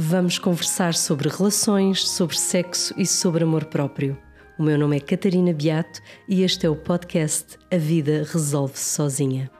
Vamos 0.00 0.38
conversar 0.38 0.94
sobre 0.94 1.28
relações, 1.28 2.08
sobre 2.08 2.38
sexo 2.38 2.94
e 2.96 3.04
sobre 3.04 3.42
amor 3.42 3.64
próprio. 3.64 4.16
O 4.56 4.62
meu 4.62 4.78
nome 4.78 4.96
é 4.96 5.00
Catarina 5.00 5.52
Beato 5.52 6.00
e 6.28 6.44
este 6.44 6.66
é 6.66 6.70
o 6.70 6.76
podcast 6.76 7.58
A 7.68 7.76
Vida 7.76 8.24
Resolve-se 8.30 8.84
Sozinha. 8.94 9.50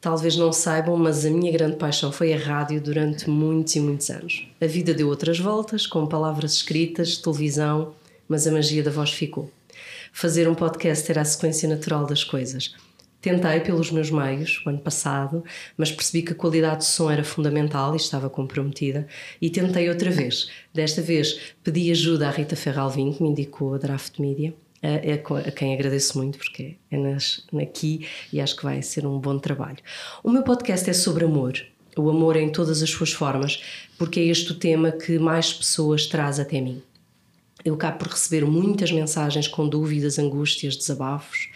Talvez 0.00 0.36
não 0.36 0.52
saibam, 0.52 0.96
mas 0.96 1.26
a 1.26 1.30
minha 1.30 1.50
grande 1.50 1.74
paixão 1.74 2.12
foi 2.12 2.32
a 2.32 2.38
rádio 2.38 2.80
durante 2.80 3.28
muitos 3.28 3.74
e 3.74 3.80
muitos 3.80 4.08
anos. 4.10 4.46
A 4.60 4.66
vida 4.66 4.94
deu 4.94 5.08
outras 5.08 5.40
voltas, 5.40 5.88
com 5.88 6.06
palavras 6.06 6.52
escritas, 6.52 7.16
televisão, 7.16 7.96
mas 8.28 8.46
a 8.46 8.52
magia 8.52 8.84
da 8.84 8.92
voz 8.92 9.10
ficou. 9.10 9.50
Fazer 10.12 10.48
um 10.48 10.54
podcast 10.54 11.10
era 11.10 11.22
a 11.22 11.24
sequência 11.24 11.68
natural 11.68 12.06
das 12.06 12.22
coisas. 12.22 12.76
Tentei 13.20 13.58
pelos 13.60 13.90
meus 13.90 14.10
meios, 14.10 14.62
o 14.64 14.68
ano 14.68 14.78
passado, 14.78 15.42
mas 15.76 15.90
percebi 15.90 16.22
que 16.22 16.32
a 16.32 16.36
qualidade 16.36 16.78
de 16.78 16.84
som 16.84 17.10
era 17.10 17.24
fundamental 17.24 17.92
e 17.94 17.96
estava 17.96 18.30
comprometida. 18.30 19.08
E 19.42 19.50
tentei 19.50 19.88
outra 19.88 20.10
vez. 20.10 20.48
Desta 20.72 21.02
vez 21.02 21.54
pedi 21.64 21.90
ajuda 21.90 22.28
à 22.28 22.30
Rita 22.30 22.54
Ferralvin, 22.54 23.12
que 23.12 23.22
me 23.22 23.30
indicou 23.30 23.74
a 23.74 23.78
Draft 23.78 24.20
Media, 24.20 24.54
a, 24.80 25.48
a, 25.48 25.50
quem 25.50 25.74
agradeço 25.74 26.16
muito, 26.16 26.38
porque 26.38 26.76
é 26.90 26.96
nas, 26.96 27.44
aqui 27.60 28.06
e 28.32 28.40
acho 28.40 28.54
que 28.56 28.62
vai 28.62 28.80
ser 28.82 29.04
um 29.04 29.18
bom 29.18 29.36
trabalho. 29.36 29.78
O 30.22 30.30
meu 30.30 30.44
podcast 30.44 30.88
é 30.88 30.92
sobre 30.92 31.24
amor. 31.24 31.60
O 31.96 32.08
amor 32.08 32.36
em 32.36 32.48
todas 32.50 32.80
as 32.80 32.90
suas 32.90 33.12
formas, 33.12 33.60
porque 33.98 34.20
é 34.20 34.24
este 34.26 34.52
o 34.52 34.54
tema 34.54 34.92
que 34.92 35.18
mais 35.18 35.52
pessoas 35.52 36.06
traz 36.06 36.38
até 36.38 36.60
mim. 36.60 36.80
Eu 37.64 37.74
acabo 37.74 37.98
por 37.98 38.08
receber 38.08 38.44
muitas 38.46 38.92
mensagens 38.92 39.48
com 39.48 39.68
dúvidas, 39.68 40.16
angústias, 40.16 40.76
desabafos 40.76 41.48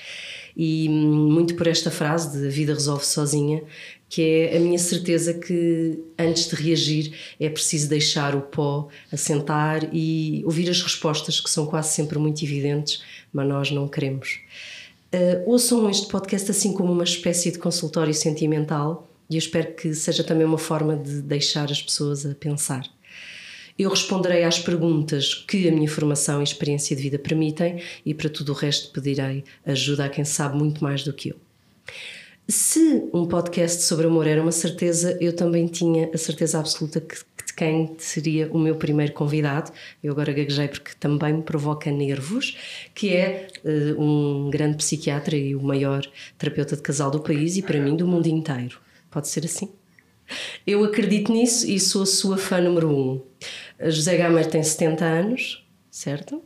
e 0.56 0.88
muito 0.88 1.54
por 1.54 1.66
esta 1.66 1.90
frase 1.90 2.38
de 2.38 2.46
a 2.46 2.50
vida 2.50 2.74
resolve 2.74 3.04
sozinha, 3.04 3.62
que 4.08 4.22
é 4.22 4.56
a 4.56 4.60
minha 4.60 4.78
certeza 4.78 5.32
que 5.32 5.98
antes 6.18 6.48
de 6.48 6.54
reagir 6.54 7.14
é 7.40 7.48
preciso 7.48 7.88
deixar 7.88 8.34
o 8.34 8.42
pó 8.42 8.88
assentar 9.10 9.88
e 9.92 10.42
ouvir 10.44 10.68
as 10.68 10.82
respostas 10.82 11.40
que 11.40 11.48
são 11.48 11.66
quase 11.66 11.94
sempre 11.94 12.18
muito 12.18 12.44
evidentes, 12.44 13.02
mas 13.32 13.48
nós 13.48 13.70
não 13.70 13.88
queremos. 13.88 14.40
Uh, 15.14 15.50
ouçam 15.50 15.88
este 15.88 16.08
podcast 16.08 16.50
assim 16.50 16.72
como 16.72 16.92
uma 16.92 17.04
espécie 17.04 17.50
de 17.50 17.58
consultório 17.58 18.12
sentimental 18.12 19.08
e 19.30 19.34
eu 19.36 19.38
espero 19.38 19.72
que 19.74 19.94
seja 19.94 20.22
também 20.22 20.46
uma 20.46 20.58
forma 20.58 20.94
de 20.94 21.22
deixar 21.22 21.70
as 21.70 21.80
pessoas 21.80 22.26
a 22.26 22.34
pensar. 22.34 22.86
Eu 23.78 23.90
responderei 23.90 24.44
às 24.44 24.58
perguntas 24.58 25.34
que 25.34 25.68
a 25.68 25.72
minha 25.72 25.88
formação 25.88 26.40
e 26.40 26.44
experiência 26.44 26.94
de 26.94 27.02
vida 27.02 27.18
permitem 27.18 27.82
e 28.04 28.14
para 28.14 28.28
tudo 28.28 28.52
o 28.52 28.54
resto 28.54 28.92
pedirei 28.92 29.44
ajuda 29.64 30.04
a 30.04 30.08
quem 30.08 30.24
sabe 30.24 30.56
muito 30.56 30.82
mais 30.82 31.04
do 31.04 31.12
que 31.12 31.30
eu. 31.30 31.36
Se 32.48 33.08
um 33.14 33.24
podcast 33.24 33.82
sobre 33.82 34.06
amor 34.06 34.26
era 34.26 34.42
uma 34.42 34.52
certeza, 34.52 35.16
eu 35.20 35.34
também 35.34 35.66
tinha 35.66 36.10
a 36.12 36.18
certeza 36.18 36.58
absoluta 36.58 37.00
que, 37.00 37.14
de 37.46 37.54
quem 37.56 37.94
seria 37.98 38.50
o 38.52 38.58
meu 38.58 38.74
primeiro 38.74 39.12
convidado. 39.12 39.72
Eu 40.02 40.12
agora 40.12 40.32
gaguejei 40.32 40.68
porque 40.68 40.92
também 40.98 41.32
me 41.34 41.42
provoca 41.42 41.90
nervos, 41.90 42.56
que 42.94 43.14
é 43.14 43.46
uh, 43.64 44.02
um 44.02 44.50
grande 44.50 44.76
psiquiatra 44.76 45.36
e 45.36 45.54
o 45.54 45.62
maior 45.62 46.04
terapeuta 46.36 46.76
de 46.76 46.82
casal 46.82 47.10
do 47.10 47.20
país 47.20 47.56
e 47.56 47.62
para 47.62 47.80
mim 47.80 47.96
do 47.96 48.06
mundo 48.06 48.26
inteiro. 48.26 48.78
Pode 49.10 49.28
ser 49.28 49.44
assim? 49.44 49.70
Eu 50.66 50.84
acredito 50.84 51.32
nisso 51.32 51.68
e 51.68 51.78
sou 51.80 52.02
a 52.02 52.06
sua 52.06 52.36
fã 52.38 52.60
número 52.60 52.90
um. 52.90 53.22
José 53.80 54.16
Gamer 54.16 54.46
tem 54.46 54.62
70 54.62 55.04
anos, 55.04 55.66
certo? 55.90 56.42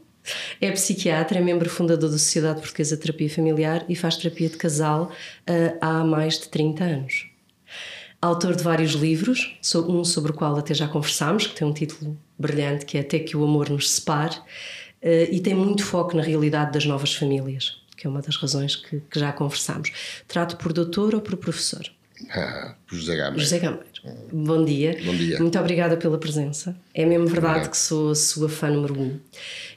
É 0.60 0.70
psiquiatra, 0.72 1.38
é 1.38 1.40
membro 1.40 1.68
fundador 1.68 2.10
da 2.10 2.18
Sociedade 2.18 2.60
Portuguesa 2.60 2.96
de 2.96 3.02
Terapia 3.02 3.30
Familiar 3.30 3.84
e 3.88 3.94
faz 3.94 4.16
terapia 4.16 4.48
de 4.48 4.56
casal 4.56 5.10
uh, 5.48 5.78
há 5.80 6.04
mais 6.04 6.38
de 6.38 6.48
30 6.48 6.84
anos. 6.84 7.26
Autor 8.20 8.56
de 8.56 8.62
vários 8.62 8.92
livros, 8.92 9.56
um 9.88 10.02
sobre 10.02 10.32
o 10.32 10.34
qual 10.34 10.56
até 10.56 10.74
já 10.74 10.88
conversámos, 10.88 11.46
que 11.46 11.54
tem 11.54 11.66
um 11.66 11.72
título 11.72 12.16
brilhante, 12.38 12.84
que 12.84 12.96
é 12.96 13.00
Até 13.02 13.18
que 13.18 13.36
o 13.36 13.44
Amor 13.44 13.68
nos 13.68 13.90
Separe, 13.90 14.36
uh, 14.36 15.30
e 15.30 15.40
tem 15.40 15.54
muito 15.54 15.84
foco 15.84 16.16
na 16.16 16.22
realidade 16.22 16.72
das 16.72 16.86
novas 16.86 17.14
famílias, 17.14 17.80
que 17.96 18.06
é 18.06 18.10
uma 18.10 18.22
das 18.22 18.36
razões 18.36 18.74
que, 18.74 19.00
que 19.00 19.20
já 19.20 19.32
conversámos. 19.32 19.92
Trato 20.26 20.56
por 20.56 20.72
doutor 20.72 21.14
ou 21.14 21.20
por 21.20 21.36
professor? 21.36 21.88
Ah, 22.30 22.74
José 22.86 23.16
Gameiro. 23.16 23.40
José 23.40 23.58
Gameiro. 23.58 23.86
Bom 24.32 24.64
dia. 24.64 24.98
Bom 25.04 25.14
dia. 25.14 25.38
Muito 25.38 25.58
obrigada 25.58 25.96
pela 25.96 26.18
presença. 26.18 26.76
É 26.94 27.04
mesmo 27.04 27.26
verdade 27.26 27.68
que 27.68 27.76
sou 27.76 28.10
a 28.10 28.14
sua 28.14 28.48
fã 28.48 28.70
número 28.70 28.98
um. 28.98 29.18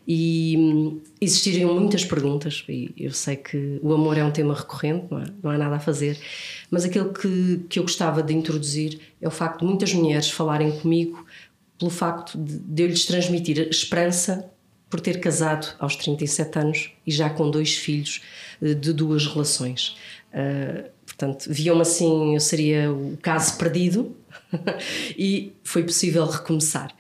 E 0.08 0.56
hum, 0.58 1.02
existiriam 1.20 1.74
muitas 1.74 2.06
perguntas, 2.06 2.64
e 2.68 2.94
eu 2.98 3.12
sei 3.12 3.36
que 3.36 3.80
o 3.82 3.94
amor 3.94 4.18
é 4.18 4.24
um 4.24 4.32
tema 4.32 4.56
recorrente, 4.56 5.06
não, 5.10 5.20
é? 5.20 5.26
não 5.44 5.52
há 5.52 5.58
nada 5.58 5.76
a 5.76 5.80
fazer, 5.80 6.18
mas 6.72 6.86
aquilo 6.86 7.14
que, 7.14 7.62
que 7.70 7.80
eu 7.80 7.84
gostava 7.84 8.24
de 8.24 8.34
introduzir 8.34 9.00
é 9.22 9.28
o 9.28 9.32
facto 9.32 9.60
de 9.60 9.66
muitas 9.66 9.94
mulheres 9.94 10.32
falarem 10.32 10.72
comigo 10.80 11.26
pelo 11.78 11.92
facto 11.92 12.38
de, 12.38 12.58
de 12.60 12.84
eu 12.84 12.88
lhes 12.88 13.06
transmitir 13.06 13.68
esperança 13.70 14.50
por 14.90 15.00
ter 15.00 15.20
casado 15.20 15.76
aos 15.80 15.96
37 15.96 16.60
anos 16.60 16.92
e 17.06 17.12
já 17.12 17.30
com 17.30 17.50
dois 17.50 17.76
filhos 17.76 18.22
eh, 18.62 18.74
de 18.74 18.92
duas 18.92 19.28
relações. 19.28 19.96
Uh, 20.34 20.90
portanto, 21.20 21.48
viam-me 21.50 21.82
assim, 21.82 22.34
eu 22.34 22.40
seria 22.40 22.92
o 22.92 23.18
caso 23.22 23.58
perdido 23.58 24.16
e 25.18 25.52
foi 25.64 25.84
possível 25.84 26.26
recomeçar. 26.26 26.96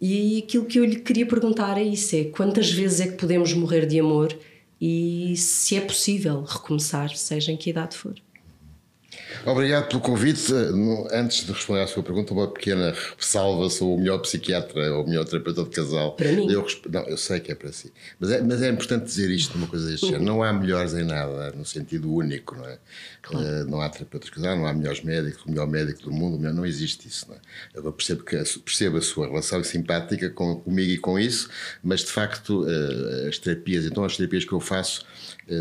E 0.00 0.38
aquilo 0.38 0.64
que 0.64 0.78
eu 0.78 0.84
lhe 0.84 0.96
queria 0.96 1.24
perguntar 1.24 1.78
é 1.78 1.82
isso: 1.84 2.16
é 2.16 2.24
quantas 2.24 2.70
vezes 2.70 3.00
é 3.00 3.06
que 3.06 3.16
podemos 3.16 3.52
morrer 3.54 3.86
de 3.86 4.00
amor 4.00 4.36
e 4.80 5.36
se 5.36 5.76
é 5.76 5.80
possível 5.80 6.42
recomeçar, 6.42 7.16
seja 7.16 7.52
em 7.52 7.56
que 7.56 7.70
idade 7.70 7.96
for? 7.96 8.14
Obrigado 9.46 9.88
pelo 9.88 10.00
convite. 10.00 10.52
Antes 11.12 11.44
de 11.46 11.52
responder 11.52 11.82
à 11.82 11.86
sua 11.86 12.02
pergunta, 12.02 12.32
uma 12.32 12.48
pequena 12.48 12.94
ressalva: 13.18 13.68
sou 13.70 13.94
o 13.94 13.98
melhor 13.98 14.18
psiquiatra 14.18 14.92
ou 14.94 15.04
o 15.04 15.08
melhor 15.08 15.24
terapeuta 15.24 15.64
de 15.64 15.70
casal. 15.70 16.12
Para 16.12 16.32
mim? 16.32 16.50
Eu, 16.50 16.66
não, 16.90 17.02
eu 17.02 17.16
sei 17.16 17.40
que 17.40 17.52
é 17.52 17.54
para 17.54 17.72
si. 17.72 17.92
Mas 18.18 18.30
é, 18.30 18.42
mas 18.42 18.62
é 18.62 18.68
importante 18.68 19.04
dizer 19.04 19.30
isto, 19.30 19.56
uma 19.56 19.66
coisa 19.66 19.86
deste 19.86 20.06
género. 20.06 20.24
Não 20.24 20.42
há 20.42 20.52
melhores 20.52 20.94
em 20.94 21.04
nada, 21.04 21.52
no 21.52 21.64
sentido 21.64 22.12
único, 22.12 22.54
não 22.56 22.66
é? 22.66 22.78
Claro. 23.22 23.46
Uh, 23.46 23.70
não 23.70 23.80
há 23.80 23.88
terapeutas 23.88 24.28
de 24.28 24.36
casal, 24.36 24.56
não 24.56 24.66
há 24.66 24.74
melhores 24.74 25.02
médicos, 25.02 25.44
o 25.44 25.50
melhor 25.50 25.66
médico 25.66 26.02
do 26.02 26.12
mundo, 26.12 26.38
melhor, 26.38 26.52
não 26.52 26.66
existe 26.66 27.08
isso, 27.08 27.26
não 27.28 27.36
é? 27.36 27.38
Eu 27.74 27.92
percebo, 27.92 28.22
que, 28.22 28.36
percebo 28.36 28.98
a 28.98 29.02
sua 29.02 29.26
relação 29.26 29.62
simpática 29.64 30.28
com, 30.30 30.56
comigo 30.56 30.92
e 30.92 30.98
com 30.98 31.18
isso, 31.18 31.48
mas 31.82 32.00
de 32.00 32.10
facto, 32.10 32.64
uh, 32.64 33.28
as 33.28 33.38
terapias, 33.38 33.86
então 33.86 34.04
as 34.04 34.16
terapias 34.16 34.44
que 34.44 34.52
eu 34.52 34.60
faço 34.60 35.04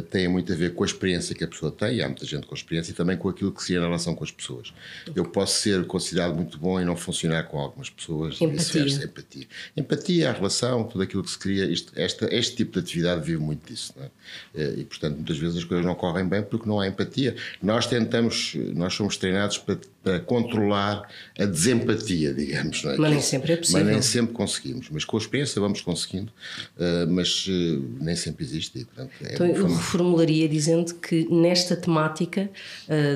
têm 0.09 0.29
muito 0.29 0.51
a 0.51 0.55
ver 0.55 0.73
com 0.73 0.84
a 0.84 0.85
experiência 0.85 1.35
que 1.35 1.44
a 1.44 1.47
pessoa 1.47 1.72
tem, 1.72 1.97
e 1.97 2.01
há 2.01 2.07
muita 2.07 2.25
gente 2.25 2.47
com 2.47 2.55
experiência, 2.55 2.91
e 2.91 2.94
também 2.94 3.17
com 3.17 3.28
aquilo 3.28 3.51
que 3.51 3.62
se 3.66 3.74
na 3.75 3.85
relação 3.85 4.16
com 4.16 4.24
as 4.24 4.31
pessoas. 4.31 4.74
Eu 5.16 5.25
posso 5.25 5.59
ser 5.59 5.85
considerado 5.85 6.35
muito 6.35 6.57
bom 6.57 6.79
e 6.79 6.85
não 6.85 6.96
funcionar 6.96 7.44
com 7.44 7.59
algumas 7.59 7.90
pessoas. 7.90 8.40
Empatia. 8.41 9.03
Empatia. 9.03 9.47
Empatia, 9.75 10.29
a 10.29 10.34
relação, 10.34 10.84
tudo 10.84 11.03
aquilo 11.03 11.24
que 11.24 11.29
se 11.29 11.40
cria. 11.40 11.66
Isto, 11.66 11.94
esta, 11.96 12.34
este 12.34 12.56
tipo 12.56 12.73
de 12.73 12.79
atividade 12.79 13.25
vive 13.25 13.41
muito 13.41 13.68
disso. 13.68 13.94
É? 13.97 14.09
Eh, 14.56 14.73
e, 14.79 14.84
portanto, 14.84 15.16
muitas 15.16 15.38
vezes 15.38 15.57
as 15.57 15.63
coisas 15.63 15.85
não 15.85 15.96
correm 15.96 16.28
bem 16.28 16.44
porque 16.44 16.68
não 16.68 16.79
há 16.79 16.88
empatia. 16.88 17.35
Nós 17.62 17.88
tentamos, 17.88 18.56
nós 18.73 18.94
somos 18.94 19.18
treinados 19.18 19.57
para, 19.57 19.79
para 20.03 20.19
controlar 20.19 21.09
a 21.40 21.46
desempatia, 21.46 22.34
digamos. 22.34 22.84
É? 22.86 22.97
Mas 22.97 23.12
nem 23.12 23.22
sempre 23.22 23.53
é 23.53 23.58
possível. 23.58 23.84
Mas 23.84 23.94
nem 23.94 24.02
sempre 24.02 24.34
conseguimos. 24.34 24.90
Mas 24.91 25.06
com 25.06 25.18
a 25.18 25.19
experiência 25.19 25.62
vamos 25.62 25.81
conseguindo, 25.81 26.31
eh, 26.78 27.06
mas 27.06 27.46
eh, 27.50 27.80
nem 28.00 28.16
sempre 28.16 28.44
existe. 28.44 28.80
E, 28.80 28.86
portanto, 28.86 29.12
é 29.24 29.34
então, 29.34 29.47
eu 29.47 29.68
reformularia 29.68 30.47
dizendo 30.50 30.94
que 30.96 31.28
nesta 31.34 31.75
temática 31.75 32.50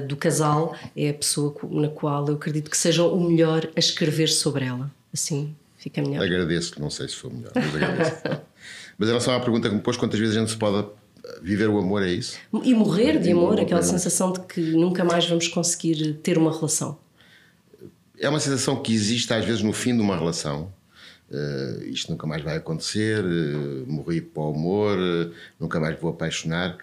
do 0.07 0.15
casal 0.15 0.75
é 0.95 1.09
a 1.09 1.13
pessoa 1.13 1.55
na 1.69 1.89
qual 1.89 2.27
eu 2.27 2.35
acredito 2.35 2.69
que 2.69 2.77
seja 2.77 3.03
o 3.03 3.19
melhor 3.19 3.69
a 3.75 3.79
escrever 3.79 4.27
sobre 4.27 4.65
ela. 4.65 4.91
Assim 5.13 5.55
fica 5.77 6.01
melhor. 6.01 6.23
Agradeço, 6.23 6.79
não 6.79 6.89
sei 6.89 7.07
se 7.07 7.15
foi 7.15 7.31
melhor, 7.31 7.51
mas 7.55 7.75
agradeço. 7.75 8.21
mas 8.97 9.07
em 9.07 9.11
relação 9.11 9.33
à 9.33 9.39
pergunta 9.39 9.69
que 9.69 9.75
me 9.75 9.81
pôs, 9.81 9.97
quantas 9.97 10.19
vezes 10.19 10.35
a 10.35 10.39
gente 10.39 10.51
se 10.51 10.57
pode 10.57 10.87
viver 11.41 11.69
o 11.69 11.77
amor, 11.77 12.03
é 12.03 12.11
isso? 12.11 12.37
E 12.63 12.73
morrer 12.73 13.19
de 13.19 13.31
amor, 13.31 13.59
aquela 13.59 13.81
sensação 13.81 14.31
de 14.31 14.41
que 14.41 14.61
nunca 14.61 15.03
mais 15.03 15.27
vamos 15.27 15.47
conseguir 15.47 16.13
ter 16.23 16.37
uma 16.37 16.51
relação. 16.51 16.97
É 18.19 18.27
uma 18.27 18.39
sensação 18.39 18.81
que 18.81 18.93
existe 18.93 19.31
às 19.33 19.45
vezes 19.45 19.61
no 19.61 19.73
fim 19.73 19.95
de 19.95 20.01
uma 20.01 20.17
relação. 20.17 20.73
Uh, 21.29 21.83
isto 21.83 22.09
nunca 22.09 22.25
mais 22.25 22.41
vai 22.41 22.55
acontecer, 22.55 23.23
uh, 23.23 23.85
morri 23.85 24.21
para 24.21 24.43
o 24.43 24.49
amor, 24.49 24.97
uh, 24.97 25.31
nunca 25.59 25.79
mais 25.79 25.99
vou 25.99 26.11
apaixonar. 26.11 26.77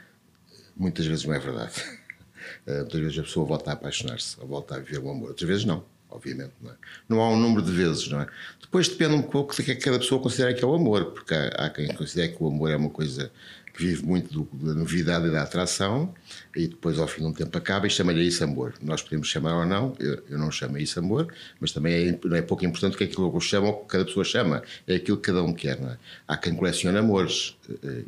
Muitas 0.76 1.06
vezes 1.06 1.24
não 1.24 1.34
é 1.34 1.38
verdade. 1.38 1.82
Muitas 2.66 3.00
vezes 3.00 3.18
a 3.18 3.22
pessoa 3.22 3.46
volta 3.46 3.70
a 3.70 3.72
apaixonar-se, 3.74 4.36
volta 4.36 4.76
a 4.76 4.78
viver 4.78 4.98
o 4.98 5.10
amor. 5.10 5.28
Outras 5.30 5.48
vezes 5.48 5.64
não, 5.64 5.84
obviamente. 6.10 6.52
Não, 6.62 6.70
é? 6.70 6.74
não 7.08 7.20
há 7.20 7.30
um 7.30 7.38
número 7.38 7.62
de 7.62 7.72
vezes, 7.72 8.08
não 8.08 8.20
é? 8.20 8.26
Depois 8.60 8.88
depende 8.88 9.14
um 9.14 9.22
pouco 9.22 9.54
do 9.54 9.62
que 9.62 9.72
é 9.72 9.74
cada 9.74 9.98
pessoa 9.98 10.20
considera 10.20 10.52
que 10.52 10.62
é 10.62 10.66
o 10.66 10.74
amor, 10.74 11.06
porque 11.06 11.34
há, 11.34 11.48
há 11.48 11.70
quem 11.70 11.88
considere 11.94 12.32
que 12.32 12.42
o 12.42 12.48
amor 12.48 12.70
é 12.70 12.76
uma 12.76 12.90
coisa 12.90 13.30
que 13.63 13.63
vive 13.76 14.04
muito 14.04 14.32
do, 14.32 14.66
da 14.66 14.74
novidade 14.74 15.26
e 15.26 15.30
da 15.30 15.42
atração, 15.42 16.14
e 16.54 16.68
depois 16.68 16.98
ao 16.98 17.08
fim 17.08 17.22
de 17.22 17.26
um 17.26 17.32
tempo 17.32 17.56
acaba 17.58 17.86
e 17.86 17.90
chama-lhe 17.90 18.26
isso 18.26 18.44
amor. 18.44 18.74
Nós 18.80 19.02
podemos 19.02 19.28
chamar 19.28 19.58
ou 19.58 19.66
não, 19.66 19.94
eu, 19.98 20.22
eu 20.30 20.38
não 20.38 20.50
chamo 20.50 20.78
isso 20.78 20.98
amor, 20.98 21.32
mas 21.58 21.72
também 21.72 22.08
é, 22.08 22.18
não 22.24 22.36
é 22.36 22.42
pouco 22.42 22.64
importante 22.64 22.94
o 22.94 22.98
que 22.98 23.04
é 23.04 23.06
aquilo 23.06 23.30
que 23.30 23.36
eu 23.36 23.40
chamo 23.40 23.66
ou 23.66 23.80
que 23.80 23.88
cada 23.88 24.04
pessoa 24.04 24.24
chama, 24.24 24.62
é 24.86 24.94
aquilo 24.94 25.16
que 25.16 25.24
cada 25.24 25.42
um 25.42 25.52
quer. 25.52 25.78
É? 25.80 25.96
Há 26.28 26.36
quem 26.36 26.54
coleciona 26.54 27.00
amores, 27.00 27.56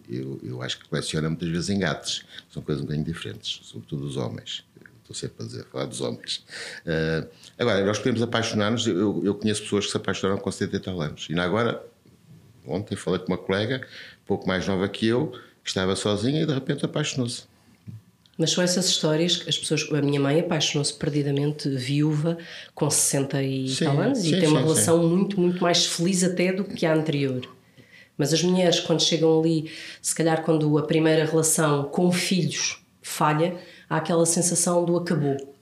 eu, 0.08 0.40
eu 0.42 0.62
acho 0.62 0.78
que 0.78 0.88
coleciona 0.88 1.28
muitas 1.28 1.48
vezes 1.48 1.68
engates, 1.68 2.24
são 2.50 2.62
coisas 2.62 2.82
um 2.82 2.86
bocadinho 2.86 3.06
diferentes, 3.06 3.60
sobretudo 3.64 4.06
os 4.06 4.16
homens 4.16 4.64
estou 5.06 5.14
sempre 5.14 5.44
a 5.44 5.46
dizer, 5.46 5.60
a 5.62 5.64
falar 5.64 5.84
dos 5.84 6.00
homens. 6.00 6.44
Uh, 6.84 7.28
agora, 7.56 7.84
nós 7.84 7.98
podemos 7.98 8.22
apaixonar-nos, 8.22 8.88
eu, 8.88 9.24
eu, 9.24 9.34
conheço 9.36 9.62
pessoas 9.62 9.86
que 9.86 9.92
se 9.92 9.96
apaixonaram 9.96 10.40
com 10.40 10.50
70 10.50 10.76
e 10.76 10.80
tal 10.80 11.00
anos. 11.00 11.28
E 11.30 11.38
agora, 11.38 11.80
ontem 12.66 12.96
falei 12.96 13.20
com 13.20 13.28
uma 13.28 13.38
colega, 13.38 13.86
pouco 14.26 14.48
mais 14.48 14.66
nova 14.66 14.88
que 14.88 15.06
eu, 15.06 15.32
que 15.66 15.70
estava 15.70 15.96
sozinha 15.96 16.42
e 16.42 16.46
de 16.46 16.54
repente 16.54 16.84
apaixonou-se. 16.84 17.42
Mas 18.38 18.52
são 18.52 18.62
essas 18.62 18.86
histórias 18.86 19.36
que 19.36 19.48
as 19.48 19.58
pessoas. 19.58 19.88
A 19.92 20.00
minha 20.00 20.20
mãe 20.20 20.38
apaixonou-se 20.38 20.94
perdidamente 20.94 21.68
viúva 21.68 22.38
com 22.72 22.88
60 22.88 23.42
e 23.42 23.68
sim, 23.68 23.84
tal 23.84 24.00
anos 24.00 24.18
sim, 24.18 24.28
e 24.28 24.40
tem 24.40 24.48
uma 24.48 24.60
sim, 24.60 24.64
relação 24.64 25.08
muito, 25.08 25.40
muito 25.40 25.60
mais 25.60 25.84
feliz 25.84 26.22
até 26.22 26.52
do 26.52 26.62
que 26.62 26.86
a 26.86 26.94
anterior. 26.94 27.42
Mas 28.16 28.32
as 28.32 28.42
mulheres, 28.42 28.78
quando 28.78 29.02
chegam 29.02 29.40
ali, 29.40 29.70
se 30.00 30.14
calhar 30.14 30.44
quando 30.44 30.78
a 30.78 30.86
primeira 30.86 31.24
relação 31.24 31.84
com 31.84 32.12
filhos 32.12 32.80
falha, 33.02 33.56
há 33.90 33.96
aquela 33.96 34.24
sensação 34.24 34.84
do 34.84 34.96
acabou. 34.96 35.55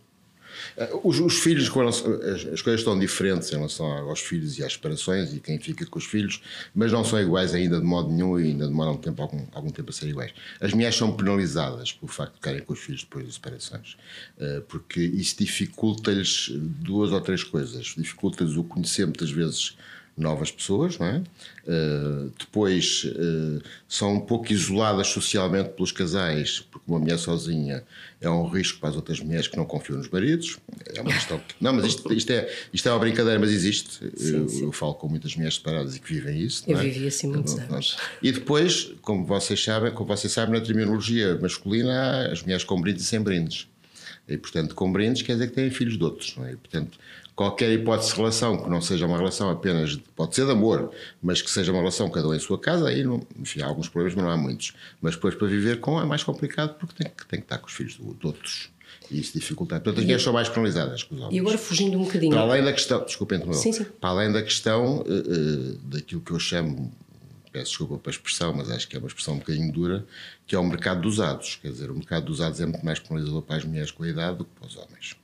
Eh, 0.76 0.90
os, 1.02 1.20
os 1.20 1.38
filhos, 1.38 1.68
as, 1.68 2.46
as, 2.46 2.62
coisas 2.62 2.80
estão 2.80 2.98
diferentes 2.98 3.50
em 3.52 3.56
relação 3.56 3.86
aos 3.86 4.20
filhos 4.20 4.58
e 4.58 4.64
às 4.64 4.72
separações 4.72 5.32
e 5.32 5.40
quem 5.40 5.58
fica 5.58 5.86
com 5.86 5.98
os 5.98 6.04
filhos, 6.04 6.40
mas 6.74 6.92
não 6.92 7.04
são 7.04 7.20
iguais 7.20 7.54
ainda 7.54 7.78
de 7.78 7.86
modo 7.86 8.10
nenhum 8.10 8.38
e 8.38 8.48
ainda 8.48 8.66
demoram 8.66 8.96
tempo, 8.96 9.22
algum, 9.22 9.44
algum 9.52 9.70
tempo 9.70 9.90
a 9.90 9.92
ser 9.92 10.08
iguais. 10.08 10.32
As 10.60 10.72
mulheres 10.72 10.96
são 10.96 11.14
penalizadas 11.14 11.92
pelo 11.92 12.10
facto 12.10 12.32
de 12.32 12.38
ficarem 12.38 12.62
com 12.62 12.72
os 12.72 12.80
filhos 12.80 13.02
depois 13.02 13.26
das 13.26 13.34
separações, 13.34 13.96
eh, 14.38 14.62
porque 14.68 15.00
isso 15.00 15.36
dificulta-lhes 15.38 16.50
duas 16.50 17.12
ou 17.12 17.20
três 17.20 17.42
coisas. 17.42 17.94
Dificulta-lhes 17.96 18.56
o 18.56 18.64
conhecer 18.64 19.04
muitas 19.04 19.30
vezes 19.30 19.76
novas 20.16 20.50
pessoas, 20.50 20.98
não 20.98 21.06
é? 21.06 21.22
Uh, 21.66 22.32
depois 22.38 23.04
uh, 23.04 23.60
são 23.88 24.14
um 24.14 24.20
pouco 24.20 24.52
isoladas 24.52 25.08
socialmente 25.08 25.70
pelos 25.70 25.90
casais, 25.90 26.60
porque 26.70 26.84
uma 26.86 27.00
mulher 27.00 27.18
sozinha 27.18 27.82
é 28.20 28.30
um 28.30 28.46
risco 28.46 28.78
para 28.78 28.90
as 28.90 28.96
outras 28.96 29.18
mulheres 29.20 29.48
que 29.48 29.56
não 29.56 29.64
confiam 29.64 29.98
nos 29.98 30.08
maridos. 30.08 30.56
É 30.94 31.00
uma 31.00 31.12
questão. 31.12 31.40
não, 31.60 31.72
mas 31.72 31.86
isto, 31.86 32.12
isto, 32.12 32.30
é, 32.30 32.52
isto 32.72 32.88
é 32.88 32.92
uma 32.92 33.00
brincadeira, 33.00 33.38
mas 33.40 33.50
existe. 33.50 34.10
Sim, 34.16 34.36
eu, 34.36 34.48
sim. 34.48 34.62
eu, 34.62 34.72
falo 34.72 34.94
com 34.94 35.08
muitas 35.08 35.34
mulheres 35.34 35.56
separadas 35.56 35.96
e 35.96 36.00
que 36.00 36.14
vivem 36.14 36.40
isso. 36.40 36.62
Eu 36.66 36.78
é? 36.78 36.82
vivi 36.82 37.06
assim 37.08 37.26
muitos 37.26 37.58
anos. 37.58 37.96
E 38.22 38.30
depois, 38.30 38.92
como 39.02 39.24
vocês 39.24 39.62
sabem, 39.62 39.92
como 39.92 40.06
vocês 40.06 40.32
sabem, 40.32 40.58
na 40.58 40.64
terminologia 40.64 41.36
masculina, 41.40 41.92
há 41.92 42.32
as 42.32 42.42
mulheres 42.42 42.62
com 42.62 42.80
brindes 42.80 43.04
e 43.04 43.06
sem 43.06 43.20
brindes. 43.20 43.66
E, 44.28 44.38
portanto, 44.38 44.74
com 44.74 44.90
brindes 44.90 45.22
quer 45.22 45.34
dizer 45.34 45.48
que 45.48 45.54
têm 45.54 45.70
filhos 45.70 45.98
de 45.98 46.04
outros. 46.04 46.34
Não 46.36 46.46
é? 46.46 46.52
E, 46.52 46.56
portanto, 46.56 46.98
qualquer 47.34 47.70
hipótese 47.72 48.10
de 48.10 48.16
relação 48.16 48.56
que 48.56 48.70
não 48.70 48.80
seja 48.80 49.06
uma 49.06 49.16
relação 49.16 49.50
apenas, 49.50 49.90
de, 49.90 49.98
pode 50.14 50.34
ser 50.34 50.46
de 50.46 50.52
amor, 50.52 50.90
mas 51.22 51.42
que 51.42 51.50
seja 51.50 51.72
uma 51.72 51.80
relação 51.80 52.08
cada 52.10 52.28
um 52.28 52.34
em 52.34 52.38
sua 52.38 52.58
casa, 52.58 52.88
aí 52.88 53.02
não, 53.02 53.20
enfim, 53.38 53.60
há 53.60 53.66
alguns 53.66 53.88
problemas, 53.88 54.14
mas 54.14 54.24
não 54.24 54.30
há 54.30 54.36
muitos. 54.36 54.72
Mas 55.00 55.14
depois 55.14 55.34
para 55.34 55.48
viver 55.48 55.80
com 55.80 56.00
é 56.00 56.04
mais 56.04 56.22
complicado 56.22 56.76
porque 56.78 57.02
tem, 57.02 57.12
tem 57.28 57.40
que 57.40 57.44
estar 57.44 57.58
com 57.58 57.66
os 57.66 57.72
filhos 57.72 57.94
de, 57.94 58.02
de 58.02 58.26
outros. 58.26 58.70
E 59.10 59.20
isso 59.20 59.32
dificulta. 59.34 59.74
Portanto, 59.76 59.98
as 59.98 60.04
mulheres 60.04 60.22
são 60.22 60.32
mais 60.32 60.48
penalizadas 60.48 61.02
que 61.02 61.14
os 61.14 61.20
homens. 61.20 61.36
E 61.36 61.40
agora 61.40 61.58
fugindo 61.58 61.98
um 61.98 62.04
bocadinho. 62.04 62.32
Para 62.32 62.42
além 62.42 62.64
da 62.64 62.72
questão, 62.72 63.04
desculpem, 63.04 63.52
sim, 63.52 63.72
sim. 63.72 63.84
para 64.00 64.10
além 64.10 64.32
da 64.32 64.42
questão 64.42 64.98
uh, 64.98 65.02
uh, 65.02 65.78
daquilo 65.84 66.20
que 66.20 66.30
eu 66.30 66.38
chamo, 66.38 66.92
peço 67.52 67.70
desculpa 67.70 67.98
para 67.98 68.10
a 68.10 68.14
expressão, 68.14 68.52
mas 68.54 68.70
acho 68.70 68.88
que 68.88 68.96
é 68.96 68.98
uma 68.98 69.08
expressão 69.08 69.34
um 69.34 69.38
bocadinho 69.38 69.70
dura, 69.72 70.06
que 70.46 70.54
é 70.54 70.58
o 70.58 70.64
mercado 70.64 71.02
dos 71.02 71.14
usados. 71.14 71.58
Quer 71.60 71.72
dizer, 71.72 71.90
o 71.90 71.94
mercado 71.94 72.24
dos 72.26 72.36
usados 72.36 72.60
é 72.60 72.66
muito 72.66 72.84
mais 72.84 72.98
penalizador 72.98 73.42
para 73.42 73.56
as 73.56 73.64
mulheres 73.64 73.90
com 73.90 74.04
a 74.04 74.08
idade 74.08 74.38
do 74.38 74.44
que 74.44 74.50
para 74.58 74.68
os 74.68 74.76
homens. 74.76 75.16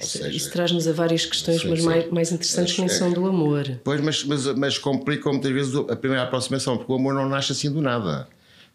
Isso, 0.00 0.18
seja, 0.18 0.28
isso 0.28 0.50
traz-nos 0.50 0.88
a 0.88 0.92
várias 0.92 1.24
questões, 1.24 1.62
sim, 1.62 1.68
mas 1.68 1.80
sim. 1.80 1.86
Mais, 1.86 2.10
mais 2.10 2.32
interessantes 2.32 2.74
que 2.74 2.80
nem 2.80 2.88
são 2.88 3.12
do 3.12 3.26
amor. 3.26 3.80
Pois, 3.84 4.00
mas, 4.00 4.24
mas, 4.24 4.46
mas 4.56 4.78
complica 4.78 5.30
muitas 5.30 5.52
vezes 5.52 5.74
a 5.74 5.96
primeira 5.96 6.24
aproximação, 6.24 6.76
porque 6.76 6.92
o 6.92 6.96
amor 6.96 7.14
não 7.14 7.28
nasce 7.28 7.52
assim 7.52 7.70
do 7.70 7.80
nada. 7.80 8.28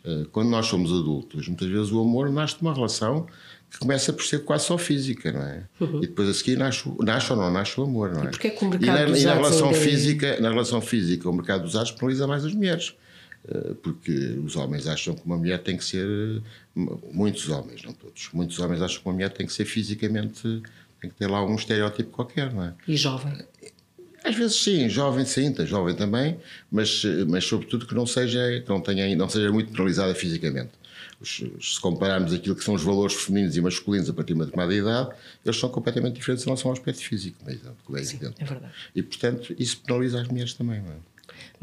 Eh, 0.06 0.26
quando 0.32 0.50
nós 0.50 0.66
somos 0.68 0.92
adultos, 0.92 1.48
muitas 1.48 1.68
vezes 1.68 1.92
o 1.92 2.00
amor 2.00 2.30
nasce 2.30 2.56
de 2.56 2.62
uma 2.62 2.74
relação 2.74 3.28
que 3.70 3.80
começa 3.80 4.14
por 4.14 4.24
ser 4.24 4.44
quase 4.44 4.66
só 4.66 4.78
física, 4.78 5.32
não 5.32 5.42
é? 5.42 5.64
Uhum. 5.80 5.98
E 5.98 6.08
depois 6.08 6.30
a 6.30 6.34
seguir 6.34 6.58
nasce, 6.58 6.84
nasce 7.00 7.32
ou 7.32 7.40
não 7.40 7.52
nasce 7.52 7.80
o 7.80 7.84
amor, 7.84 8.12
não 8.12 8.24
é? 8.24 8.26
E, 8.26 8.30
porque 8.30 8.48
é 8.48 8.50
que 8.52 8.64
o 8.64 8.70
mercado 8.70 9.10
e, 9.10 9.12
na, 9.12 9.18
e 9.18 9.24
na 9.24 9.34
relação 9.34 9.74
física, 9.74 10.40
na 10.40 10.50
relação 10.50 10.82
física, 10.82 11.30
o 11.30 11.34
mercado 11.34 11.64
dos 11.64 11.76
atos 11.76 11.92
penaliza 11.92 12.28
mais 12.28 12.46
as 12.46 12.54
mulheres. 12.54 12.94
Eh, 13.48 13.76
porque 13.82 14.12
os 14.44 14.56
homens 14.56 14.88
acham 14.88 15.16
que 15.16 15.26
uma 15.26 15.38
mulher 15.38 15.60
tem 15.60 15.76
que 15.76 15.84
ser 15.84 16.42
muitos 17.12 17.50
homens, 17.50 17.84
não 17.84 17.94
todos, 17.94 18.30
muitos 18.34 18.58
homens 18.60 18.82
acham 18.82 19.02
que 19.02 19.08
uma 19.08 19.14
mulher 19.14 19.30
tem 19.32 19.46
que 19.46 19.54
ser 19.54 19.66
fisicamente 19.66 20.62
tem 21.04 21.10
que 21.10 21.18
ter 21.18 21.28
lá 21.28 21.46
um 21.46 21.56
estereótipo 21.56 22.12
qualquer, 22.12 22.54
não 22.54 22.64
é? 22.64 22.74
E 22.88 22.96
jovem? 22.96 23.38
Às 24.24 24.36
vezes 24.36 24.56
sim, 24.56 24.88
jovem 24.88 25.26
sim, 25.26 25.54
jovem 25.66 25.94
também, 25.94 26.40
mas, 26.72 27.04
mas 27.28 27.44
sobretudo 27.44 27.86
que 27.86 27.94
não 27.94 28.06
seja, 28.06 28.62
que 28.62 28.70
não, 28.70 28.80
tenha, 28.80 29.14
não 29.18 29.28
seja 29.28 29.52
muito 29.52 29.74
penalizada 29.74 30.16
fisicamente. 30.16 30.72
Se 31.22 31.80
compararmos 31.82 32.34
aquilo 32.34 32.56
que 32.56 32.64
são 32.64 32.74
os 32.74 32.84
valores 32.84 33.16
femininos 33.16 33.58
e 33.58 33.62
masculinos 33.62 34.10
a 34.10 34.14
partir 34.14 34.34
de 34.34 34.40
uma 34.40 34.46
determinada 34.46 34.74
idade, 34.74 35.10
eles 35.46 35.60
são 35.60 35.70
completamente 35.70 36.16
diferentes 36.16 36.44
em 36.44 36.48
relação 36.48 36.72
ao 36.72 36.78
aspecto 36.78 37.02
físico, 37.02 37.38
é, 37.46 37.54
é 37.54 38.04
sim, 38.04 38.20
é 38.40 38.46
verdade. 38.46 38.74
E 38.96 39.04
portanto 39.04 39.54
isso 39.60 39.82
penaliza 39.86 40.22
as 40.22 40.28
mulheres 40.28 40.54
também, 40.54 40.82
não 40.82 40.92
é? 40.92 41.12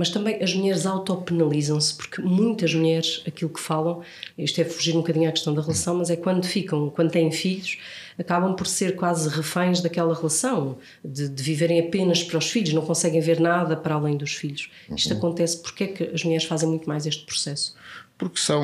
Mas 0.00 0.08
também 0.08 0.42
as 0.42 0.54
mulheres 0.54 0.86
autopenalizam-se, 0.86 1.94
porque 1.94 2.22
muitas 2.22 2.72
mulheres, 2.72 3.22
aquilo 3.28 3.50
que 3.50 3.60
falam, 3.60 4.00
isto 4.38 4.58
é 4.58 4.64
fugir 4.64 4.96
um 4.96 5.00
bocadinho 5.00 5.28
à 5.28 5.32
questão 5.32 5.52
da 5.52 5.60
relação, 5.60 5.96
mas 5.96 6.08
é 6.08 6.16
quando 6.16 6.46
ficam, 6.46 6.88
quando 6.88 7.10
têm 7.10 7.30
filhos, 7.30 7.76
acabam 8.18 8.56
por 8.56 8.66
ser 8.66 8.96
quase 8.96 9.28
reféns 9.28 9.82
daquela 9.82 10.14
relação, 10.14 10.78
de, 11.04 11.28
de 11.28 11.42
viverem 11.42 11.80
apenas 11.80 12.22
para 12.22 12.38
os 12.38 12.48
filhos, 12.50 12.72
não 12.72 12.80
conseguem 12.80 13.20
ver 13.20 13.40
nada 13.40 13.76
para 13.76 13.94
além 13.94 14.16
dos 14.16 14.32
filhos. 14.32 14.70
Uhum. 14.88 14.96
Isto 14.96 15.12
acontece 15.12 15.58
porque 15.60 15.84
é 15.84 15.86
que 15.88 16.04
as 16.04 16.24
mulheres 16.24 16.46
fazem 16.46 16.66
muito 16.66 16.88
mais 16.88 17.04
este 17.04 17.26
processo? 17.26 17.76
Porque 18.16 18.40
são. 18.40 18.62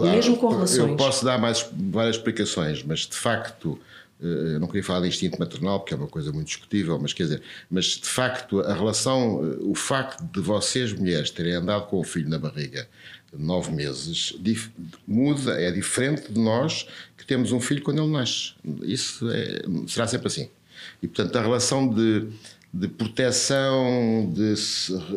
Mesmo 0.00 0.36
com 0.36 0.46
relações. 0.46 0.90
Eu 0.90 0.96
posso 0.96 1.24
dar 1.24 1.40
mais 1.40 1.68
várias 1.72 2.14
explicações, 2.14 2.84
mas 2.84 3.00
de 3.00 3.16
facto. 3.16 3.76
Eh, 4.20 4.54
eu 4.54 4.60
não 4.60 4.66
queria 4.66 4.82
falar 4.82 5.00
de 5.00 5.08
instinto 5.08 5.38
maternal, 5.38 5.80
porque 5.80 5.94
é 5.94 5.96
uma 5.96 6.08
coisa 6.08 6.32
muito 6.32 6.48
discutível, 6.48 6.98
mas 6.98 7.12
quer 7.12 7.24
dizer, 7.24 7.42
mas 7.70 7.84
de 7.84 8.08
facto 8.08 8.60
a 8.60 8.74
relação, 8.74 9.40
eh, 9.44 9.56
o 9.60 9.74
facto 9.74 10.22
de 10.24 10.40
vocês 10.40 10.92
mulheres 10.92 11.30
terem 11.30 11.54
andado 11.54 11.86
com 11.86 11.98
o 11.98 12.04
filho 12.04 12.28
na 12.28 12.38
barriga 12.38 12.88
nove 13.38 13.70
meses, 13.72 14.34
muda, 15.06 15.60
é 15.60 15.70
diferente 15.70 16.32
de 16.32 16.38
nós 16.38 16.88
que 17.16 17.26
temos 17.26 17.52
um 17.52 17.60
filho 17.60 17.82
quando 17.82 18.02
ele 18.02 18.10
nasce. 18.10 18.54
Isso 18.82 19.28
é, 19.30 19.62
será 19.86 20.06
sempre 20.06 20.28
assim. 20.28 20.48
E, 21.02 21.08
portanto, 21.08 21.36
a 21.36 21.42
relação 21.42 21.88
de, 21.88 22.28
de 22.72 22.88
proteção, 22.88 24.32
de, 24.32 24.54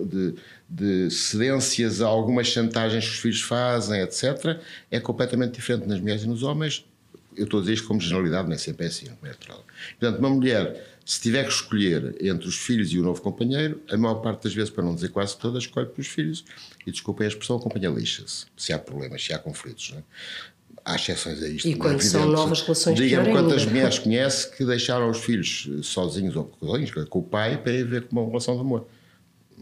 de, 0.05 0.35
de 0.69 1.11
cedências 1.11 2.01
a 2.01 2.07
algumas 2.07 2.47
chantagens 2.47 3.05
que 3.05 3.11
os 3.11 3.19
filhos 3.19 3.41
fazem, 3.41 4.01
etc., 4.01 4.59
é 4.91 4.99
completamente 4.99 5.53
diferente 5.53 5.87
nas 5.87 5.99
mulheres 5.99 6.23
e 6.23 6.27
nos 6.27 6.43
homens. 6.43 6.85
Eu 7.39 7.45
estou 7.45 7.59
a 7.59 7.61
dizer 7.61 7.73
isto 7.73 7.87
como 7.87 7.99
generalidade, 7.99 8.47
nem 8.47 8.57
sempre 8.57 8.85
é 8.85 8.89
assim, 8.89 9.07
não 9.07 9.17
é 9.23 9.29
natural. 9.29 9.65
Portanto, 9.99 10.19
uma 10.19 10.29
mulher 10.29 10.99
se 11.09 11.19
tiver 11.19 11.43
que 11.43 11.51
escolher 11.51 12.15
entre 12.21 12.47
os 12.47 12.55
filhos 12.55 12.93
e 12.93 12.99
o 12.99 13.01
novo 13.01 13.19
companheiro, 13.19 13.81
a 13.89 13.97
maior 13.97 14.21
parte 14.21 14.43
das 14.43 14.53
vezes, 14.53 14.69
para 14.69 14.83
não 14.83 14.93
dizer 14.93 15.09
quase 15.09 15.35
todas, 15.35 15.63
escolhe 15.63 15.87
para 15.87 15.99
os 15.99 16.05
filhos. 16.05 16.45
E 16.85 16.91
desculpem 16.91 17.25
a 17.25 17.27
expressão, 17.27 17.57
a 17.57 17.59
companhia 17.59 17.89
lixa-se. 17.89 18.45
Se 18.55 18.71
há 18.71 18.77
problemas, 18.77 19.25
se 19.25 19.33
há 19.33 19.39
conflitos. 19.39 19.89
Não 19.89 19.97
é? 19.97 20.03
Há 20.85 20.95
exceções 20.97 21.41
a 21.41 21.47
isto. 21.47 21.67
E 21.67 21.73
quando 21.73 21.99
são 22.01 22.27
novas 22.27 22.61
relações 22.61 22.95
Diga-me 22.95 23.31
quantas 23.31 23.65
mulheres 23.65 23.97
conhece 23.97 24.55
que 24.55 24.63
deixaram 24.63 25.09
os 25.09 25.17
filhos 25.17 25.67
sozinhos 25.81 26.35
ou 26.35 26.53
sozinhos, 26.59 26.91
com 27.09 27.19
o 27.19 27.23
pai, 27.23 27.57
para 27.57 27.73
ir 27.73 27.85
ver 27.85 28.03
como 28.03 28.21
uma 28.21 28.29
relação 28.29 28.53
de 28.53 28.61
amor. 28.61 28.87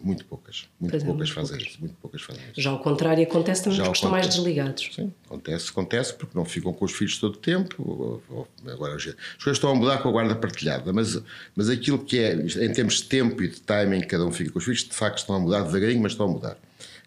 Muito 0.04 0.25
poucas. 0.25 0.68
Muito 0.80 0.92
pois 0.92 1.04
poucas 1.04 1.30
é, 1.30 1.34
fazem 1.34 1.58
poucas. 1.58 1.68
isso. 1.68 1.80
Muito 1.80 1.96
poucas 2.01 2.22
fazem 2.22 2.44
isso. 2.51 2.62
Já 2.62 2.70
ao 2.70 2.80
contrário 2.80 3.24
acontece 3.24 3.63
também 3.63 3.77
Já 3.77 3.84
porque 3.84 3.98
estão 3.98 4.12
mais 4.12 4.27
desligados. 4.27 4.89
Sim, 4.94 5.12
acontece, 5.25 5.70
acontece 5.70 6.13
porque 6.13 6.38
não 6.38 6.46
ficam 6.46 6.74
com 6.74 6.86
os 6.86 6.92
filhos 6.92 7.18
todo 7.18 7.36
o 7.36 7.38
tempo. 7.38 8.22
Agora 8.68 8.96
as 8.96 9.04
coisas 9.04 9.58
estão 9.58 9.72
a 9.72 9.75
mudar 9.75 9.98
com 10.00 10.10
a 10.10 10.12
guarda 10.12 10.36
partilhada, 10.36 10.94
mas, 10.94 11.20
mas 11.56 11.70
aquilo 11.70 12.00
que 12.00 12.20
é, 12.20 12.34
em 12.34 12.72
termos 12.74 12.96
de 12.96 13.04
tempo 13.04 13.42
e 13.44 13.48
de 13.48 13.60
timing, 13.62 14.01
cada 14.01 14.25
um 14.25 14.32
fica 14.32 14.51
com 14.51 14.60
os 14.60 14.66
filhos, 14.66 14.84
de 14.84 14.94
facto 14.94 15.20
estão 15.20 15.36
a 15.36 15.39
mudar 15.39 15.62
devagarinho, 15.63 16.01
mas 16.01 16.13
estão 16.13 16.27
a 16.27 16.30
mudar 16.30 16.58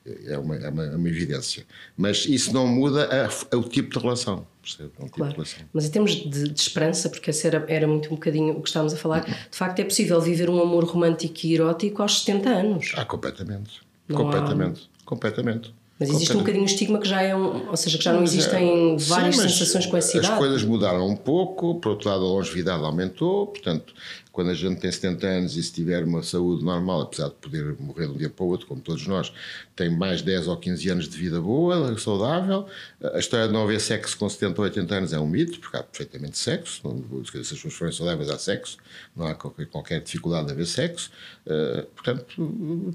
é 0.05 0.39
uma, 0.39 0.57
é 0.57 0.69
uma, 0.69 0.85
é 0.85 0.97
uma, 0.97 1.09
evidência. 1.09 1.65
Mas 1.97 2.25
isso 2.25 2.53
não 2.53 2.67
muda 2.67 3.05
a, 3.07 3.55
a, 3.55 3.59
o 3.59 3.63
tipo 3.65 3.91
de 3.91 3.99
relação. 3.99 4.47
Percebe? 4.63 4.91
É 4.99 5.03
um 5.03 5.05
tipo 5.07 5.17
claro. 5.17 5.33
Tipo 5.33 5.43
relação. 5.43 5.69
Mas 5.73 5.85
em 5.87 5.91
termos 5.91 6.11
de, 6.13 6.49
de, 6.49 6.61
esperança, 6.61 7.09
porque 7.09 7.31
esse 7.31 7.47
era, 7.47 7.65
era 7.69 7.87
muito 7.87 8.07
um 8.07 8.15
bocadinho 8.15 8.57
o 8.57 8.63
que 8.63 8.69
estávamos 8.69 8.95
a 8.95 8.97
falar, 8.97 9.25
de 9.25 9.57
facto 9.57 9.79
é 9.81 9.85
possível 9.85 10.21
viver 10.21 10.49
um 10.49 10.61
amor 10.61 10.85
romântico 10.85 11.35
e 11.45 11.55
erótico 11.55 12.03
aos 12.03 12.21
70 12.21 12.49
anos. 12.49 12.93
Ah, 12.97 13.05
completamente. 13.05 13.81
Não 14.09 14.17
completamente. 14.17 14.91
Há... 14.97 15.05
Completamente. 15.05 15.75
Mas 16.01 16.09
existe 16.09 16.35
um 16.35 16.39
bocadinho 16.39 16.65
de 16.65 16.73
estigma 16.73 16.99
que 16.99 17.07
já 17.07 17.21
é 17.21 17.37
um, 17.37 17.69
ou 17.69 17.77
seja, 17.77 17.99
que 17.99 18.05
já 18.05 18.11
não 18.11 18.23
existem 18.23 18.99
Sim, 18.99 19.09
várias 19.11 19.37
sensações 19.37 19.85
com 19.85 19.99
essa 19.99 20.17
idade. 20.17 20.33
As 20.33 20.39
coisas 20.39 20.65
mudaram 20.65 21.07
um 21.07 21.15
pouco, 21.15 21.75
por 21.75 21.91
outro 21.91 22.09
lado 22.09 22.25
a 22.25 22.29
longevidade 22.29 22.83
aumentou, 22.83 23.49
portanto, 23.49 23.93
quando 24.33 24.49
a 24.51 24.55
gente 24.55 24.81
tem 24.81 24.91
70 24.91 25.27
anos 25.27 25.57
e 25.59 25.63
se 25.63 25.71
tiver 25.71 26.03
uma 26.03 26.23
saúde 26.23 26.65
normal, 26.65 27.03
apesar 27.03 27.29
de 27.29 27.35
poder 27.35 27.77
morrer 27.79 28.07
de 28.07 28.13
um 28.13 28.17
dia 28.17 28.31
para 28.31 28.43
o 28.43 28.49
outro, 28.49 28.67
como 28.67 28.81
todos 28.81 29.07
nós, 29.07 29.31
tem 29.77 29.95
mais 29.95 30.23
10 30.23 30.49
ou 30.49 30.57
15 30.57 30.89
anos 30.89 31.09
de 31.09 31.19
vida 31.19 31.39
boa, 31.39 31.99
saudável. 31.99 32.67
A 33.13 33.19
história 33.19 33.47
de 33.47 33.53
não 33.53 33.65
haver 33.65 33.79
sexo 33.79 34.17
com 34.17 34.27
70 34.27 34.59
ou 34.59 34.65
80 34.65 34.95
anos 34.95 35.13
é 35.13 35.21
um 35.21 35.27
mito, 35.27 35.61
porque 35.61 35.77
há 35.77 35.83
perfeitamente 35.83 36.39
sexo, 36.39 36.81
se 36.81 37.39
as 37.39 37.49
pessoas 37.49 37.75
forem 37.75 37.93
saudáveis 37.93 38.31
há 38.31 38.39
sexo, 38.39 38.79
não 39.15 39.27
há 39.27 39.35
qualquer, 39.35 40.01
dificuldade 40.01 40.47
de 40.47 40.53
haver 40.53 40.67
sexo, 40.67 41.11
uh, 41.47 41.85
portanto, 41.89 42.25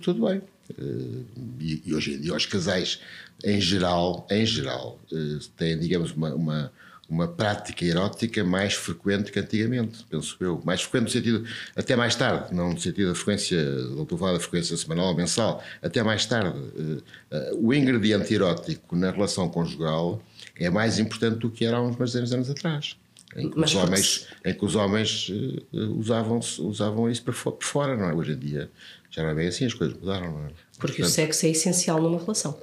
tudo 0.02 0.26
bem. 0.26 0.42
Uh, 0.78 1.26
e, 1.60 1.84
e, 1.86 1.94
hoje 1.94 2.14
em 2.14 2.22
dia 2.22 2.34
os 2.34 2.46
casais, 2.46 3.00
em 3.44 3.62
geral, 3.62 4.26
em 4.30 4.46
geral, 4.46 5.00
uh, 5.12 5.40
têm, 5.58 5.78
digamos, 5.78 6.12
uma, 6.12 6.34
uma, 6.34 6.72
uma 7.08 7.28
prática 7.28 7.86
erótica 7.86 8.44
mais 8.44 8.74
frequente 8.74 9.32
que 9.32 9.40
antigamente, 9.40 10.06
penso 10.10 10.36
eu. 10.40 10.62
Mais 10.66 10.82
frequente 10.82 11.04
no 11.04 11.10
sentido, 11.10 11.46
até 11.76 11.96
mais 11.96 12.16
tarde, 12.16 12.54
não 12.54 12.74
no 12.74 12.80
sentido 12.80 13.10
da 13.10 13.16
frequência, 13.16 13.64
da 13.64 14.40
frequência 14.40 14.76
semanal 14.76 15.08
ou 15.08 15.16
mensal, 15.16 15.64
até 15.82 16.02
mais 16.02 16.26
tarde. 16.26 16.60
Eh, 16.78 17.02
eh, 17.32 17.52
o 17.54 17.74
ingrediente 17.74 18.34
erótico 18.34 18.96
na 18.96 19.12
relação 19.12 19.48
conjugal 19.50 20.22
é 20.56 20.70
mais 20.70 20.98
importante 20.98 21.38
do 21.38 21.50
que 21.50 21.66
era 21.66 21.78
há 21.78 21.82
uns 21.82 21.96
mais 21.96 22.16
anos 22.16 22.50
atrás. 22.50 22.98
Em 23.36 23.50
que, 23.50 23.60
os 23.60 23.76
homens, 23.76 24.28
em 24.46 24.54
que 24.54 24.66
os 24.66 24.76
homens 24.76 25.32
usavam, 25.74 26.40
usavam 26.60 27.10
isso 27.10 27.22
por 27.22 27.34
fora, 27.34 27.98
não 27.98 28.10
é? 28.10 28.14
Hoje 28.14 28.32
em 28.32 28.40
dia 28.40 28.72
já 29.10 29.24
não 29.24 29.30
é 29.30 29.36
bem 29.36 29.48
assim, 29.48 29.66
as 29.66 29.74
coisas 29.74 29.98
mudaram, 29.98 30.32
não 30.32 30.46
é? 30.46 30.50
Porque 30.78 30.98
Portanto, 30.98 31.06
o 31.06 31.10
sexo 31.10 31.46
é 31.46 31.50
essencial 31.50 32.02
numa 32.02 32.20
relação. 32.20 32.60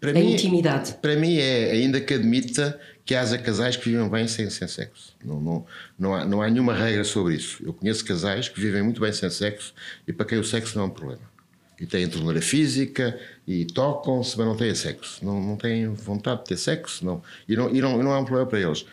Para 0.00 0.10
a 0.10 0.14
mim, 0.14 0.34
intimidade. 0.34 0.94
Para 1.00 1.16
mim 1.16 1.36
é, 1.38 1.72
ainda 1.72 2.00
que 2.00 2.14
admita 2.14 2.78
que 3.04 3.14
haja 3.14 3.38
casais 3.38 3.76
que 3.76 3.88
vivem 3.88 4.08
bem 4.08 4.28
sem, 4.28 4.48
sem 4.50 4.68
sexo. 4.68 5.14
Não, 5.24 5.40
não, 5.40 5.66
não, 5.98 6.14
há, 6.14 6.24
não 6.24 6.42
há 6.42 6.50
nenhuma 6.50 6.74
regra 6.74 7.02
sobre 7.02 7.34
isso. 7.34 7.62
Eu 7.64 7.72
conheço 7.72 8.04
casais 8.04 8.48
que 8.48 8.60
vivem 8.60 8.82
muito 8.82 9.00
bem 9.00 9.12
sem 9.12 9.30
sexo 9.30 9.74
e 10.06 10.12
para 10.12 10.26
quem 10.26 10.38
o 10.38 10.44
sexo 10.44 10.76
não 10.76 10.84
é 10.84 10.86
um 10.88 10.90
problema. 10.90 11.36
E 11.80 11.86
têm 11.86 12.08
ternura 12.08 12.40
física 12.40 13.18
e 13.46 13.64
tocam-se, 13.64 14.36
mas 14.38 14.46
não 14.46 14.56
têm 14.56 14.74
sexo. 14.74 15.24
Não, 15.24 15.40
não 15.40 15.56
têm 15.56 15.88
vontade 15.88 16.40
de 16.40 16.46
ter 16.46 16.56
sexo. 16.56 17.04
Não, 17.04 17.22
e, 17.48 17.56
não, 17.56 17.74
e, 17.74 17.80
não, 17.80 18.00
e 18.00 18.02
não 18.02 18.12
é 18.12 18.18
um 18.18 18.24
problema 18.24 18.48
para 18.48 18.60
eles. 18.60 18.84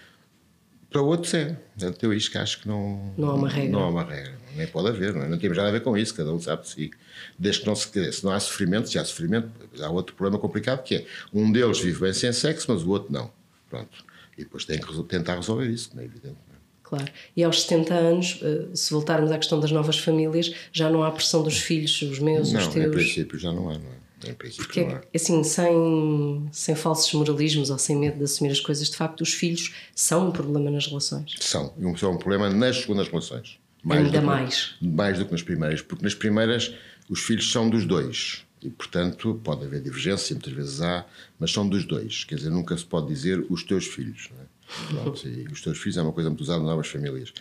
Para 0.94 1.02
outros 1.02 1.34
é. 1.34 1.58
Portanto, 1.78 2.04
eu 2.04 2.18
que 2.18 2.38
acho 2.38 2.62
que 2.62 2.68
não, 2.68 3.12
não 3.18 3.32
há 3.32 3.34
uma 3.34 3.50
regra. 3.50 3.72
Não 3.72 3.80
há 3.80 3.90
uma 3.90 4.04
regra. 4.04 4.38
Nem 4.56 4.68
pode 4.68 4.90
haver. 4.90 5.16
Não, 5.16 5.24
é? 5.24 5.28
não 5.28 5.40
temos 5.40 5.58
nada 5.58 5.70
a 5.70 5.72
ver 5.72 5.82
com 5.82 5.98
isso. 5.98 6.14
Cada 6.14 6.32
um 6.32 6.40
sabe 6.40 6.62
de 6.62 6.70
si. 6.70 6.92
Desde 7.38 7.62
que 7.62 7.68
não 7.68 7.76
se, 7.76 8.12
se 8.12 8.24
não 8.24 8.32
há 8.32 8.40
sofrimento, 8.40 8.88
se 8.88 9.00
há 9.00 9.04
sofrimento, 9.04 9.50
há 9.82 9.90
outro 9.90 10.16
problema 10.16 10.40
complicado 10.40 10.84
que 10.84 10.96
é 10.96 11.06
um 11.34 11.52
deles 11.52 11.80
vive 11.80 12.00
bem 12.00 12.14
sem 12.14 12.32
sexo, 12.32 12.72
mas 12.72 12.84
o 12.84 12.90
outro 12.92 13.12
não. 13.12 13.32
Pronto. 13.70 14.06
E 14.38 14.44
depois 14.44 14.66
tem 14.66 14.80
que 14.80 15.04
tentar 15.06 15.36
resolver 15.36 15.68
isso, 15.68 15.90
não 15.96 16.04
é 16.04 16.06
evidente. 16.06 16.38
É? 16.52 16.54
Claro. 16.84 17.12
E 17.36 17.44
aos 17.44 17.64
70 17.64 17.94
anos, 17.94 18.40
eh, 18.44 18.68
se 18.76 18.92
voltarmos 18.94 19.32
à 19.32 19.38
questão 19.38 19.60
das 19.60 19.72
novas 19.72 19.98
famílias, 19.98 20.54
já 20.72 20.92
não 20.92 21.04
há 21.04 21.12
pressão 21.12 21.42
dos 21.42 21.58
filhos, 21.58 22.00
os 22.04 22.20
meus, 22.20 22.52
não, 22.52 22.60
os 22.60 22.68
teus. 22.68 22.86
Em 22.86 22.92
princípio 22.92 23.40
já 23.40 23.52
não 23.52 23.70
há, 23.70 23.74
não 23.74 23.90
é? 23.90 24.03
Em 24.26 24.34
princípio 24.34 24.66
Porque, 24.66 24.86
não 24.86 24.96
há. 24.96 25.02
assim, 25.14 25.44
sem, 25.44 26.48
sem 26.52 26.76
falsos 26.76 27.12
moralismos 27.14 27.70
ou 27.70 27.78
sem 27.78 27.96
medo 27.96 28.18
de 28.18 28.24
assumir 28.24 28.52
as 28.52 28.60
coisas, 28.60 28.90
de 28.90 28.96
facto, 28.96 29.22
os 29.22 29.34
filhos 29.34 29.74
são 29.96 30.30
um 30.30 30.32
problema 30.32 30.70
nas 30.72 30.88
relações. 30.88 31.36
São. 31.40 31.74
E 31.78 32.00
são 32.00 32.14
um 32.14 32.18
problema 32.18 32.50
nas 32.50 32.78
segundas 32.82 33.08
relações. 33.08 33.60
Mais 33.84 34.06
Ainda 34.06 34.22
mais. 34.22 34.76
Mais 34.82 35.20
do 35.20 35.26
que 35.26 35.32
nas 35.32 35.42
primeiras. 35.42 35.82
Porque 35.82 36.04
nas 36.04 36.16
primeiras 36.16 36.74
os 37.10 37.20
filhos 37.20 37.52
são 37.52 37.70
dos 37.70 37.86
dois. 37.86 38.46
E, 38.62 38.70
portanto, 38.70 39.40
pode 39.44 39.66
haver 39.66 39.82
divergência, 39.82 40.34
muitas 40.34 40.54
vezes 40.54 40.82
há, 40.82 41.06
mas 41.38 41.52
são 41.52 41.68
dos 41.68 41.84
dois. 41.84 42.24
Quer 42.24 42.36
dizer, 42.36 42.50
nunca 42.50 42.78
se 42.78 42.86
pode 42.86 43.08
dizer 43.08 43.46
os 43.50 43.62
teus 43.64 43.86
filhos. 43.86 44.30
É? 44.40 44.94
Pronto, 44.94 45.28
e 45.28 45.46
os 45.52 45.62
teus 45.62 45.78
filhos 45.78 45.98
é 45.98 46.02
uma 46.02 46.14
coisa 46.14 46.30
muito 46.30 46.42
usada 46.42 46.64
em 46.64 46.66
novas 46.66 46.88
famílias. 46.88 47.34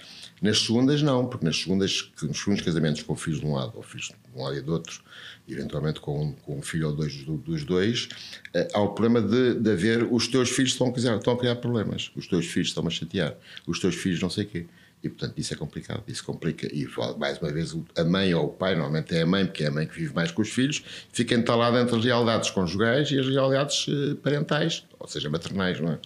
Nas 0.42 0.58
segundas, 0.58 1.00
não, 1.02 1.26
porque 1.26 1.46
nas 1.46 1.56
segundas, 1.56 2.10
nos 2.20 2.38
segundos 2.38 2.62
casamentos 2.62 3.02
com 3.02 3.14
filhos 3.14 3.38
de 3.38 3.46
um 3.46 3.54
lado 3.54 3.74
ou 3.76 3.82
filhos 3.82 4.08
de 4.08 4.14
um 4.34 4.42
lado 4.42 4.56
e 4.56 4.60
do 4.60 4.72
outro, 4.72 5.00
eventualmente 5.48 6.00
com 6.00 6.32
com 6.42 6.58
um 6.58 6.62
filho 6.62 6.88
ou 6.88 6.96
dois 6.96 7.14
dos 7.24 7.64
dois, 7.64 8.08
eh, 8.52 8.66
há 8.74 8.80
o 8.80 8.88
problema 8.88 9.22
de, 9.26 9.54
de 9.54 9.70
haver 9.70 10.02
os 10.10 10.26
teus 10.26 10.50
filhos 10.50 10.72
estão 10.72 10.88
a, 10.88 10.92
criar, 10.92 11.16
estão 11.16 11.34
a 11.34 11.38
criar 11.38 11.56
problemas, 11.56 12.10
os 12.16 12.26
teus 12.26 12.46
filhos 12.46 12.68
estão 12.68 12.84
a 12.84 12.90
chatear, 12.90 13.36
os 13.68 13.78
teus 13.78 13.94
filhos 13.94 14.20
não 14.20 14.28
sei 14.28 14.44
o 14.44 14.48
quê. 14.48 14.66
E, 15.02 15.08
portanto, 15.08 15.36
isso 15.36 15.52
é 15.52 15.56
complicado. 15.56 16.04
Isso 16.06 16.24
complica. 16.24 16.68
E, 16.72 16.86
mais 17.18 17.38
uma 17.38 17.50
vez, 17.50 17.74
a 17.96 18.04
mãe 18.04 18.32
ou 18.34 18.46
o 18.46 18.48
pai, 18.50 18.74
normalmente 18.74 19.12
é 19.14 19.22
a 19.22 19.26
mãe, 19.26 19.44
porque 19.44 19.64
é 19.64 19.66
a 19.66 19.70
mãe 19.70 19.84
que 19.84 19.96
vive 19.96 20.14
mais 20.14 20.30
com 20.30 20.42
os 20.42 20.48
filhos, 20.48 20.84
fica 21.12 21.34
entalada 21.34 21.80
entre 21.80 21.96
as 21.96 22.04
realidades 22.04 22.50
conjugais 22.50 23.10
e 23.10 23.18
as 23.18 23.26
realidades 23.26 23.86
eh, 23.88 24.14
parentais, 24.22 24.84
ou 24.98 25.08
seja, 25.08 25.28
maternais, 25.28 25.80
não 25.80 25.92
é? 25.92 25.98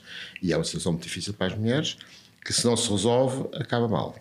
E 0.43 0.53
é 0.53 0.57
uma 0.57 0.65
situação 0.65 0.93
muito 0.93 1.05
difícil 1.05 1.35
para 1.35 1.49
as 1.49 1.59
mulheres, 1.59 1.99
que 2.43 2.53
se 2.55 2.65
não 2.65 2.77
se 2.77 2.89
resolve, 2.91 3.49
acaba 3.55 3.87
mal. 3.87 4.17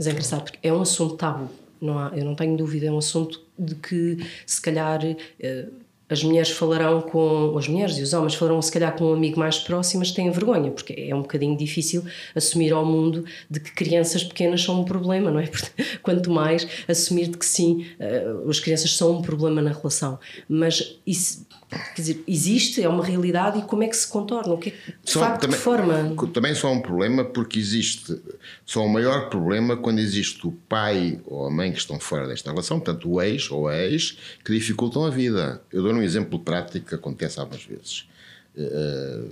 Mas 0.00 0.06
é 0.06 0.12
engraçado, 0.12 0.44
porque 0.44 0.66
é 0.66 0.72
um 0.72 0.80
assunto 0.80 1.14
tabu. 1.14 1.50
Não 1.78 1.98
há, 1.98 2.10
eu 2.16 2.24
não 2.24 2.34
tenho 2.34 2.56
dúvida, 2.56 2.86
é 2.86 2.90
um 2.90 2.96
assunto 2.96 3.38
de 3.58 3.74
que, 3.74 4.16
se 4.46 4.58
calhar. 4.58 5.04
Uh, 5.04 5.90
as 6.08 6.24
mulheres 6.24 6.50
falarão 6.50 7.00
com 7.02 7.56
as 7.56 7.68
mulheres 7.68 7.96
e 7.96 8.02
os 8.02 8.12
homens 8.12 8.34
falarão 8.34 8.60
se 8.60 8.72
calhar 8.72 8.96
com 8.96 9.04
um 9.04 9.14
amigo 9.14 9.38
mais 9.38 9.60
próximo, 9.60 10.00
mas 10.00 10.10
têm 10.10 10.28
vergonha, 10.28 10.68
porque 10.72 10.92
é 10.92 11.14
um 11.14 11.22
bocadinho 11.22 11.56
difícil 11.56 12.04
assumir 12.34 12.72
ao 12.72 12.84
mundo 12.84 13.24
de 13.48 13.60
que 13.60 13.70
crianças 13.72 14.24
pequenas 14.24 14.60
são 14.60 14.80
um 14.80 14.84
problema, 14.84 15.30
não 15.30 15.38
é? 15.38 15.48
Quanto 16.02 16.28
mais 16.28 16.66
assumir 16.88 17.28
de 17.28 17.38
que 17.38 17.46
sim, 17.46 17.86
uh, 18.00 18.50
as 18.50 18.58
crianças 18.58 18.96
são 18.96 19.18
um 19.18 19.22
problema 19.22 19.62
na 19.62 19.70
relação. 19.70 20.18
Mas 20.48 20.98
isso, 21.06 21.46
quer 21.70 22.02
dizer, 22.02 22.24
existe, 22.26 22.82
é 22.82 22.88
uma 22.88 23.04
realidade 23.04 23.58
e 23.58 23.62
como 23.62 23.82
é 23.82 23.88
que 23.88 23.96
se 23.96 24.08
contorna? 24.08 24.52
O 24.52 24.58
que, 24.58 24.70
é 24.70 24.72
de 25.02 25.10
só, 25.10 25.20
facto, 25.20 25.42
também, 25.42 25.56
de 25.56 25.62
forma? 25.62 26.28
Também 26.32 26.54
só 26.54 26.72
um 26.72 26.80
problema 26.80 27.24
porque 27.24 27.58
existe, 27.58 28.20
só 28.66 28.82
o 28.82 28.86
um 28.86 28.88
maior 28.88 29.30
problema 29.30 29.76
quando 29.76 30.00
existe 30.00 30.46
o 30.46 30.52
pai 30.68 31.20
ou 31.24 31.46
a 31.46 31.50
mãe 31.50 31.72
que 31.72 31.78
estão 31.78 32.00
fora 32.00 32.26
desta 32.26 32.50
relação, 32.50 32.80
portanto 32.80 33.10
o 33.10 33.22
ex 33.22 33.50
ou 33.50 33.68
a 33.68 33.76
ex, 33.76 34.18
que 34.44 34.52
dificultam 34.52 35.04
a 35.04 35.10
vida. 35.10 35.62
Eu 35.72 35.82
dou 35.82 35.92
um 35.92 36.02
exemplo 36.02 36.38
prático 36.40 36.88
que 36.88 36.94
acontece 36.94 37.38
algumas 37.38 37.64
vezes. 37.64 38.08
Eh, 38.56 39.24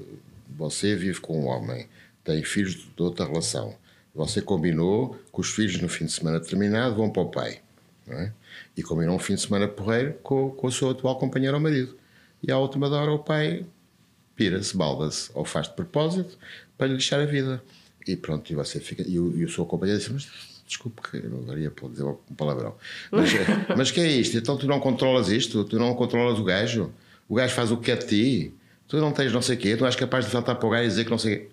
você 0.57 0.95
vive 0.95 1.21
com 1.21 1.41
um 1.41 1.47
homem, 1.47 1.87
tem 2.25 2.43
filhos 2.43 2.75
de 2.75 3.03
outra 3.03 3.27
relação. 3.27 3.75
Você 4.15 4.41
combinou 4.41 5.17
que 5.33 5.41
os 5.41 5.51
filhos, 5.51 5.81
no 5.81 5.89
fim 5.89 6.07
de 6.07 6.13
semana 6.13 6.41
terminado, 6.41 6.97
vão 6.97 7.11
para 7.11 7.23
o 7.23 7.31
pai. 7.31 7.61
É? 8.09 8.33
E 8.77 8.83
combinou 8.83 9.17
um 9.17 9.19
fim 9.19 9.35
de 9.35 9.43
semana 9.43 9.69
porreiro 9.69 10.15
com, 10.23 10.51
com 10.51 10.67
o 10.67 10.73
seu 10.73 10.91
atual 10.91 11.19
companheiro 11.19 11.57
ou 11.57 11.63
marido. 11.63 11.98
E 12.43 12.53
à 12.53 12.59
última 12.59 12.89
hora 12.89 13.13
o 13.13 13.19
pai 13.19 13.65
pira-se, 14.37 14.77
balda-se, 14.77 15.31
ou 15.35 15.45
faz 15.45 15.67
de 15.69 15.75
propósito 15.75 16.39
para 16.77 16.87
lhe 16.87 16.95
deixar 16.95 17.21
a 17.21 17.27
vida. 17.27 17.63
E 18.07 18.17
pronto, 18.17 18.51
e 18.51 18.55
você 18.55 18.81
fica. 18.81 19.03
E 19.07 19.19
o, 19.19 19.37
e 19.37 19.45
o 19.45 19.51
seu 19.51 19.67
companheiro 19.67 20.01
diz: 20.01 20.09
Mas 20.09 20.29
Desculpe 20.69 21.01
que 21.01 21.17
eu 21.17 21.31
não 21.31 21.59
ia 21.59 21.73
dizer 21.91 22.05
um 22.05 22.35
palavrão. 22.37 22.77
Mas, 23.11 23.31
mas 23.75 23.91
que 23.91 24.01
é 24.01 24.07
isto? 24.07 24.37
Então 24.37 24.55
tu 24.59 24.67
não 24.67 24.79
controlas 24.79 25.31
isto? 25.31 25.65
Tu 25.65 25.79
não 25.79 25.95
controlas 25.95 26.39
o 26.39 26.45
gajo? 26.45 26.93
O 27.27 27.35
gajo 27.35 27.55
faz 27.55 27.73
o 27.73 27.79
que 27.79 27.91
é 27.91 27.97
de 27.97 28.07
ti? 28.07 28.55
Tu 28.87 28.99
não 28.99 29.11
tens 29.11 29.33
não 29.33 29.41
sei 29.41 29.57
o 29.57 29.59
quê? 29.59 29.77
Tu 29.77 29.87
és 29.87 29.97
capaz 29.97 30.27
de 30.27 30.31
saltar 30.31 30.57
para 30.57 30.67
o 30.67 30.71
gajo 30.71 30.85
e 30.85 30.89
dizer 30.89 31.05
que 31.05 31.11
não 31.11 31.17
sei 31.17 31.35
o 31.35 31.39
quê? 31.39 31.49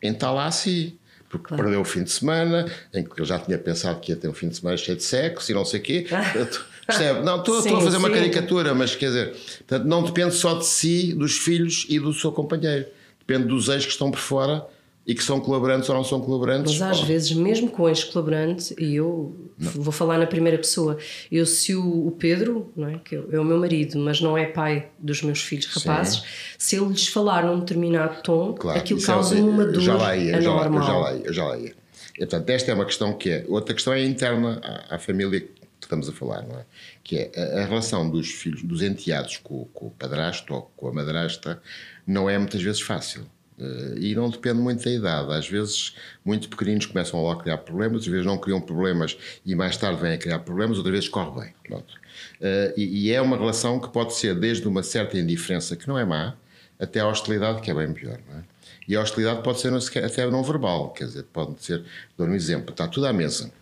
Então 0.00 0.34
lá 0.34 0.46
assim. 0.46 0.96
Porque 1.28 1.48
claro. 1.48 1.64
perdeu 1.64 1.80
o 1.80 1.84
fim 1.84 2.02
de 2.04 2.10
semana, 2.10 2.66
em 2.92 3.04
que 3.04 3.20
ele 3.20 3.24
já 3.28 3.38
tinha 3.38 3.58
pensado 3.58 4.00
que 4.00 4.12
ia 4.12 4.16
ter 4.16 4.28
um 4.28 4.32
fim 4.32 4.48
de 4.48 4.56
semana 4.56 4.76
cheio 4.76 4.96
de 4.96 5.02
sexo 5.02 5.50
e 5.50 5.54
não 5.54 5.64
sei 5.64 5.80
o 5.80 5.82
quê. 5.82 6.06
Percebe? 6.96 7.24
Não, 7.24 7.38
estou, 7.38 7.54
sim, 7.56 7.68
estou 7.68 7.78
a 7.78 7.80
fazer 7.82 7.96
sim. 7.96 8.02
uma 8.02 8.10
caricatura, 8.10 8.74
mas 8.74 8.94
quer 8.94 9.06
dizer, 9.06 9.36
portanto, 9.58 9.84
não 9.84 10.02
depende 10.02 10.34
só 10.34 10.54
de 10.54 10.66
si, 10.66 11.12
dos 11.12 11.38
filhos 11.38 11.86
e 11.88 11.98
do 11.98 12.12
seu 12.12 12.32
companheiro. 12.32 12.86
Depende 13.18 13.48
dos 13.48 13.68
ex 13.68 13.84
que 13.84 13.92
estão 13.92 14.10
por 14.10 14.20
fora 14.20 14.66
e 15.06 15.14
que 15.14 15.24
são 15.24 15.40
colaborantes 15.40 15.88
ou 15.88 15.96
não 15.96 16.04
são 16.04 16.20
colaborantes. 16.20 16.78
Mas 16.78 16.98
às 16.98 17.00
vezes, 17.00 17.32
mesmo 17.32 17.70
com 17.70 17.88
ex-colaborante, 17.88 18.74
e 18.78 18.94
eu 18.94 19.34
não. 19.58 19.70
vou 19.72 19.92
falar 19.92 20.18
na 20.18 20.26
primeira 20.26 20.58
pessoa, 20.58 20.98
eu 21.32 21.46
se 21.46 21.74
o, 21.74 22.06
o 22.06 22.12
Pedro, 22.12 22.70
não 22.76 22.88
é, 22.88 22.98
que 22.98 23.16
é 23.16 23.40
o 23.40 23.44
meu 23.44 23.58
marido, 23.58 23.98
mas 23.98 24.20
não 24.20 24.36
é 24.36 24.46
pai 24.46 24.88
dos 24.98 25.22
meus 25.22 25.40
filhos 25.40 25.66
rapazes, 25.66 26.18
Sim. 26.18 26.24
se 26.58 26.76
ele 26.76 26.88
lhes 26.88 27.08
falar 27.08 27.44
num 27.44 27.60
determinado 27.60 28.22
tom, 28.22 28.52
claro, 28.52 28.78
aquilo 28.78 29.02
causa 29.02 29.36
é, 29.36 29.42
uma 29.42 29.64
dor 29.64 29.80
já 29.80 29.96
lá 29.96 30.16
ia, 30.16 30.36
anormal. 30.36 30.86
Já 30.86 30.96
lá, 30.96 31.32
já 31.32 31.44
lá 31.44 31.58
ia. 31.58 31.74
E, 32.14 32.18
portanto, 32.18 32.50
esta 32.50 32.70
é 32.70 32.74
uma 32.74 32.84
questão 32.84 33.12
que 33.14 33.30
é. 33.30 33.44
Outra 33.48 33.74
questão 33.74 33.92
é 33.94 34.04
interna 34.04 34.60
à, 34.62 34.96
à 34.96 34.98
família 34.98 35.44
que 35.80 35.86
estamos 35.86 36.08
a 36.08 36.12
falar, 36.12 36.42
não 36.42 36.58
é? 36.58 36.64
Que 37.02 37.18
é 37.18 37.32
a, 37.36 37.62
a 37.62 37.64
relação 37.64 38.08
dos 38.08 38.30
filhos, 38.30 38.62
dos 38.62 38.82
enteados 38.82 39.38
com, 39.38 39.64
com 39.66 39.86
o 39.86 39.90
padrasto 39.90 40.54
ou 40.54 40.62
com 40.76 40.88
a 40.88 40.92
madrasta, 40.92 41.60
não 42.06 42.28
é 42.28 42.38
muitas 42.38 42.62
vezes 42.62 42.80
fácil 42.80 43.26
Uh, 43.60 43.98
e 43.98 44.14
não 44.14 44.30
depende 44.30 44.58
muito 44.58 44.82
da 44.82 44.90
idade. 44.90 45.32
Às 45.34 45.46
vezes, 45.46 45.94
muito 46.24 46.48
pequeninos 46.48 46.86
começam 46.86 47.22
logo 47.22 47.40
a 47.40 47.42
criar 47.42 47.58
problemas, 47.58 47.96
outras 47.96 48.12
vezes 48.12 48.26
não 48.26 48.38
criam 48.38 48.58
problemas 48.58 49.18
e 49.44 49.54
mais 49.54 49.76
tarde 49.76 50.00
vêm 50.00 50.14
a 50.14 50.18
criar 50.18 50.38
problemas, 50.38 50.78
outras 50.78 50.94
vezes 50.94 51.08
corre 51.10 51.42
bem. 51.42 51.54
Pronto. 51.64 51.94
Uh, 52.40 52.72
e, 52.74 53.08
e, 53.08 53.12
é 53.12 53.20
uma 53.20 53.36
relação 53.36 53.78
que 53.78 53.90
pode 53.90 54.14
ser 54.14 54.34
desde 54.34 54.66
uma 54.66 54.82
certa 54.82 55.18
indiferença, 55.18 55.76
que 55.76 55.86
não 55.86 55.98
é 55.98 56.06
má, 56.06 56.34
até 56.78 57.00
a 57.00 57.06
hostilidade, 57.06 57.60
que 57.60 57.70
é 57.70 57.74
bem 57.74 57.92
pior. 57.92 58.18
Não 58.30 58.38
é? 58.38 58.44
E 58.88 58.96
a 58.96 59.02
hostilidade 59.02 59.42
pode 59.42 59.60
ser 59.60 59.74
até 60.02 60.28
não 60.30 60.42
verbal, 60.42 60.90
quer 60.90 61.04
dizer, 61.04 61.24
pode 61.24 61.62
ser, 61.62 61.84
dou 62.16 62.26
um 62.26 62.34
exemplo, 62.34 62.70
está 62.70 62.88
tudo 62.88 63.06
à 63.06 63.12
mesa 63.12 63.52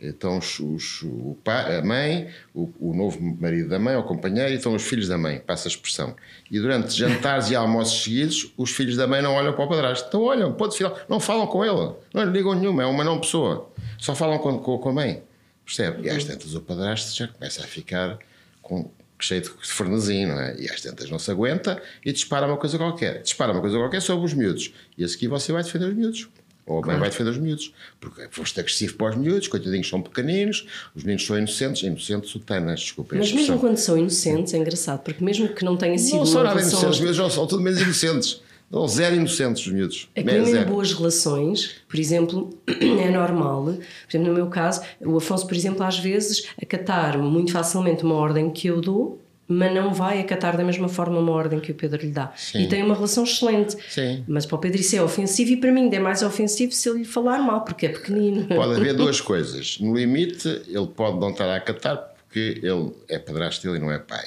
então 0.00 0.38
os, 0.38 0.58
os, 0.58 1.02
o 1.02 1.36
pai, 1.44 1.76
a 1.76 1.82
mãe, 1.82 2.28
o, 2.54 2.70
o, 2.80 2.94
novo 2.94 3.20
marido 3.20 3.68
da 3.68 3.78
mãe, 3.78 3.96
o 3.96 4.02
companheiro, 4.02 4.50
e 4.50 4.56
estão 4.56 4.74
os 4.74 4.82
filhos 4.82 5.08
da 5.08 5.18
mãe, 5.18 5.38
passa 5.38 5.68
a 5.68 5.70
expressão. 5.70 6.16
E 6.50 6.58
durante 6.58 6.96
jantares 6.96 7.50
e 7.50 7.54
almoços 7.54 8.02
seguidos, 8.02 8.52
os 8.56 8.70
filhos 8.70 8.96
da 8.96 9.06
mãe 9.06 9.20
não 9.20 9.34
olham 9.34 9.52
para 9.52 9.64
o 9.64 9.68
padrasto. 9.68 10.08
Então 10.08 10.22
olham, 10.22 10.52
pode 10.54 10.78
falar, 10.78 11.04
não 11.08 11.20
falam 11.20 11.46
com 11.46 11.64
ele, 11.64 11.94
não 12.14 12.24
lhe 12.24 12.30
ligam 12.30 12.54
nenhuma, 12.54 12.82
é 12.82 12.86
uma 12.86 13.04
não 13.04 13.20
pessoa. 13.20 13.70
Só 13.98 14.14
falam 14.14 14.38
com, 14.38 14.58
com, 14.58 14.78
com 14.78 14.88
a 14.88 14.92
mãe. 14.92 15.22
Percebe? 15.64 16.06
E 16.06 16.10
às 16.10 16.24
tantas 16.24 16.54
o 16.54 16.60
padrasto 16.60 17.16
já 17.16 17.28
começa 17.28 17.62
a 17.62 17.66
ficar 17.66 18.18
com, 18.62 18.90
cheio 19.20 19.42
de 19.42 19.50
frenesim, 19.50 20.26
não 20.26 20.40
é? 20.40 20.56
E 20.58 20.68
às 20.68 20.80
tantas 20.80 21.10
não 21.10 21.18
se 21.18 21.30
aguenta 21.30 21.80
e 22.04 22.12
dispara 22.12 22.46
uma 22.46 22.56
coisa 22.56 22.78
qualquer. 22.78 23.22
Dispara 23.22 23.52
uma 23.52 23.60
coisa 23.60 23.76
qualquer 23.76 24.00
sobre 24.00 24.24
os 24.24 24.34
miúdos. 24.34 24.72
E 24.96 25.04
a 25.04 25.08
seguir 25.08 25.28
você 25.28 25.52
vai 25.52 25.62
defender 25.62 25.86
os 25.86 25.94
miúdos. 25.94 26.28
Ou 26.70 26.80
claro. 26.80 27.00
vai 27.00 27.10
defender 27.10 27.30
os 27.30 27.38
miúdos. 27.38 27.74
Porque 27.98 28.28
foste 28.30 28.60
agressivo 28.60 28.94
para 28.94 29.10
os 29.10 29.16
miúdos, 29.16 29.48
coitadinhos 29.48 29.88
são 29.88 30.00
pequeninos, 30.00 30.64
os 30.94 31.02
meninos 31.02 31.26
são 31.26 31.36
inocentes, 31.36 31.82
inocentes 31.82 32.30
sutanas, 32.30 32.78
desculpa. 32.78 33.16
Mas 33.16 33.32
mesmo 33.32 33.58
quando 33.58 33.76
são 33.76 33.98
inocentes, 33.98 34.54
é 34.54 34.58
engraçado, 34.58 35.00
porque 35.00 35.22
mesmo 35.24 35.48
que 35.48 35.64
não 35.64 35.76
tenha 35.76 35.98
sido. 35.98 36.18
Não 36.18 36.26
são 36.26 36.44
nada 36.44 36.60
inocentes, 36.60 36.84
os 36.84 37.00
miúdos 37.00 37.16
são, 37.16 37.28
são 37.28 37.46
tudo 37.48 37.60
menos 37.60 37.80
inocentes. 37.80 38.40
Dão 38.70 38.86
zero 38.86 39.16
inocentes 39.16 39.66
os 39.66 39.72
miúdos. 39.72 40.08
É 40.14 40.22
que 40.22 40.30
mesmo 40.30 40.56
em 40.56 40.64
boas 40.64 40.92
relações, 40.92 41.74
por 41.88 41.98
exemplo, 41.98 42.56
é 42.70 43.10
normal, 43.10 43.64
por 43.64 43.74
exemplo, 44.08 44.28
no 44.28 44.34
meu 44.34 44.46
caso, 44.46 44.80
o 45.00 45.16
Afonso, 45.16 45.44
por 45.48 45.56
exemplo, 45.56 45.82
às 45.82 45.98
vezes 45.98 46.46
acatar 46.62 47.18
muito 47.18 47.50
facilmente 47.50 48.04
uma 48.04 48.14
ordem 48.14 48.48
que 48.48 48.68
eu 48.68 48.80
dou 48.80 49.20
mas 49.52 49.74
não 49.74 49.92
vai 49.92 50.20
acatar 50.20 50.56
da 50.56 50.62
mesma 50.62 50.88
forma 50.88 51.18
uma 51.18 51.32
ordem 51.32 51.58
que 51.58 51.72
o 51.72 51.74
Pedro 51.74 52.00
lhe 52.00 52.12
dá. 52.12 52.32
Sim. 52.36 52.62
E 52.62 52.68
tem 52.68 52.84
uma 52.84 52.94
relação 52.94 53.24
excelente. 53.24 53.76
Sim. 53.88 54.24
Mas 54.28 54.46
para 54.46 54.54
o 54.54 54.58
Pedro 54.60 54.80
isso 54.80 54.94
é 54.94 55.02
ofensivo 55.02 55.50
e 55.50 55.56
para 55.56 55.72
mim 55.72 55.92
é 55.92 55.98
mais 55.98 56.22
ofensivo 56.22 56.70
se 56.70 56.88
ele 56.88 57.00
lhe 57.00 57.04
falar 57.04 57.40
mal, 57.40 57.64
porque 57.64 57.86
é 57.86 57.88
pequenino. 57.88 58.46
Pode 58.46 58.76
haver 58.76 58.94
duas 58.96 59.20
coisas. 59.20 59.80
No 59.80 59.96
limite, 59.96 60.48
ele 60.68 60.86
pode 60.86 61.18
não 61.18 61.30
estar 61.30 61.46
a 61.46 61.56
acatar 61.56 61.96
porque 61.96 62.60
ele 62.62 62.92
é 63.08 63.18
padrasto 63.18 63.66
dele 63.66 63.78
e 63.78 63.80
não 63.80 63.90
é 63.90 63.98
pai. 63.98 64.24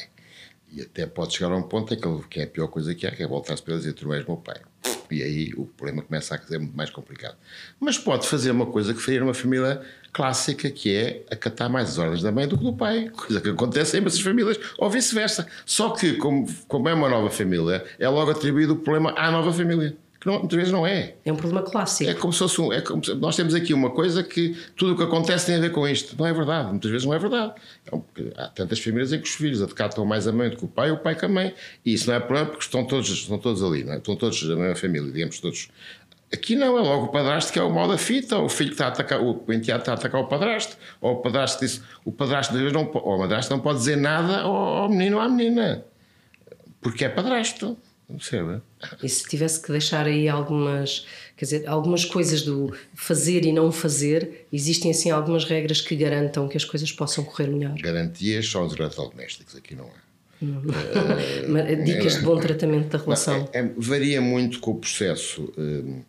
E 0.69 0.81
até 0.81 1.05
pode 1.05 1.33
chegar 1.33 1.53
a 1.53 1.55
um 1.55 1.63
ponto 1.63 1.93
em 1.93 1.97
que, 1.97 2.05
ele, 2.05 2.21
que 2.29 2.39
é 2.41 2.43
a 2.43 2.47
pior 2.47 2.67
coisa 2.67 2.93
que 2.93 3.07
há, 3.07 3.11
que 3.11 3.23
é 3.23 3.27
voltar-se 3.27 3.63
para 3.63 3.75
ele 3.75 3.79
dizer: 3.81 3.93
Tu 3.93 4.11
és 4.13 4.25
meu 4.25 4.35
pai. 4.35 4.57
E 5.13 5.23
aí 5.23 5.53
o 5.55 5.65
problema 5.65 6.01
começa 6.01 6.35
a 6.35 6.37
ser 6.39 6.59
muito 6.59 6.75
mais 6.75 6.89
complicado. 6.89 7.35
Mas 7.79 7.97
pode 7.97 8.27
fazer 8.27 8.51
uma 8.51 8.65
coisa 8.65 8.93
que 8.93 8.99
faria 9.01 9.23
uma 9.23 9.33
família 9.33 9.81
clássica, 10.11 10.69
que 10.69 10.95
é 10.95 11.23
acatar 11.31 11.69
mais 11.69 11.89
as 11.89 11.97
ordens 11.97 12.21
da 12.21 12.31
mãe 12.31 12.47
do 12.47 12.57
que 12.57 12.63
do 12.63 12.73
pai, 12.73 13.09
coisa 13.09 13.41
que 13.41 13.49
acontece 13.49 13.97
em 13.97 14.01
muitas 14.01 14.19
famílias, 14.19 14.59
ou 14.77 14.89
vice-versa. 14.89 15.47
Só 15.65 15.89
que, 15.89 16.13
como, 16.13 16.47
como 16.67 16.87
é 16.87 16.93
uma 16.93 17.09
nova 17.09 17.29
família, 17.29 17.83
é 17.97 18.07
logo 18.07 18.31
atribuído 18.31 18.73
o 18.73 18.77
problema 18.77 19.13
à 19.17 19.31
nova 19.31 19.51
família 19.51 19.95
que 20.23 20.27
não, 20.27 20.39
muitas 20.39 20.55
vezes 20.55 20.71
não 20.71 20.87
é. 20.87 21.15
É 21.25 21.33
um 21.33 21.35
problema 21.35 21.61
clássico. 21.61 22.09
É 22.09 22.13
como 22.13 22.31
se 22.31 22.39
fosse 22.39 22.61
um, 22.61 22.71
é 22.71 22.79
como 22.79 23.01
nós 23.19 23.35
temos 23.35 23.53
aqui 23.53 23.73
uma 23.73 23.89
coisa 23.89 24.23
que 24.23 24.55
tudo 24.73 24.93
o 24.93 24.95
que 24.97 25.03
acontece 25.03 25.47
tem 25.47 25.55
a 25.55 25.59
ver 25.59 25.71
com 25.71 25.85
isto. 25.85 26.15
Não 26.17 26.25
é 26.25 26.31
verdade. 26.31 26.69
Muitas 26.69 26.89
vezes 26.89 27.05
não 27.05 27.13
é 27.13 27.19
verdade. 27.19 27.53
É 27.85 28.41
há 28.41 28.47
tantas 28.47 28.79
famílias 28.79 29.11
em 29.11 29.19
que 29.19 29.27
os 29.27 29.35
filhos 29.35 29.61
acatam 29.61 30.05
mais 30.05 30.25
a 30.25 30.31
mãe 30.31 30.49
do 30.49 30.55
que 30.55 30.63
o 30.63 30.67
pai, 30.67 30.91
o 30.91 30.97
pai 30.97 31.19
com 31.19 31.25
a 31.25 31.29
mãe. 31.29 31.53
E 31.85 31.93
isso 31.93 32.07
não 32.07 32.15
é 32.15 32.21
problema 32.21 32.45
porque 32.45 32.63
estão 32.63 32.85
todos, 32.85 33.09
estão 33.09 33.37
todos 33.37 33.61
ali, 33.61 33.83
é? 33.89 33.97
estão 33.97 34.15
todos 34.15 34.41
na 34.43 34.55
mesma 34.55 34.75
família, 34.75 35.11
digamos 35.11 35.39
todos. 35.41 35.67
Aqui 36.33 36.55
não, 36.55 36.77
é 36.77 36.81
logo 36.81 37.07
o 37.07 37.09
padrasto 37.09 37.51
que 37.51 37.59
é 37.59 37.61
o 37.61 37.69
mal 37.69 37.89
da 37.89 37.97
fita, 37.97 38.37
ou 38.37 38.45
o 38.45 38.49
filho 38.49 38.69
que 38.69 38.75
está 38.75 38.85
a 38.85 38.89
atacar, 38.89 39.21
o 39.21 39.43
enteado 39.49 39.81
está 39.81 39.91
a 39.91 39.95
atacar 39.95 40.21
o 40.21 40.27
padrasto, 40.27 40.77
ou 41.01 41.15
o 41.15 41.15
padrasto 41.17 41.59
disse, 41.59 41.81
o 42.05 42.13
padrasto 42.13 42.55
não, 42.55 42.89
ou 42.93 43.15
a 43.15 43.17
madrasta 43.17 43.53
não 43.53 43.61
pode 43.61 43.79
dizer 43.79 43.97
nada 43.97 44.39
ao, 44.39 44.55
ao 44.55 44.89
menino 44.89 45.17
ou 45.17 45.21
à 45.21 45.27
menina, 45.27 45.83
porque 46.81 47.03
é 47.03 47.09
padrasto. 47.09 47.77
E 49.01 49.09
se 49.09 49.27
tivesse 49.27 49.61
que 49.61 49.71
deixar 49.71 50.05
aí 50.05 50.27
algumas, 50.27 51.05
quer 51.35 51.45
dizer, 51.45 51.67
algumas 51.67 52.05
coisas 52.05 52.41
do 52.41 52.75
fazer 52.93 53.45
e 53.45 53.51
não 53.51 53.71
fazer, 53.71 54.47
existem 54.51 54.91
assim 54.91 55.09
algumas 55.11 55.45
regras 55.45 55.81
que 55.81 55.95
garantam 55.95 56.47
que 56.47 56.57
as 56.57 56.65
coisas 56.65 56.91
possam 56.91 57.23
correr 57.23 57.47
melhor? 57.47 57.75
Garantias 57.79 58.45
só 58.47 58.65
os 58.65 58.75
eletrodomésticos, 58.75 59.55
aqui 59.55 59.75
não 59.75 59.85
há. 59.85 60.03
Uh, 60.41 61.83
Dicas 61.85 62.15
é, 62.15 62.19
de 62.19 62.25
bom 62.25 62.37
tratamento 62.39 62.89
da 62.89 62.97
relação. 62.97 63.49
é, 63.53 63.59
é, 63.59 63.71
varia 63.77 64.19
muito 64.19 64.59
com 64.59 64.71
o 64.71 64.75
processo. 64.75 65.53
Uh, 65.57 66.05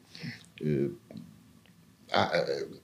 uh, 0.63 0.97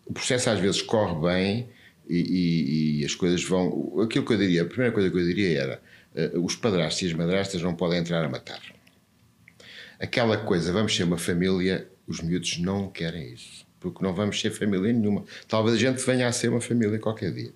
o 0.06 0.12
processo 0.12 0.50
às 0.50 0.58
vezes 0.58 0.82
corre 0.82 1.20
bem 1.20 1.68
e, 2.08 2.18
e, 2.18 3.00
e, 3.00 3.04
as 3.04 3.14
coisas 3.14 3.42
vão. 3.44 4.00
Aquilo 4.00 4.24
que 4.24 4.32
eu 4.32 4.38
diria, 4.38 4.62
a 4.62 4.64
primeira 4.64 4.92
coisa 4.92 5.10
que 5.10 5.16
eu 5.16 5.24
diria 5.24 5.60
era: 5.60 5.82
os 6.40 6.56
padrastos 6.56 7.02
e 7.02 7.06
as 7.06 7.12
madrastas 7.12 7.62
não 7.62 7.74
podem 7.74 7.98
entrar 8.00 8.24
a 8.24 8.28
matar 8.28 8.60
aquela 10.00 10.38
coisa, 10.38 10.72
vamos 10.72 10.96
ser 10.96 11.04
uma 11.04 11.18
família, 11.18 11.86
os 12.06 12.20
miúdos 12.20 12.58
não 12.58 12.88
querem 12.88 13.34
isso. 13.34 13.66
Porque 13.78 14.02
não 14.02 14.14
vamos 14.14 14.40
ser 14.40 14.50
família 14.50 14.92
nenhuma. 14.92 15.24
Talvez 15.46 15.76
a 15.76 15.78
gente 15.78 16.04
venha 16.04 16.26
a 16.26 16.32
ser 16.32 16.48
uma 16.48 16.60
família 16.60 16.98
qualquer 16.98 17.32
dia. 17.32 17.52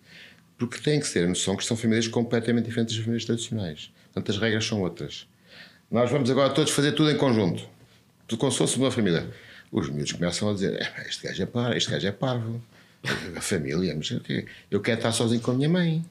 Porque 0.57 0.79
tem 0.79 1.01
que 1.01 1.07
ser 1.07 1.25
a 1.25 1.29
noção 1.29 1.57
que 1.57 1.65
são 1.65 1.77
famílias 1.77 2.07
completamente 2.07 2.67
diferentes 2.67 2.95
das 2.95 3.05
famílias 3.05 3.25
tradicionais. 3.25 3.91
Portanto, 4.13 4.31
as 4.31 4.39
regras 4.39 4.65
são 4.65 4.81
outras. 4.81 5.27
Nós 5.91 6.11
vamos 6.11 6.31
agora 6.31 6.51
todos 6.51 6.73
fazer 6.73 6.93
tudo 6.93 7.11
em 7.11 7.17
conjunto. 7.17 7.69
Tudo 8.27 8.39
como 8.39 8.53
se 8.53 8.59
fosse 8.59 8.79
uma 8.79 8.91
família. 8.91 9.29
Os 9.71 9.91
miúdos 9.91 10.13
começam 10.13 10.49
a 10.49 10.55
dizer: 10.55 10.81
é, 10.81 11.09
este 11.09 11.27
gajo 11.27 11.43
é 11.43 11.47
parvo, 11.47 11.77
este 11.77 11.91
gajo 11.91 12.07
é 12.07 12.13
parvo. 12.13 12.63
A 13.37 13.41
família, 13.43 13.95
mas 13.95 14.11
eu 14.71 14.81
quero 14.81 14.97
estar 14.97 15.13
sozinho 15.13 15.41
com 15.43 15.51
a 15.51 15.55
minha 15.55 15.69
mãe. 15.69 16.03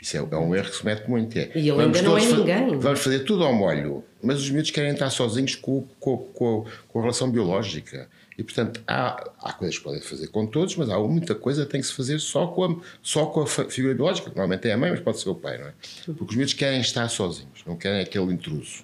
Isso 0.00 0.16
é, 0.16 0.20
é, 0.20 0.36
um 0.36 0.54
erro 0.54 0.70
que 0.70 0.76
se 0.76 0.84
mete 0.84 1.08
muito. 1.08 1.36
É, 1.36 1.50
e 1.54 1.68
ele 1.68 1.82
ainda 1.82 2.02
não 2.02 2.16
é 2.16 2.24
ninguém. 2.24 2.78
Vamos 2.78 3.00
fazer 3.00 3.20
tudo 3.20 3.44
ao 3.44 3.52
molho, 3.52 4.02
mas 4.22 4.40
os 4.40 4.50
miúdos 4.50 4.70
querem 4.70 4.92
estar 4.92 5.10
sozinhos 5.10 5.54
com, 5.54 5.86
com, 5.98 6.16
com, 6.16 6.66
com 6.88 6.98
a 6.98 7.02
relação 7.02 7.30
biológica. 7.30 8.08
E, 8.38 8.42
portanto, 8.42 8.80
há, 8.86 9.30
há 9.42 9.52
coisas 9.52 9.76
que 9.76 9.84
podem 9.84 10.00
fazer 10.00 10.28
com 10.28 10.46
todos, 10.46 10.74
mas 10.74 10.88
há 10.88 10.98
muita 10.98 11.34
coisa 11.34 11.66
que 11.66 11.72
tem 11.72 11.80
que 11.82 11.86
se 11.86 11.92
fazer 11.92 12.18
só 12.18 12.46
com 12.46 12.64
a, 12.64 12.76
só 13.02 13.26
com 13.26 13.42
a 13.42 13.46
figura 13.46 13.94
biológica. 13.94 14.28
Normalmente 14.28 14.66
é 14.66 14.72
a 14.72 14.78
mãe, 14.78 14.90
mas 14.90 15.00
pode 15.00 15.20
ser 15.20 15.28
o 15.28 15.34
pai, 15.34 15.58
não 15.58 15.66
é? 15.66 15.72
Porque 16.06 16.24
os 16.24 16.34
miúdos 16.34 16.54
querem 16.54 16.80
estar 16.80 17.06
sozinhos, 17.08 17.62
não 17.66 17.76
querem 17.76 18.00
aquele 18.00 18.32
intruso. 18.32 18.82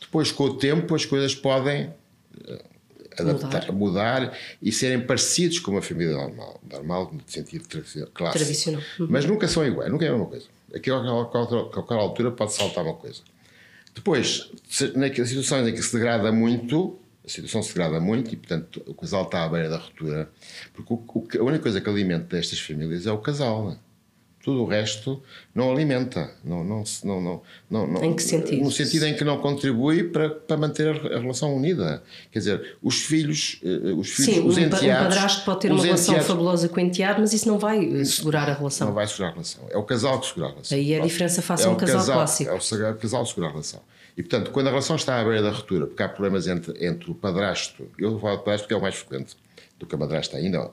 Depois, 0.00 0.32
com 0.32 0.44
o 0.44 0.54
tempo, 0.54 0.92
as 0.92 1.04
coisas 1.04 1.36
podem 1.36 1.94
eh, 2.48 2.64
adaptar, 3.16 3.72
mudar. 3.72 4.20
mudar. 4.20 4.38
e 4.60 4.72
serem 4.72 5.00
parecidos 5.00 5.60
com 5.60 5.70
uma 5.70 5.82
família 5.82 6.14
normal. 6.14 6.60
Normal 6.68 7.12
no 7.12 7.20
sentido 7.28 7.68
clássico. 8.12 8.38
Tradicional. 8.44 8.82
Uhum. 8.98 9.06
Mas 9.08 9.24
nunca 9.24 9.46
são 9.46 9.64
iguais, 9.64 9.90
nunca 9.90 10.04
é 10.04 10.08
a 10.08 10.12
mesma 10.12 10.26
coisa. 10.26 10.55
Aqui 10.76 10.90
a 10.90 11.00
qualquer 11.00 11.94
altura 11.94 12.30
pode 12.30 12.52
saltar 12.52 12.84
uma 12.84 12.94
coisa. 12.94 13.22
Depois, 13.94 14.50
naquelas 14.94 15.30
situações 15.30 15.66
em 15.66 15.72
que 15.72 15.82
se 15.82 15.92
degrada 15.94 16.30
muito, 16.30 16.98
a 17.24 17.28
situação 17.28 17.62
se 17.62 17.68
degrada 17.70 17.98
muito 17.98 18.32
e, 18.32 18.36
portanto, 18.36 18.82
o 18.86 18.94
casal 18.94 19.24
está 19.24 19.44
à 19.44 19.48
beira 19.48 19.70
da 19.70 19.78
ruptura, 19.78 20.30
porque 20.74 20.92
o, 20.92 20.96
o, 20.96 21.28
a 21.40 21.42
única 21.42 21.62
coisa 21.62 21.80
que 21.80 21.88
alimenta 21.88 22.36
estas 22.36 22.60
famílias 22.60 23.06
é 23.06 23.12
o 23.12 23.18
casal. 23.18 23.64
Não 23.64 23.72
é? 23.72 23.85
Tudo 24.46 24.62
o 24.62 24.64
resto 24.64 25.20
não 25.52 25.72
alimenta. 25.72 26.30
Não, 26.44 26.62
não, 26.62 26.84
não, 27.02 27.42
não, 27.68 27.86
não, 27.88 28.04
em 28.04 28.14
que 28.14 28.22
sentido? 28.22 28.62
No 28.62 28.70
sentido 28.70 29.04
em 29.04 29.16
que 29.16 29.24
não 29.24 29.38
contribui 29.38 30.04
para, 30.04 30.30
para 30.30 30.56
manter 30.56 30.88
a 31.12 31.18
relação 31.18 31.52
unida. 31.52 32.00
Quer 32.30 32.38
dizer, 32.38 32.76
os 32.80 33.02
filhos, 33.02 33.60
eh, 33.64 33.92
os 33.92 34.08
filhos 34.08 34.34
Sim, 34.36 34.46
os 34.46 34.56
enteados... 34.56 34.84
um 34.84 35.08
padrasto 35.08 35.44
pode 35.44 35.60
ter 35.62 35.72
uma 35.72 35.82
relação 35.82 36.14
enteados, 36.14 36.28
fabulosa 36.28 36.68
com 36.68 36.76
o 36.76 36.80
enteado, 36.80 37.20
mas 37.22 37.32
isso 37.32 37.48
não 37.48 37.58
vai 37.58 37.84
eh, 37.84 38.04
segurar 38.04 38.48
a 38.48 38.54
relação. 38.54 38.86
Não 38.86 38.94
vai 38.94 39.08
segurar 39.08 39.30
a 39.30 39.32
relação. 39.32 39.64
É 39.68 39.76
o 39.76 39.82
casal 39.82 40.20
que 40.20 40.26
segura 40.28 40.46
a 40.46 40.50
relação. 40.50 40.78
Aí 40.78 40.92
é 40.92 41.00
a 41.00 41.02
diferença 41.02 41.42
face 41.42 41.64
é 41.64 41.66
a 41.66 41.70
um 41.70 41.74
casal, 41.74 41.96
casal, 41.96 42.14
clássico. 42.14 42.50
É 42.50 42.54
o 42.54 42.94
casal 42.94 43.22
que 43.24 43.28
segura 43.28 43.46
a 43.48 43.50
relação. 43.50 43.80
E, 44.16 44.22
portanto, 44.22 44.52
quando 44.52 44.68
a 44.68 44.70
relação 44.70 44.94
está 44.94 45.20
à 45.20 45.24
beira 45.24 45.42
da 45.42 45.50
ruptura, 45.50 45.88
porque 45.88 46.04
há 46.04 46.08
problemas 46.08 46.46
entre, 46.46 46.86
entre 46.86 47.10
o 47.10 47.16
padrasto, 47.16 47.90
eu 47.98 48.12
vou 48.12 48.20
falar 48.20 48.36
de 48.36 48.44
padrasto 48.44 48.62
porque 48.62 48.74
é 48.74 48.76
o 48.76 48.80
mais 48.80 48.94
frequente 48.94 49.34
do 49.76 49.86
que 49.86 49.94
a 49.96 49.98
madrasta 49.98 50.36
ainda, 50.36 50.70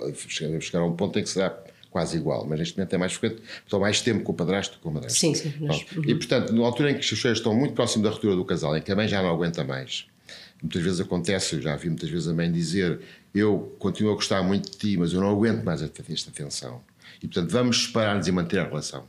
chegar 0.60 0.84
a 0.84 0.86
um 0.86 0.96
ponto 0.96 1.18
em 1.18 1.24
que 1.24 1.30
será 1.30 1.58
quase 1.94 2.18
igual, 2.18 2.44
mas 2.48 2.58
neste 2.58 2.76
momento 2.76 2.92
é 2.92 2.98
mais 2.98 3.14
frequente, 3.14 3.44
estou 3.64 3.80
mais 3.80 4.02
tempo 4.02 4.24
com 4.24 4.32
o 4.32 4.36
padrasto 4.36 4.74
do 4.74 4.78
que 4.78 4.84
com 4.84 4.90
a 4.90 4.94
madrasta. 4.94 5.20
Sim, 5.20 5.36
sim. 5.36 5.54
Mas... 5.62 5.86
Uhum. 5.96 6.04
E 6.08 6.16
portanto, 6.16 6.52
na 6.52 6.66
altura 6.66 6.90
em 6.92 6.96
que 6.96 7.02
os 7.02 7.22
coisas 7.22 7.38
estão 7.38 7.54
muito 7.54 7.76
próximo 7.76 8.04
da 8.04 8.10
ruptura 8.10 8.36
do 8.36 8.44
casal, 8.44 8.76
em 8.76 8.82
que 8.82 8.92
a 8.92 8.96
mãe 8.96 9.08
já 9.08 9.22
não 9.22 9.30
aguenta 9.30 9.64
mais, 9.64 10.08
muitas 10.62 10.82
vezes 10.82 11.00
acontece, 11.00 11.56
eu 11.56 11.62
já 11.62 11.76
vi 11.76 11.90
muitas 11.90 12.10
vezes 12.10 12.28
a 12.28 12.34
mãe 12.34 12.52
dizer: 12.52 13.00
Eu 13.34 13.76
continuo 13.78 14.12
a 14.12 14.16
gostar 14.16 14.42
muito 14.42 14.72
de 14.72 14.78
ti, 14.78 14.98
mas 14.98 15.14
eu 15.14 15.22
não 15.22 15.30
aguento 15.30 15.64
mais 15.64 15.84
esta 15.84 16.32
tensão. 16.32 16.82
E 17.22 17.28
portanto, 17.28 17.52
vamos 17.52 17.86
separar-nos 17.86 18.28
e 18.28 18.32
manter 18.32 18.60
a 18.60 18.64
relação. 18.64 19.08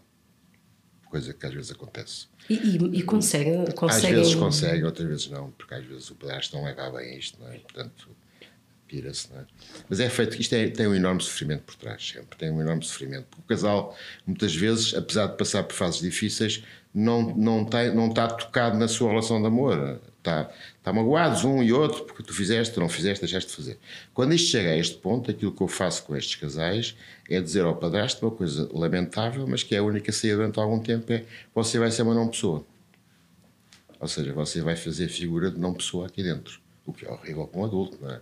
Coisa 1.06 1.32
que 1.32 1.46
às 1.46 1.54
vezes 1.54 1.70
acontece. 1.70 2.26
E, 2.50 2.54
e, 2.54 2.98
e 2.98 3.02
conseguem, 3.02 3.64
conseguem. 3.72 4.10
Às 4.10 4.16
vezes 4.18 4.34
conseguem, 4.34 4.84
outras 4.84 5.08
vezes 5.08 5.30
não, 5.30 5.50
porque 5.52 5.74
às 5.74 5.84
vezes 5.84 6.10
o 6.10 6.14
padrasto 6.14 6.54
não 6.54 6.64
leva 6.64 6.90
bem 6.90 7.18
isto, 7.18 7.40
não 7.40 7.50
é? 7.50 7.56
Portanto, 7.58 8.10
pira-se, 8.94 9.32
não 9.32 9.40
é? 9.40 9.44
Mas 9.88 9.98
é 9.98 10.08
feito, 10.08 10.40
isto 10.40 10.54
é, 10.54 10.68
tem 10.68 10.86
um 10.86 10.94
enorme 10.94 11.20
sofrimento 11.20 11.62
por 11.62 11.74
trás, 11.74 12.06
sempre, 12.06 12.38
tem 12.38 12.50
um 12.50 12.60
enorme 12.60 12.84
sofrimento. 12.84 13.26
Porque 13.28 13.42
o 13.42 13.56
casal, 13.56 13.96
muitas 14.24 14.54
vezes, 14.54 14.94
apesar 14.94 15.26
de 15.26 15.36
passar 15.36 15.64
por 15.64 15.74
fases 15.74 16.00
difíceis, 16.00 16.62
não, 16.94 17.34
não, 17.34 17.62
está, 17.62 17.84
não 17.92 18.08
está 18.08 18.28
tocado 18.28 18.78
na 18.78 18.86
sua 18.86 19.10
relação 19.10 19.40
de 19.40 19.48
amor. 19.48 20.00
Está, 20.18 20.50
está 20.78 20.92
magoados 20.92 21.44
um 21.44 21.62
e 21.62 21.72
outro, 21.72 22.04
porque 22.04 22.22
tu 22.22 22.32
fizeste, 22.32 22.78
não 22.78 22.88
fizeste, 22.88 23.24
deixaste 23.24 23.50
de 23.50 23.56
fazer. 23.56 23.78
Quando 24.14 24.32
isto 24.32 24.48
chega 24.48 24.70
a 24.70 24.76
este 24.76 24.96
ponto, 24.96 25.30
aquilo 25.30 25.52
que 25.52 25.60
eu 25.60 25.68
faço 25.68 26.04
com 26.04 26.16
estes 26.16 26.36
casais 26.36 26.96
é 27.28 27.40
dizer 27.40 27.64
ao 27.64 27.76
padrasto 27.76 28.24
uma 28.24 28.34
coisa 28.34 28.70
lamentável, 28.72 29.46
mas 29.46 29.62
que 29.62 29.74
é 29.74 29.78
a 29.78 29.82
única 29.82 30.12
saída 30.12 30.36
durante 30.36 30.58
algum 30.58 30.78
tempo, 30.78 31.12
é 31.12 31.24
você 31.54 31.78
vai 31.78 31.90
ser 31.90 32.02
uma 32.02 32.14
não 32.14 32.28
pessoa. 32.28 32.64
Ou 34.00 34.08
seja, 34.08 34.32
você 34.32 34.62
vai 34.62 34.76
fazer 34.76 35.08
figura 35.08 35.50
de 35.50 35.58
não 35.58 35.74
pessoa 35.74 36.06
aqui 36.06 36.22
dentro. 36.22 36.60
O 36.86 36.92
que 36.92 37.04
é 37.04 37.10
horrível 37.10 37.46
para 37.46 37.60
um 37.60 37.64
adulto, 37.64 37.98
não 38.00 38.10
é? 38.10 38.20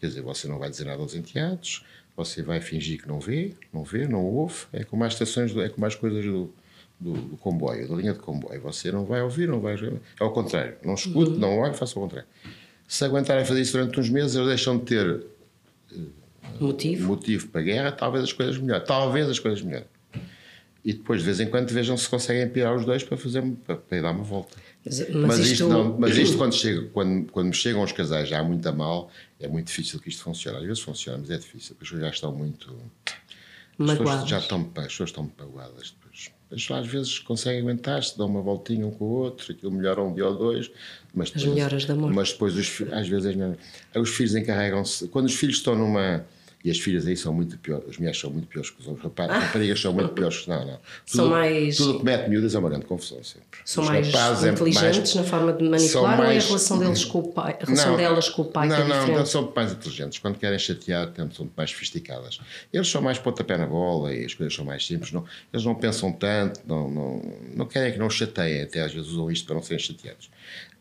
Quer 0.00 0.06
dizer, 0.06 0.22
você 0.22 0.48
não 0.48 0.58
vai 0.58 0.70
dizer 0.70 0.86
nada 0.86 1.02
aos 1.02 1.14
enteados, 1.14 1.84
você 2.16 2.42
vai 2.42 2.60
fingir 2.60 3.00
que 3.00 3.08
não 3.08 3.20
vê, 3.20 3.54
não 3.72 3.84
vê, 3.84 4.08
não 4.08 4.24
ouve. 4.24 4.64
É 4.72 4.82
como 4.82 5.04
as 5.04 5.12
estações, 5.12 5.54
é 5.56 5.68
como 5.68 5.86
as 5.86 5.94
coisas 5.94 6.24
do, 6.24 6.52
do, 6.98 7.12
do, 7.12 7.36
comboio, 7.36 7.88
da 7.88 7.94
linha 7.94 8.12
de 8.12 8.18
comboio. 8.18 8.60
Você 8.62 8.90
não 8.90 9.04
vai 9.04 9.22
ouvir, 9.22 9.48
não 9.48 9.60
vai. 9.60 9.74
É 9.74 10.22
ao 10.22 10.32
contrário. 10.32 10.76
Não 10.84 10.94
escute, 10.94 11.38
não 11.38 11.58
olhe, 11.58 11.74
faça 11.74 11.98
o 11.98 12.02
contrário. 12.02 12.28
Se 12.88 13.04
aguentarem 13.04 13.44
fazer 13.44 13.60
isso 13.60 13.72
durante 13.72 14.00
uns 14.00 14.10
meses, 14.10 14.34
eles 14.34 14.48
deixam 14.48 14.78
de 14.78 14.84
ter 14.84 15.06
uh, 15.92 16.12
motivo. 16.58 17.06
motivo 17.06 17.48
para 17.48 17.62
guerra, 17.62 17.92
talvez 17.92 18.24
as 18.24 18.32
coisas 18.32 18.58
melhorem. 18.58 18.86
Talvez 18.86 19.28
as 19.28 19.38
coisas 19.38 19.62
melhorem. 19.62 19.88
E 20.84 20.94
depois, 20.94 21.20
de 21.20 21.26
vez 21.26 21.40
em 21.40 21.46
quando, 21.46 21.70
vejam 21.70 21.96
se 21.96 22.08
conseguem 22.08 22.48
pirar 22.48 22.74
os 22.74 22.84
dois 22.84 23.04
para, 23.04 23.16
fazer, 23.16 23.42
para, 23.66 23.76
para 23.76 24.00
dar 24.00 24.12
uma 24.12 24.24
volta. 24.24 24.56
Mas, 24.84 25.10
mas, 25.10 25.38
isto, 25.40 25.52
isto, 25.52 25.68
não, 25.68 25.98
mas 25.98 26.16
isto 26.16 26.38
quando, 26.38 26.54
chega, 26.54 26.88
quando, 26.88 27.30
quando 27.30 27.54
chegam 27.54 27.82
os 27.82 27.92
casais 27.92 28.28
já 28.28 28.42
muito 28.42 28.66
a 28.66 28.72
mal, 28.72 29.10
é 29.38 29.46
muito 29.46 29.66
difícil 29.66 30.00
que 30.00 30.08
isto 30.08 30.22
funcione. 30.22 30.58
Às 30.58 30.64
vezes 30.64 30.80
funciona, 30.80 31.18
mas 31.18 31.30
é 31.30 31.36
difícil, 31.36 31.76
porque 31.76 31.98
já 31.98 32.08
estão 32.08 32.34
muito. 32.34 32.74
magoadas. 33.76 34.28
já 34.28 34.38
estão, 34.38 34.70
as 34.76 34.86
pessoas 34.86 35.10
estão 35.10 35.30
magoadas 35.38 35.94
depois. 35.94 36.30
As 36.50 36.70
às 36.70 36.86
vezes 36.86 37.18
conseguem 37.20 37.60
aguentar-se, 37.60 38.16
dão 38.16 38.26
uma 38.26 38.42
voltinha 38.42 38.86
um 38.86 38.90
com 38.90 39.04
o 39.04 39.08
outro, 39.08 39.52
aquilo 39.52 39.70
melhora 39.70 40.02
um 40.02 40.14
dia 40.14 40.26
ou 40.26 40.36
dois. 40.36 40.70
Mas 41.14 41.30
depois, 41.30 41.46
as 41.46 41.54
melhoras 41.54 41.84
de 41.84 41.92
amor. 41.92 42.12
Mas 42.12 42.32
depois, 42.32 42.56
os, 42.56 42.82
às 42.90 43.06
vezes, 43.06 43.36
os 43.94 44.08
filhos 44.10 44.34
encarregam-se. 44.34 45.08
Quando 45.08 45.26
os 45.26 45.34
filhos 45.34 45.56
estão 45.56 45.76
numa 45.76 46.24
e 46.62 46.70
as 46.70 46.78
filhas 46.78 47.06
aí 47.06 47.16
são 47.16 47.32
muito 47.32 47.56
piores, 47.58 47.88
as 47.88 47.96
mulheres 47.96 48.20
são 48.20 48.30
muito 48.30 48.46
piores 48.46 48.68
que 48.68 48.82
os 48.82 49.00
rapazes, 49.00 49.34
as 49.34 49.42
raparigas 49.44 49.80
são 49.80 49.92
muito 49.94 50.12
piores 50.12 50.38
que 50.40 50.50
não, 50.50 50.66
não. 50.66 50.74
Tudo, 50.74 51.16
são 51.16 51.28
mais. 51.30 51.76
Tudo 51.76 51.98
que 51.98 52.04
mete 52.04 52.28
miúdas 52.28 52.54
é 52.54 52.58
uma 52.58 52.68
grande 52.68 52.84
confusão 52.84 53.24
sempre. 53.24 53.46
São 53.64 53.82
os 53.82 53.88
mais 53.88 54.08
inteligentes 54.44 55.12
é 55.12 55.14
mais, 55.14 55.14
na 55.14 55.24
forma 55.24 55.52
de 55.54 55.66
manipular 55.66 56.18
mais, 56.18 56.20
ou 56.20 56.26
é 56.26 56.36
a 56.36 56.46
relação 56.46 56.78
deles 56.78 57.04
com 57.06 57.18
o 57.20 57.32
pai? 57.32 57.58
A 57.60 57.64
relação 57.64 57.90
não, 57.90 57.96
delas 57.96 58.28
com 58.28 58.42
o 58.42 58.44
pai 58.44 58.68
não, 58.68 58.76
é 58.76 58.84
não? 58.84 59.06
Não, 59.06 59.26
são 59.26 59.52
mais 59.56 59.72
inteligentes. 59.72 60.18
Quando 60.18 60.38
querem 60.38 60.58
chatear, 60.58 61.10
são 61.32 61.50
mais 61.56 61.70
sofisticadas. 61.70 62.40
Eles 62.70 62.88
são 62.88 63.00
mais 63.00 63.18
pontapé 63.18 63.56
na 63.56 63.66
bola 63.66 64.14
e 64.14 64.26
as 64.26 64.34
coisas 64.34 64.54
são 64.54 64.64
mais 64.64 64.86
simples. 64.86 65.12
Não, 65.12 65.24
eles 65.50 65.64
não 65.64 65.74
pensam 65.74 66.12
tanto, 66.12 66.60
não, 66.66 66.90
não, 66.90 67.22
não 67.54 67.66
querem 67.66 67.90
que 67.90 67.98
não 67.98 68.10
chateiem, 68.10 68.62
até 68.62 68.82
às 68.82 68.92
vezes 68.92 69.08
usam 69.08 69.30
isto 69.30 69.46
para 69.46 69.54
não 69.54 69.62
serem 69.62 69.82
chateados. 69.82 70.30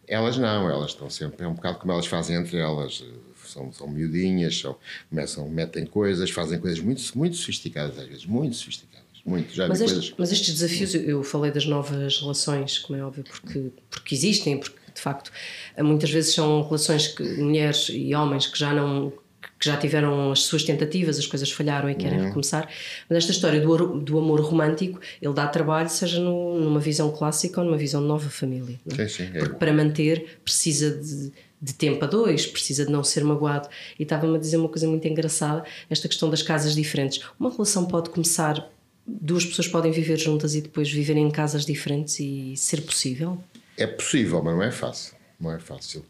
Elas 0.05 0.37
não, 0.37 0.69
elas 0.69 0.91
estão 0.91 1.09
sempre, 1.09 1.45
é 1.45 1.47
um 1.47 1.53
bocado 1.53 1.77
como 1.77 1.93
elas 1.93 2.07
fazem 2.07 2.35
entre 2.35 2.57
elas 2.57 3.03
são, 3.49 3.71
são 3.71 3.87
miudinhas, 3.87 4.59
são, 4.59 4.75
começam, 5.09 5.49
metem 5.49 5.85
coisas, 5.85 6.29
fazem 6.29 6.59
coisas 6.59 6.79
muito, 6.79 7.01
muito 7.15 7.35
sofisticadas 7.35 7.97
às 7.97 8.07
vezes, 8.07 8.25
muito 8.25 8.55
sofisticadas. 8.55 8.99
Muito, 9.25 9.53
já 9.53 9.67
mas, 9.67 9.81
este, 9.81 9.93
coisas... 9.93 10.13
mas 10.17 10.31
estes 10.31 10.53
desafios, 10.53 10.95
eu 10.95 11.23
falei 11.23 11.51
das 11.51 11.65
novas 11.65 12.19
relações, 12.19 12.79
como 12.79 12.97
é 12.97 13.03
óbvio, 13.03 13.23
porque, 13.23 13.71
porque 13.89 14.15
existem, 14.15 14.57
porque 14.57 14.79
de 14.93 15.01
facto 15.01 15.31
muitas 15.77 16.09
vezes 16.09 16.33
são 16.33 16.63
relações 16.63 17.07
que 17.07 17.23
mulheres 17.23 17.89
e 17.91 18.15
homens 18.15 18.47
que 18.47 18.57
já 18.57 18.73
não 18.73 19.13
que 19.59 19.65
já 19.65 19.75
tiveram 19.75 20.31
as 20.31 20.43
suas 20.43 20.63
tentativas, 20.63 21.19
as 21.19 21.27
coisas 21.27 21.51
falharam 21.51 21.89
e 21.89 21.95
querem 21.95 22.19
uhum. 22.19 22.25
recomeçar. 22.27 22.69
Mas 23.09 23.19
esta 23.19 23.31
história 23.31 23.59
do, 23.59 23.99
do 23.99 24.17
amor 24.17 24.39
romântico, 24.39 24.99
ele 25.21 25.33
dá 25.33 25.47
trabalho, 25.47 25.89
seja 25.89 26.19
no, 26.19 26.57
numa 26.59 26.79
visão 26.79 27.11
clássica 27.11 27.59
ou 27.59 27.65
numa 27.65 27.77
visão 27.77 28.01
de 28.01 28.07
nova 28.07 28.29
família. 28.29 28.79
É? 28.89 29.07
Sim, 29.07 29.25
sim, 29.25 29.31
é 29.33 29.39
Porque 29.39 29.55
para 29.55 29.73
manter 29.73 30.39
precisa 30.45 30.91
de, 30.91 31.31
de 31.61 31.73
tempo 31.73 32.03
a 32.03 32.07
dois, 32.07 32.45
precisa 32.45 32.85
de 32.85 32.91
não 32.91 33.03
ser 33.03 33.23
magoado. 33.23 33.69
E 33.97 34.03
estava-me 34.03 34.35
a 34.35 34.39
dizer 34.39 34.57
uma 34.57 34.69
coisa 34.69 34.87
muito 34.87 35.07
engraçada: 35.07 35.63
esta 35.89 36.07
questão 36.07 36.29
das 36.29 36.41
casas 36.41 36.75
diferentes. 36.75 37.21
Uma 37.39 37.51
relação 37.51 37.85
pode 37.85 38.09
começar, 38.09 38.69
duas 39.05 39.45
pessoas 39.45 39.67
podem 39.67 39.91
viver 39.91 40.17
juntas 40.17 40.55
e 40.55 40.61
depois 40.61 40.89
viverem 40.89 41.25
em 41.25 41.31
casas 41.31 41.65
diferentes 41.65 42.19
e 42.19 42.55
ser 42.55 42.81
possível? 42.81 43.41
É 43.77 43.87
possível, 43.87 44.43
mas 44.43 44.55
não 44.55 44.63
é 44.63 44.71
fácil. 44.71 45.15
Não 45.39 45.51
é 45.51 45.59
fácil. 45.59 46.05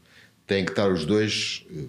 Tem 0.48 0.66
que 0.66 0.72
estar 0.72 0.92
os 0.92 1.06
dois 1.06 1.66
eh, 1.72 1.86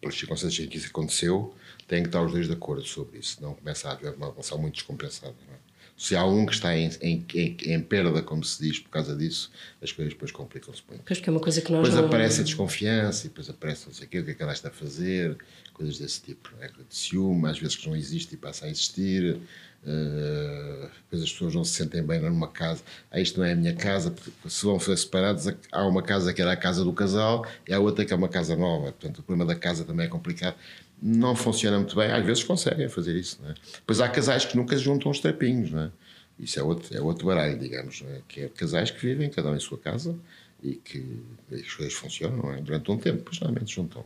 pelas 0.00 0.16
circunstâncias 0.16 0.66
em 0.66 0.68
que 0.68 0.78
isso 0.78 0.88
aconteceu, 0.88 1.54
têm 1.86 2.02
que 2.02 2.08
estar 2.08 2.22
os 2.22 2.32
dois 2.32 2.46
de 2.46 2.52
acordo 2.52 2.84
sobre 2.86 3.18
isso, 3.18 3.38
não 3.42 3.54
começa 3.54 3.88
a 3.88 3.92
haver 3.92 4.14
uma 4.14 4.30
relação 4.30 4.58
muito 4.58 4.74
descompensada. 4.74 5.34
É? 5.52 5.57
Se 5.98 6.14
há 6.14 6.24
um 6.24 6.46
que 6.46 6.52
está 6.52 6.76
em, 6.76 6.88
em, 7.02 7.26
em, 7.34 7.56
em, 7.60 7.80
perda, 7.80 8.22
como 8.22 8.44
se 8.44 8.62
diz, 8.62 8.78
por 8.78 8.88
causa 8.88 9.16
disso, 9.16 9.50
as 9.82 9.90
coisas 9.90 10.14
depois 10.14 10.30
complicam-se 10.30 10.80
muito. 10.88 11.02
Pois 11.04 11.18
porque 11.18 11.28
é 11.28 11.32
uma 11.32 11.40
coisa 11.40 11.60
que 11.60 11.72
nós 11.72 11.82
depois 11.82 12.00
não... 12.00 12.06
aparece 12.06 12.40
a 12.40 12.44
desconfiança, 12.44 13.26
e 13.26 13.28
depois 13.28 13.50
aparece 13.50 13.88
não 13.88 13.92
sei 13.92 14.06
o 14.06 14.08
que, 14.08 14.18
o 14.20 14.24
que 14.24 14.30
é 14.30 14.34
que 14.34 14.42
ela 14.42 14.52
está 14.52 14.68
a 14.68 14.72
fazer, 14.72 15.36
coisas 15.72 15.98
desse 15.98 16.22
tipo. 16.22 16.50
É? 16.60 16.68
De 16.68 16.74
ciúme, 16.88 17.48
às 17.48 17.58
vezes 17.58 17.74
que 17.74 17.88
não 17.88 17.96
existe 17.96 18.34
e 18.34 18.36
passa 18.36 18.66
a 18.66 18.70
existir. 18.70 19.40
Uh, 19.84 20.90
depois 21.04 21.22
as 21.22 21.32
pessoas 21.32 21.54
não 21.54 21.64
se 21.64 21.72
sentem 21.72 22.02
bem 22.02 22.20
numa 22.20 22.48
casa. 22.48 22.82
Ah, 23.10 23.20
isto 23.20 23.38
não 23.40 23.46
é 23.46 23.52
a 23.52 23.56
minha 23.56 23.74
casa, 23.74 24.10
porque 24.10 24.30
se 24.48 24.64
vão 24.64 24.78
ser 24.78 24.96
separados, 24.96 25.46
há 25.72 25.86
uma 25.86 26.02
casa 26.02 26.32
que 26.32 26.42
era 26.42 26.52
a 26.52 26.56
casa 26.56 26.84
do 26.84 26.92
casal 26.92 27.46
e 27.66 27.72
há 27.72 27.78
outra 27.78 28.04
que 28.04 28.12
é 28.12 28.16
uma 28.16 28.28
casa 28.28 28.56
nova. 28.56 28.92
Portanto, 28.92 29.18
o 29.18 29.22
problema 29.22 29.52
da 29.52 29.58
casa 29.58 29.84
também 29.84 30.06
é 30.06 30.08
complicado. 30.08 30.56
Não 31.00 31.36
funciona 31.36 31.78
muito 31.78 31.94
bem. 31.94 32.10
Às 32.10 32.24
vezes 32.24 32.42
conseguem 32.42 32.88
fazer 32.88 33.16
isso. 33.16 33.38
Não 33.42 33.50
é? 33.50 33.54
Depois 33.74 34.00
há 34.00 34.08
casais 34.08 34.44
que 34.44 34.56
nunca 34.56 34.76
juntam 34.76 35.10
os 35.10 35.20
trapinhos. 35.20 35.70
Não 35.70 35.82
é? 35.82 35.90
Isso 36.38 36.58
é 36.58 36.62
outro, 36.62 36.96
é 36.96 37.00
outro 37.00 37.26
baralho, 37.26 37.58
digamos. 37.58 38.02
É? 38.06 38.20
Que 38.26 38.40
é 38.42 38.48
casais 38.48 38.90
que 38.90 39.00
vivem, 39.00 39.30
cada 39.30 39.50
um 39.50 39.56
em 39.56 39.60
sua 39.60 39.78
casa 39.78 40.16
e 40.62 40.74
que 40.74 41.20
as 41.52 41.72
coisas 41.72 41.94
funcionam 41.94 42.52
é? 42.52 42.60
durante 42.60 42.90
um 42.90 42.98
tempo, 42.98 43.18
depois 43.18 43.38
normalmente 43.40 43.74
juntam. 43.74 44.04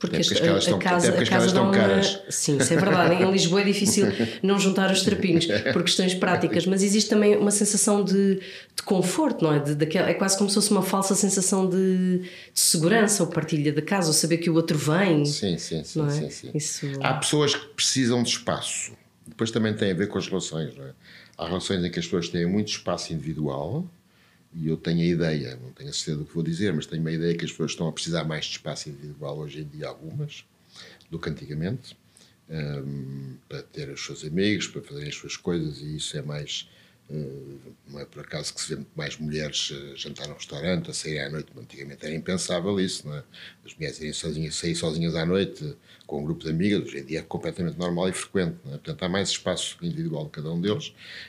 Porque, 0.00 0.16
porque 0.16 0.48
a, 0.48 0.56
estão, 0.56 0.78
casa, 0.78 1.10
a 1.10 1.26
casa 1.26 1.46
estão 1.46 1.70
caras. 1.70 2.14
Uma... 2.14 2.30
Sim, 2.30 2.56
isso 2.56 2.72
é 2.72 2.76
verdade. 2.76 3.22
em 3.22 3.30
Lisboa 3.30 3.60
é 3.60 3.64
difícil 3.64 4.06
não 4.42 4.58
juntar 4.58 4.90
os 4.90 5.02
trapinhos 5.02 5.46
por 5.74 5.82
questões 5.82 6.14
práticas, 6.14 6.64
mas 6.64 6.82
existe 6.82 7.10
também 7.10 7.36
uma 7.36 7.50
sensação 7.50 8.02
de, 8.02 8.36
de 8.74 8.82
conforto, 8.82 9.44
não 9.44 9.52
é? 9.52 9.58
De, 9.58 9.74
de, 9.74 9.98
é 9.98 10.14
quase 10.14 10.38
como 10.38 10.48
se 10.48 10.54
fosse 10.54 10.70
uma 10.70 10.80
falsa 10.80 11.14
sensação 11.14 11.68
de, 11.68 12.20
de 12.20 12.60
segurança 12.60 13.22
ou 13.22 13.28
partilha 13.28 13.74
da 13.74 13.82
casa, 13.82 14.08
ou 14.08 14.14
saber 14.14 14.38
que 14.38 14.48
o 14.48 14.54
outro 14.54 14.78
vem. 14.78 15.26
Sim, 15.26 15.58
sim, 15.58 15.84
sim. 15.84 16.06
É? 16.06 16.10
sim, 16.10 16.30
sim. 16.30 16.50
Isso... 16.54 16.86
Há 17.02 17.12
pessoas 17.12 17.54
que 17.54 17.66
precisam 17.74 18.22
de 18.22 18.30
espaço. 18.30 18.92
Depois 19.26 19.50
também 19.50 19.74
tem 19.74 19.90
a 19.90 19.94
ver 19.94 20.08
com 20.08 20.16
as 20.16 20.26
relações, 20.26 20.74
não 20.78 20.86
é? 20.86 20.92
Há 21.36 21.46
relações 21.46 21.84
em 21.84 21.90
que 21.90 21.98
as 21.98 22.06
pessoas 22.06 22.30
têm 22.30 22.46
muito 22.46 22.68
espaço 22.68 23.12
individual 23.12 23.86
e 24.52 24.68
eu 24.68 24.76
tenho 24.76 25.00
a 25.00 25.04
ideia, 25.04 25.56
não 25.62 25.70
tenho 25.72 25.90
a 25.90 25.92
certeza 25.92 26.18
do 26.18 26.24
que 26.24 26.34
vou 26.34 26.42
dizer, 26.42 26.72
mas 26.72 26.86
tenho 26.86 27.00
uma 27.00 27.12
ideia 27.12 27.36
que 27.36 27.44
as 27.44 27.50
pessoas 27.50 27.72
estão 27.72 27.88
a 27.88 27.92
precisar 27.92 28.24
mais 28.24 28.46
de 28.46 28.52
espaço 28.52 28.88
individual 28.88 29.38
hoje 29.38 29.60
em 29.60 29.64
dia, 29.64 29.86
algumas, 29.86 30.44
do 31.10 31.18
que 31.18 31.30
antigamente, 31.30 31.96
um, 32.48 33.36
para 33.48 33.62
ter 33.62 33.88
os 33.88 34.04
seus 34.04 34.24
amigos, 34.24 34.66
para 34.66 34.82
fazerem 34.82 35.08
as 35.08 35.14
suas 35.14 35.36
coisas, 35.36 35.80
e 35.80 35.96
isso 35.96 36.16
é 36.16 36.22
mais. 36.22 36.68
Não 37.88 37.98
é 37.98 38.04
por 38.04 38.20
acaso 38.22 38.54
que 38.54 38.60
se 38.60 38.74
vê 38.74 38.82
mais 38.94 39.16
mulheres 39.18 39.72
jantar 39.96 40.28
no 40.28 40.34
restaurante, 40.34 40.90
a 40.90 40.94
sair 40.94 41.18
à 41.18 41.30
noite. 41.30 41.48
Antigamente 41.56 42.06
era 42.06 42.14
impensável 42.14 42.78
isso, 42.78 43.08
não 43.08 43.16
é? 43.16 43.24
As 43.66 43.74
mulheres 43.74 43.98
irem 43.98 44.12
sozinhas, 44.12 44.54
sair 44.54 44.76
sozinhas 44.76 45.14
à 45.16 45.26
noite 45.26 45.76
com 46.10 46.20
um 46.20 46.24
grupo 46.24 46.42
de 46.42 46.50
amigas, 46.50 46.82
hoje 46.82 46.98
em 46.98 47.04
dia 47.04 47.20
é 47.20 47.22
completamente 47.22 47.78
normal 47.78 48.08
e 48.08 48.12
frequente. 48.12 48.56
É? 48.66 48.70
Portanto, 48.70 49.02
há 49.04 49.08
mais 49.08 49.28
espaço 49.28 49.78
individual 49.80 50.24
de 50.24 50.30
cada 50.30 50.52
um 50.52 50.60
deles 50.60 50.88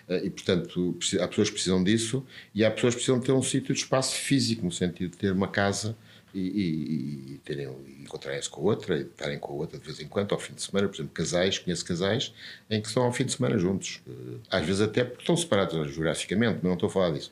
uh, 0.09 0.15
e, 0.23 0.29
portanto, 0.29 0.97
há 1.19 1.27
pessoas 1.27 1.49
que 1.49 1.53
precisam 1.53 1.83
disso 1.83 2.25
e 2.53 2.65
há 2.65 2.71
pessoas 2.71 2.95
que 2.95 3.01
precisam 3.01 3.21
ter 3.21 3.31
um 3.31 3.43
sítio 3.43 3.75
de 3.75 3.79
espaço 3.79 4.15
físico, 4.15 4.65
no 4.65 4.71
sentido 4.71 5.11
de 5.11 5.17
ter 5.17 5.31
uma 5.31 5.47
casa 5.47 5.95
e, 6.33 6.39
e, 6.39 7.33
e 7.33 7.41
terem, 7.43 7.67
encontrarem-se 8.01 8.49
com 8.49 8.61
outra 8.61 8.97
e 8.97 9.01
estarem 9.01 9.39
com 9.39 9.53
a 9.53 9.55
outra 9.55 9.77
de 9.79 9.85
vez 9.85 9.99
em 9.99 10.07
quando, 10.07 10.33
ao 10.33 10.39
fim 10.39 10.53
de 10.53 10.61
semana. 10.61 10.87
Por 10.87 10.95
exemplo, 10.95 11.11
casais, 11.13 11.59
conheço 11.59 11.85
casais 11.85 12.33
em 12.69 12.81
que 12.81 12.87
estão 12.87 13.03
ao 13.03 13.13
fim 13.13 13.25
de 13.25 13.33
semana 13.33 13.57
juntos. 13.57 14.01
Uh, 14.07 14.39
às 14.49 14.65
vezes 14.65 14.81
até 14.81 15.03
porque 15.03 15.21
estão 15.21 15.35
separados 15.35 15.93
geograficamente, 15.93 16.55
mas 16.55 16.63
não 16.63 16.73
estou 16.73 16.87
a 16.87 16.91
falar 16.91 17.11
disso. 17.11 17.31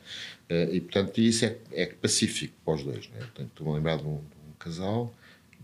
Uh, 0.50 0.74
e, 0.74 0.82
portanto, 0.82 1.18
isso 1.20 1.46
é, 1.46 1.58
é 1.72 1.86
pacífico 1.88 2.54
para 2.64 2.76
os 2.76 2.84
dois. 2.84 3.10
Né? 3.10 3.20
Portanto, 3.20 3.50
estou-me 3.50 3.72
a 3.72 3.76
lembrar 3.76 3.98
de 3.98 4.04
um, 4.04 4.16
de 4.16 4.50
um 4.50 4.54
casal 4.58 5.14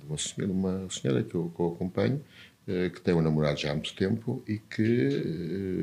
uma 0.08 0.18
senhora, 0.18 0.52
uma 0.52 0.90
senhora 0.90 1.24
que, 1.24 1.36
eu, 1.36 1.52
que 1.56 1.60
eu 1.60 1.74
acompanho, 1.74 2.24
eh, 2.68 2.90
que 2.90 3.02
tem 3.02 3.14
um 3.14 3.22
namorado 3.22 3.60
já 3.60 3.72
há 3.72 3.74
muito 3.74 3.94
tempo 3.96 4.44
e 4.48 4.60
que 4.60 5.10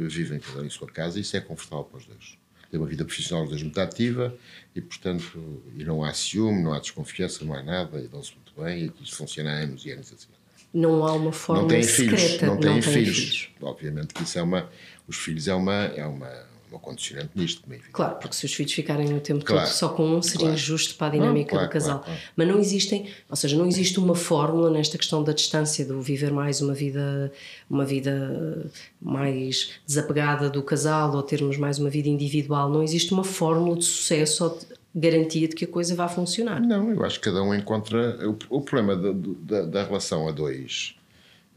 vivem 0.08 0.38
cada 0.38 0.62
um 0.62 0.64
em 0.64 0.70
sua 0.70 0.88
casa 0.88 1.18
e 1.18 1.22
isso 1.22 1.36
é 1.36 1.40
confortável 1.40 1.84
para 1.84 1.98
os 1.98 2.06
dois. 2.06 2.38
Tem 2.72 2.80
uma 2.80 2.88
vida 2.88 3.04
profissional 3.04 3.46
dois 3.46 3.62
muito 3.62 3.78
ativa 3.78 4.34
e, 4.74 4.80
portanto, 4.80 5.62
e 5.76 5.84
não 5.84 6.02
há 6.02 6.14
ciúme, 6.14 6.62
não 6.62 6.72
há 6.72 6.78
desconfiança, 6.78 7.44
não 7.44 7.52
há 7.52 7.62
nada, 7.62 8.00
e 8.00 8.08
dão-se 8.08 8.32
muito 8.34 8.54
bem 8.58 8.90
e 8.98 9.04
isso 9.04 9.14
funciona 9.14 9.50
há 9.50 9.56
anos 9.58 9.84
e 9.84 9.90
anos 9.90 10.10
assim. 10.10 10.28
Não 10.72 11.04
há 11.06 11.12
uma 11.12 11.32
forma 11.32 11.62
não 11.62 11.68
têm 11.68 11.82
secreta. 11.82 12.16
Filhos, 12.16 12.40
não 12.40 12.54
não 12.54 12.60
têm 12.60 12.80
filhos. 12.80 13.18
filhos. 13.18 13.50
Obviamente 13.60 14.14
que 14.14 14.22
isso 14.22 14.38
é 14.38 14.42
uma... 14.42 14.70
Os 15.06 15.16
filhos 15.18 15.48
é 15.48 15.54
uma... 15.54 15.84
É 15.84 16.06
uma 16.06 16.51
uma 16.72 16.80
condicionante 16.80 17.30
nisto, 17.34 17.62
como 17.62 17.74
é 17.74 17.78
Claro, 17.92 18.16
porque 18.16 18.34
se 18.34 18.46
os 18.46 18.54
filhos 18.54 18.72
ficarem 18.72 19.14
o 19.14 19.20
tempo 19.20 19.44
claro, 19.44 19.66
todo 19.66 19.74
só 19.74 19.88
com 19.90 20.04
um, 20.04 20.22
seria 20.22 20.40
claro. 20.40 20.54
injusto 20.54 20.94
para 20.96 21.06
a 21.08 21.10
dinâmica 21.10 21.50
claro, 21.50 21.66
do 21.66 21.72
casal. 21.72 22.04
Mas 22.34 22.48
não 22.48 22.58
existem, 22.58 23.08
ou 23.28 23.36
seja, 23.36 23.56
não 23.56 23.66
existe 23.66 23.98
uma 23.98 24.14
fórmula 24.14 24.70
nesta 24.70 24.96
questão 24.96 25.22
da 25.22 25.32
distância, 25.32 25.84
do 25.84 26.00
viver 26.00 26.32
mais 26.32 26.60
uma 26.60 26.74
vida, 26.74 27.32
uma 27.68 27.84
vida 27.84 28.70
mais 29.00 29.72
desapegada 29.86 30.48
do 30.48 30.62
casal 30.62 31.14
ou 31.14 31.22
termos 31.22 31.56
mais 31.56 31.78
uma 31.78 31.90
vida 31.90 32.08
individual. 32.08 32.68
Não 32.70 32.82
existe 32.82 33.12
uma 33.12 33.24
fórmula 33.24 33.76
de 33.76 33.84
sucesso 33.84 34.44
ou 34.44 34.58
de 34.58 34.66
garantia 34.94 35.48
de 35.48 35.54
que 35.54 35.64
a 35.64 35.68
coisa 35.68 35.94
vai 35.94 36.08
funcionar. 36.08 36.60
Não, 36.60 36.90
eu 36.90 37.04
acho 37.04 37.18
que 37.18 37.24
cada 37.24 37.42
um 37.42 37.54
encontra. 37.54 38.18
O, 38.28 38.56
o 38.56 38.60
problema 38.60 38.96
da, 38.96 39.12
da, 39.12 39.62
da, 39.66 39.84
relação 39.84 40.28
a 40.28 40.32
dois, 40.32 40.94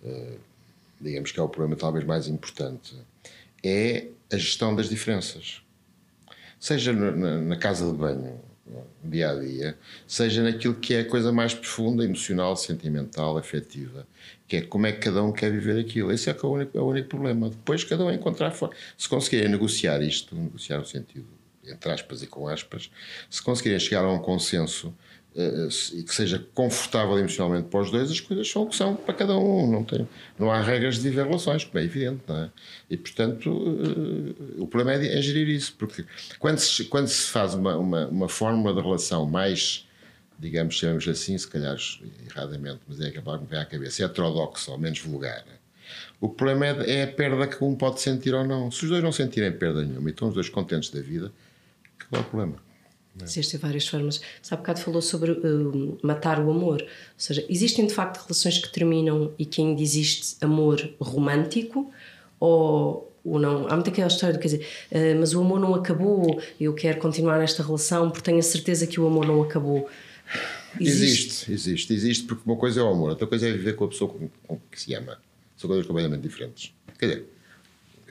uh, 0.04 0.40
digamos 1.00 1.32
que 1.32 1.40
é 1.40 1.44
o 1.44 1.50
problema 1.50 1.76
talvez 1.76 2.06
mais 2.06 2.28
importante, 2.28 2.96
é 3.64 4.08
a 4.32 4.38
gestão 4.38 4.76
das 4.76 4.90
diferenças. 4.90 5.62
Seja 6.60 6.94
na, 6.94 7.58
casa 7.58 7.92
de 7.92 7.98
banho, 7.98 8.42
dia 9.04 9.30
a 9.30 9.36
dia, 9.40 9.78
seja 10.08 10.42
naquilo 10.42 10.76
que 10.76 10.96
é 10.96 11.02
a 11.02 11.06
coisa 11.06 11.32
mais 11.32 11.54
profunda, 11.54 12.04
emocional, 12.04 12.56
sentimental, 12.56 13.38
afetiva, 13.38 14.08
que 14.48 14.58
é 14.58 14.62
como 14.62 14.88
é 14.88 14.92
que 14.92 15.00
cada 15.00 15.24
um 15.24 15.32
quer 15.32 15.52
viver 15.52 15.80
aquilo. 15.80 16.12
Esse 16.12 16.30
é, 16.30 16.34
que 16.34 16.46
é, 16.46 16.50
o, 16.50 16.52
único, 16.54 16.78
é 16.78 16.82
o 16.82 16.86
único 16.86 17.10
problema. 17.10 17.50
Depois 17.50 17.84
cada 17.84 18.04
um 18.04 18.12
encontrar 18.12 18.52
forma. 18.52 18.76
Se 18.98 19.08
conseguirem 19.08 19.50
negociar 19.50 20.02
isto, 20.02 20.36
negociar 20.36 20.80
no 20.80 20.86
sentido 20.86 21.28
entre 21.72 21.92
aspas 21.92 22.22
e 22.22 22.28
com 22.28 22.48
aspas, 22.48 22.92
se 23.30 23.42
conseguirem 23.42 23.80
chegar 23.80 24.04
a 24.04 24.12
um 24.12 24.20
consenso 24.20 24.94
e 25.94 26.04
que 26.04 26.16
seja 26.16 26.40
confortável 26.54 27.20
emocionalmente 27.20 27.68
para 27.68 27.82
os 27.82 27.92
dois, 27.92 28.10
as 28.10 28.22
coisas 28.22 28.50
são 28.50 28.64
o 28.64 28.68
que 28.68 28.76
são 28.76 28.96
para 28.96 29.14
cada 29.14 29.38
um. 29.38 29.70
Não, 29.70 29.84
tem, 29.84 30.08
não 30.40 30.50
há 30.50 30.62
regras 30.62 30.96
de 30.96 31.02
viver 31.02 31.26
relações, 31.26 31.66
como 31.66 31.78
é 31.78 31.84
evidente, 31.84 32.22
é? 32.30 32.50
E, 32.90 32.96
portanto, 32.96 33.52
uh, 33.52 34.64
o 34.64 34.66
problema 34.66 35.04
é, 35.04 35.18
é, 35.18 35.22
gerir 35.22 35.50
isso, 35.50 35.76
porque 35.78 36.06
quando 36.40 36.60
se, 36.60 36.86
quando 36.86 37.08
se 37.08 37.30
faz 37.30 37.54
uma, 37.54 37.76
uma, 37.76 38.08
uma 38.08 38.30
fórmula 38.30 38.74
de 38.74 38.82
relação 38.82 39.26
mais, 39.26 39.86
digamos, 40.40 40.78
chamamos 40.78 41.06
assim, 41.06 41.38
se 41.38 41.48
calhar 41.48 41.76
erradamente, 42.30 42.80
mas 42.88 43.02
é 43.02 43.10
a 43.10 43.22
palavra 43.22 43.46
que 43.46 43.52
me 43.52 43.58
vem 43.58 43.60
à 43.60 43.66
cabeça, 43.66 44.06
heterodoxa 44.06 44.72
ou 44.72 44.78
menos 44.78 45.00
vulgar, 45.00 45.44
O 46.22 46.30
problema 46.30 46.66
é, 46.68 47.00
é 47.00 47.04
a 47.04 47.08
perda 47.08 47.46
que 47.46 47.62
um 47.62 47.76
pode 47.76 48.00
sentir 48.00 48.34
ou 48.34 48.46
não. 48.46 48.72
Se 48.72 48.86
os 48.86 48.90
dois 48.90 49.04
não 49.04 49.12
sentirem 49.12 49.52
perda 49.52 49.84
nenhuma 49.84 50.10
e 50.10 50.14
estão 50.14 50.30
os 50.30 50.34
dois 50.34 50.48
contentes 50.48 50.90
da 50.92 51.02
vida, 51.02 51.30
qual 52.10 52.22
é 52.22 52.26
o 52.26 52.28
problema? 52.30 52.66
Existem 53.24 53.60
várias 53.60 53.88
formas. 53.88 54.22
Sabe, 54.42 54.62
bocado 54.62 54.80
falou 54.80 55.02
sobre 55.02 55.32
uh, 55.32 55.98
matar 56.02 56.40
o 56.40 56.50
amor. 56.52 56.82
Ou 56.82 56.88
seja, 57.18 57.46
existem 57.50 57.88
de 57.88 57.94
facto 57.94 58.22
relações 58.22 58.58
que 58.58 58.72
terminam 58.72 59.34
e 59.40 59.46
que 59.46 59.62
ainda 59.62 59.82
existe 59.82 60.36
amor 60.42 60.94
romântico 61.00 61.92
ou, 62.40 63.14
ou 63.24 63.40
não? 63.40 63.68
Há 63.68 63.76
muita 63.76 63.90
aquela 63.90 64.08
história 64.08 64.34
de, 64.34 64.40
quer 64.40 64.48
dizer, 64.48 64.68
uh, 64.92 65.20
mas 65.20 65.34
o 65.34 65.40
amor 65.40 65.60
não 65.60 65.74
acabou, 65.74 66.42
eu 66.60 66.74
quero 66.74 67.00
continuar 67.00 67.40
nesta 67.40 67.64
relação 67.64 68.10
porque 68.10 68.26
tenho 68.26 68.40
a 68.40 68.44
certeza 68.44 68.86
que 68.86 69.00
o 69.00 69.08
amor 69.08 69.26
não 69.26 69.42
acabou. 69.42 69.90
Existe, 70.80 71.52
existe, 71.52 71.52
existe, 71.52 71.94
existe 71.94 72.24
porque 72.26 72.44
uma 72.46 72.58
coisa 72.58 72.82
é 72.82 72.84
o 72.84 72.88
amor, 72.88 73.12
outra 73.12 73.28
coisa 73.28 73.48
é 73.48 73.52
viver 73.52 73.76
com 73.76 73.86
a 73.86 73.88
pessoa 73.88 74.12
com, 74.12 74.30
com 74.46 74.60
que 74.70 74.82
se 74.82 74.94
ama. 74.94 75.18
São 75.56 75.70
coisas 75.70 75.88
completamente 75.88 76.22
diferentes. 76.22 76.74
Quer 77.00 77.06
dizer, 77.08 77.26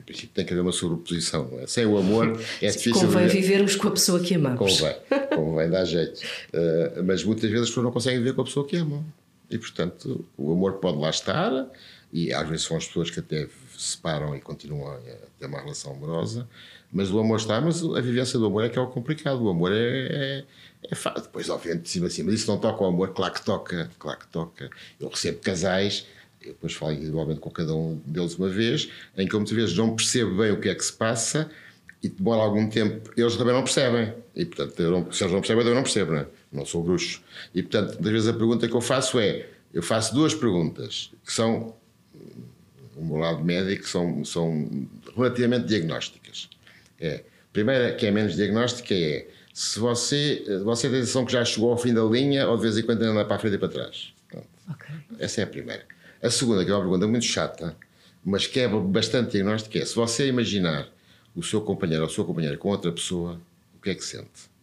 em 0.05 0.12
princípio 0.12 0.35
tem 0.35 0.45
que 0.45 0.53
haver 0.53 0.61
uma 0.61 0.73
sobreposição. 0.73 1.51
É? 1.61 1.67
Sem 1.67 1.87
o 1.87 1.97
amor 1.97 2.38
é 2.61 2.67
difícil. 2.69 2.93
Convém 2.93 3.27
viver. 3.27 3.40
vivermos 3.40 3.75
com 3.75 3.88
a 3.88 3.90
pessoa 3.90 4.21
que 4.21 4.35
amamos. 4.35 4.59
Convém, 4.59 4.97
convém 5.35 5.71
dar 5.71 5.85
jeito. 5.87 6.21
Uh, 6.53 7.03
mas 7.03 7.25
muitas 7.25 7.49
vezes 7.49 7.62
as 7.62 7.69
pessoas 7.71 7.85
não 7.85 7.93
conseguem 7.93 8.19
viver 8.19 8.35
com 8.35 8.43
a 8.43 8.45
pessoa 8.45 8.67
que 8.67 8.77
amam. 8.77 9.03
E 9.51 9.59
portanto 9.59 10.25
o 10.37 10.53
amor 10.53 10.75
pode 10.75 10.99
lá 10.99 11.09
estar, 11.09 11.71
e 12.12 12.33
às 12.33 12.47
vezes 12.47 12.67
são 12.67 12.77
as 12.77 12.87
pessoas 12.87 13.11
que 13.11 13.21
até 13.21 13.47
se 13.77 13.93
separam 13.93 14.37
e 14.37 14.40
continuam 14.40 14.93
a 14.93 14.99
ter 15.38 15.47
uma 15.47 15.61
relação 15.61 15.93
amorosa, 15.93 16.49
mas 16.93 17.11
o 17.11 17.19
amor 17.19 17.38
está, 17.38 17.61
mas 17.61 17.83
a 17.83 18.01
vivência 18.01 18.38
do 18.38 18.47
amor 18.47 18.64
é 18.64 18.69
que 18.69 18.79
é 18.79 18.83
o 18.83 18.87
complicado. 18.87 19.43
O 19.43 19.49
amor 19.49 19.73
é, 19.73 19.77
é, 19.79 20.45
é 20.90 20.95
fácil. 20.95 21.23
Depois, 21.23 21.49
obviamente, 21.49 21.83
de 21.83 21.88
cima 21.88 22.07
a 22.07 22.11
cima, 22.11 22.31
mas 22.31 22.40
isso 22.40 22.51
não 22.51 22.59
toca 22.59 22.85
o 22.85 22.87
amor, 22.87 23.14
claro 23.14 23.33
que 23.33 23.43
toca, 23.43 23.90
claro 23.99 24.19
que 24.19 24.27
toca. 24.29 24.71
Eu 25.01 25.09
recebo 25.09 25.38
casais 25.40 26.07
eu 26.48 26.52
depois 26.54 26.74
falo 26.74 26.92
individualmente 26.92 27.40
com 27.40 27.50
cada 27.50 27.74
um 27.74 28.00
deles 28.07 28.37
uma 28.37 28.48
vez, 28.48 28.88
em 29.16 29.26
que 29.26 29.35
eu 29.35 29.40
muitas 29.40 29.57
vezes 29.57 29.76
não 29.76 29.94
percebo 29.94 30.37
bem 30.37 30.52
o 30.52 30.61
que 30.61 30.68
é 30.68 30.74
que 30.74 30.85
se 30.85 30.92
passa 30.92 31.50
e 32.02 32.09
demora 32.09 32.42
algum 32.42 32.68
tempo, 32.68 33.11
eles 33.16 33.37
também 33.37 33.54
não 33.54 33.62
percebem. 33.62 34.12
E 34.37 34.44
portanto, 34.44 34.83
não, 34.83 35.11
se 35.11 35.24
eles 35.24 35.33
não 35.33 35.40
percebem, 35.40 35.66
eu 35.66 35.74
não 35.74 35.83
percebo, 35.83 36.12
não, 36.12 36.20
é? 36.20 36.26
não 36.52 36.66
sou 36.66 36.83
bruxo. 36.83 37.22
E 37.54 37.62
portanto, 37.62 37.94
muitas 37.94 38.12
vezes 38.12 38.28
a 38.28 38.33
pergunta 38.35 38.68
que 38.68 38.74
eu 38.74 38.80
faço 38.80 39.18
é: 39.18 39.46
eu 39.72 39.83
faço 39.83 40.14
duas 40.14 40.35
perguntas 40.35 41.11
que 41.24 41.33
são, 41.33 41.74
o 42.94 43.04
meu 43.04 43.16
lado 43.16 43.42
médico, 43.42 43.88
são, 43.88 44.24
são 44.24 44.87
relativamente 45.16 45.66
diagnósticas. 45.66 46.50
É, 47.00 47.16
a 47.16 47.52
primeira, 47.52 47.94
que 47.94 48.07
é 48.07 48.11
menos 48.11 48.37
diagnóstica, 48.37 48.94
é 48.94 49.26
se 49.54 49.78
você, 49.78 50.44
você 50.62 50.90
tem 50.90 50.98
a 50.98 51.00
sensação 51.02 51.24
que 51.24 51.33
já 51.33 51.44
chegou 51.44 51.70
ao 51.70 51.78
fim 51.78 51.94
da 51.94 52.02
linha 52.02 52.46
ou 52.48 52.57
de 52.57 52.62
vez 52.64 52.76
em 52.76 52.83
quando 52.83 53.02
anda 53.02 53.24
para 53.24 53.37
a 53.37 53.38
frente 53.38 53.54
e 53.54 53.59
para 53.59 53.68
trás. 53.68 54.12
Okay. 54.33 54.94
Essa 55.18 55.40
é 55.42 55.44
a 55.44 55.46
primeira. 55.46 55.93
A 56.24 56.30
segunda, 56.30 56.64
que 56.64 56.70
é 56.70 56.74
uma 56.74 56.80
pergunta 56.80 57.06
muito 57.06 57.26
chata, 57.26 57.76
mas 58.24 58.46
que 58.46 58.58
é 58.58 58.66
bastante 58.66 59.32
diagnóstica, 59.32 59.78
é 59.78 59.84
se 59.84 59.94
você 59.94 60.26
imaginar 60.26 60.88
o 61.37 61.42
seu 61.42 61.60
companheiro 61.60 62.02
ou 62.02 62.08
a 62.08 62.10
sua 62.10 62.24
companheira 62.24 62.56
com 62.56 62.70
outra 62.70 62.90
pessoa, 62.90 63.38
o 63.76 63.82
que 63.82 63.90
é 63.90 63.94
que 63.94 64.02
sente? 64.02 64.54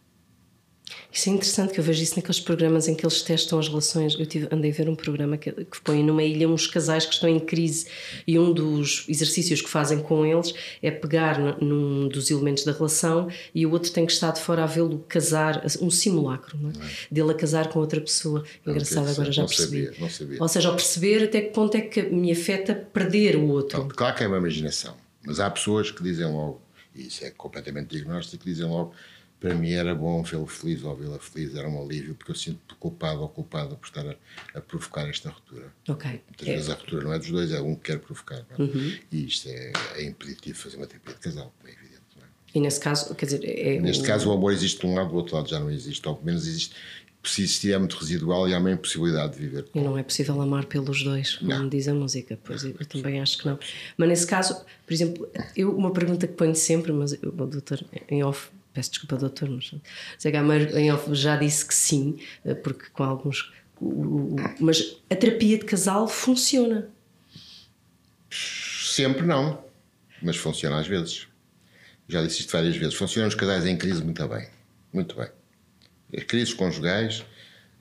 Isso 1.12 1.28
é 1.28 1.32
interessante 1.32 1.74
que 1.74 1.80
eu 1.80 1.84
vejo 1.84 2.02
isso 2.02 2.16
naqueles 2.16 2.40
programas 2.40 2.88
em 2.88 2.94
que 2.94 3.04
eles 3.04 3.20
testam 3.20 3.58
as 3.58 3.68
relações. 3.68 4.14
Eu 4.18 4.24
tive, 4.24 4.48
andei 4.50 4.70
a 4.70 4.74
ver 4.74 4.88
um 4.88 4.94
programa 4.94 5.36
que, 5.36 5.52
que 5.52 5.80
põe 5.82 6.02
numa 6.02 6.22
ilha 6.22 6.48
uns 6.48 6.66
casais 6.66 7.04
que 7.04 7.12
estão 7.12 7.28
em 7.28 7.38
crise 7.38 7.86
e 8.26 8.38
um 8.38 8.52
dos 8.52 9.04
exercícios 9.08 9.60
que 9.60 9.68
fazem 9.68 10.00
com 10.00 10.24
eles 10.24 10.54
é 10.82 10.90
pegar 10.90 11.38
num 11.60 12.08
dos 12.08 12.30
elementos 12.30 12.64
da 12.64 12.72
relação 12.72 13.28
e 13.54 13.66
o 13.66 13.72
outro 13.72 13.92
tem 13.92 14.06
que 14.06 14.12
estar 14.12 14.30
de 14.30 14.40
fora 14.40 14.64
a 14.64 14.66
vê-lo 14.66 15.04
casar, 15.08 15.64
um 15.80 15.90
simulacro, 15.90 16.58
não 16.58 16.70
é? 16.70 16.72
Não 16.72 16.86
é? 16.86 16.90
dele 17.10 17.30
a 17.32 17.34
casar 17.34 17.68
com 17.68 17.78
outra 17.78 18.00
pessoa. 18.00 18.42
Engraçado, 18.66 19.08
agora 19.10 19.30
já 19.30 19.44
percebi. 19.44 19.84
Sabia, 19.86 20.00
não 20.00 20.10
sabia. 20.10 20.38
Ou 20.40 20.48
seja, 20.48 20.68
ao 20.68 20.76
perceber 20.76 21.24
até 21.24 21.40
que 21.42 21.50
ponto 21.52 21.76
é 21.76 21.80
que 21.82 22.02
me 22.02 22.32
afeta 22.32 22.74
perder 22.74 23.36
o 23.36 23.48
outro. 23.48 23.80
Não, 23.80 23.88
claro 23.88 24.16
que 24.16 24.24
é 24.24 24.26
uma 24.26 24.38
imaginação, 24.38 24.96
mas 25.24 25.40
há 25.40 25.50
pessoas 25.50 25.90
que 25.90 26.02
dizem 26.02 26.26
logo, 26.26 26.60
e 26.94 27.06
isso 27.06 27.24
é 27.24 27.30
completamente 27.30 27.90
diagnóstico, 27.90 28.42
que 28.42 28.50
dizem 28.50 28.66
logo 28.66 28.94
para 29.42 29.56
mim 29.56 29.72
era 29.72 29.92
bom 29.92 30.22
vê-lo 30.22 30.46
feliz 30.46 30.84
ou 30.84 30.94
vê-la 30.94 31.18
feliz, 31.18 31.56
era 31.56 31.68
um 31.68 31.82
alívio, 31.82 32.14
porque 32.14 32.30
eu 32.30 32.36
sinto 32.36 32.76
culpado 32.76 33.22
ou 33.22 33.28
culpada 33.28 33.74
por 33.74 33.86
estar 33.86 34.06
a, 34.06 34.14
a 34.54 34.60
provocar 34.60 35.08
esta 35.08 35.30
ruptura. 35.30 35.66
Ok. 35.88 36.08
Muitas 36.28 36.48
é. 36.48 36.52
vezes 36.54 36.70
a 36.70 36.74
ruptura 36.74 37.04
não 37.04 37.12
é 37.12 37.18
dos 37.18 37.28
dois, 37.28 37.50
é 37.50 37.60
um 37.60 37.74
que 37.74 37.90
quer 37.90 37.98
provocar. 37.98 38.46
É? 38.56 38.62
Uhum. 38.62 38.94
E 39.10 39.26
isto 39.26 39.48
é, 39.48 39.72
é 39.96 40.04
impeditivo 40.04 40.56
fazer 40.56 40.76
uma 40.76 40.86
terapia 40.86 41.14
de 41.14 41.20
casal, 41.20 41.52
é 41.64 41.70
evidente. 41.70 42.02
É? 42.18 42.24
E 42.54 42.60
nesse 42.60 42.78
caso, 42.78 43.12
quer 43.16 43.26
dizer. 43.26 43.44
É 43.44 43.80
Neste 43.80 44.04
o... 44.04 44.06
caso, 44.06 44.30
o 44.30 44.32
amor 44.32 44.52
existe 44.52 44.80
de 44.80 44.86
um 44.86 44.94
lado, 44.94 45.10
do 45.10 45.16
outro 45.16 45.34
lado 45.34 45.50
já 45.50 45.58
não 45.58 45.70
existe, 45.70 46.06
ou 46.06 46.14
pelo 46.14 46.26
menos 46.26 46.46
existe. 46.46 46.76
Se 47.24 47.42
existir 47.42 47.72
é 47.72 47.78
muito 47.78 47.96
residual 47.96 48.48
e 48.48 48.54
há 48.54 48.58
uma 48.58 48.72
impossibilidade 48.72 49.34
de 49.34 49.38
viver. 49.38 49.68
E 49.72 49.80
não 49.80 49.96
é 49.96 50.02
possível 50.02 50.40
amar 50.40 50.64
pelos 50.64 51.04
dois, 51.04 51.36
como 51.36 51.50
não. 51.50 51.68
diz 51.68 51.86
a 51.86 51.94
música, 51.94 52.36
pois 52.42 52.64
eu 52.64 52.74
também 52.86 53.20
acho 53.20 53.38
que 53.38 53.46
não. 53.46 53.60
Mas 53.96 54.08
nesse 54.08 54.26
caso, 54.26 54.64
por 54.84 54.92
exemplo, 54.92 55.28
eu, 55.56 55.76
uma 55.76 55.92
pergunta 55.92 56.26
que 56.26 56.34
ponho 56.34 56.56
sempre, 56.56 56.90
mas 56.90 57.12
o 57.12 57.30
doutor 57.30 57.84
em 58.08 58.24
off 58.24 58.50
peço 58.72 58.90
desculpa, 58.90 59.16
doutor, 59.16 59.50
mas 59.50 59.74
Zé 60.20 60.30
Gameiro 60.30 60.70
já 61.14 61.36
disse 61.36 61.66
que 61.66 61.74
sim, 61.74 62.18
eh, 62.44 62.54
porque 62.54 62.86
com 62.92 63.04
alguns. 63.04 63.52
Mas 64.60 64.96
a 65.10 65.16
terapia 65.16 65.58
de 65.58 65.64
casal 65.64 66.06
funciona? 66.06 66.88
Sempre 68.30 69.22
não, 69.26 69.62
mas 70.22 70.36
funciona 70.36 70.78
às 70.78 70.86
vezes. 70.86 71.26
Já 72.08 72.22
disse 72.22 72.40
isto 72.40 72.52
várias 72.52 72.76
vezes. 72.76 72.94
Funcionam 72.94 73.28
os 73.28 73.34
casais 73.34 73.66
em 73.66 73.76
crise 73.76 74.02
muito 74.02 74.26
bem. 74.28 74.48
Muito 74.92 75.16
bem. 75.16 75.28
As 76.16 76.24
crises 76.24 76.52
conjugais, 76.52 77.24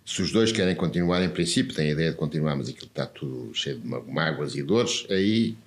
se 0.06 0.21
os 0.21 0.32
dois 0.32 0.51
querem 0.51 0.73
continuar, 0.73 1.21
em 1.21 1.30
princípio, 1.30 1.75
têm 1.75 1.89
a 1.89 1.91
ideia 1.91 2.12
de 2.12 2.17
continuar, 2.17 2.56
mas 2.56 2.69
aquilo 2.69 2.88
está 2.88 3.06
tudo 3.06 3.54
cheio 3.54 3.80
de 3.80 3.88
mágoas 3.88 4.56
e 4.56 4.63
dores, 4.63 5.06
aí 5.10 5.58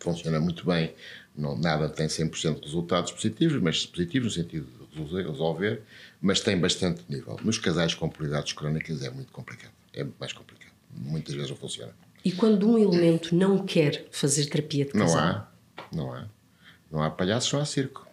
funciona 0.00 0.38
muito 0.40 0.66
bem 0.66 0.92
não, 1.36 1.56
nada 1.56 1.88
tem 1.88 2.06
100% 2.06 2.60
de 2.60 2.66
resultados 2.66 3.10
positivos, 3.10 3.60
mas 3.60 3.84
positivos 3.84 4.36
no 4.36 4.42
sentido 4.42 4.66
de 4.92 5.22
resolver, 5.22 5.82
mas 6.20 6.40
tem 6.40 6.58
bastante 6.58 7.02
nível. 7.08 7.38
Nos 7.42 7.58
casais 7.58 7.92
com 7.94 8.08
prioridades 8.08 8.52
crónicas 8.52 9.02
é 9.02 9.10
muito 9.10 9.32
complicado. 9.32 9.72
É 9.92 10.06
mais 10.20 10.32
complicado. 10.32 10.72
Muitas 10.96 11.34
vezes 11.34 11.50
não 11.50 11.56
funciona. 11.56 11.92
E 12.24 12.30
quando 12.30 12.70
um 12.70 12.78
elemento 12.78 13.34
não 13.34 13.58
quer 13.64 14.06
fazer 14.12 14.46
terapia 14.46 14.84
de 14.84 14.92
casal? 14.92 15.20
Não 15.20 15.28
há. 15.28 15.48
Não 15.92 16.14
há. 16.14 16.24
Não 16.90 17.02
há 17.02 17.10
palhaços, 17.10 17.52
não 17.52 17.60
há 17.60 17.64
circo. 17.64 18.06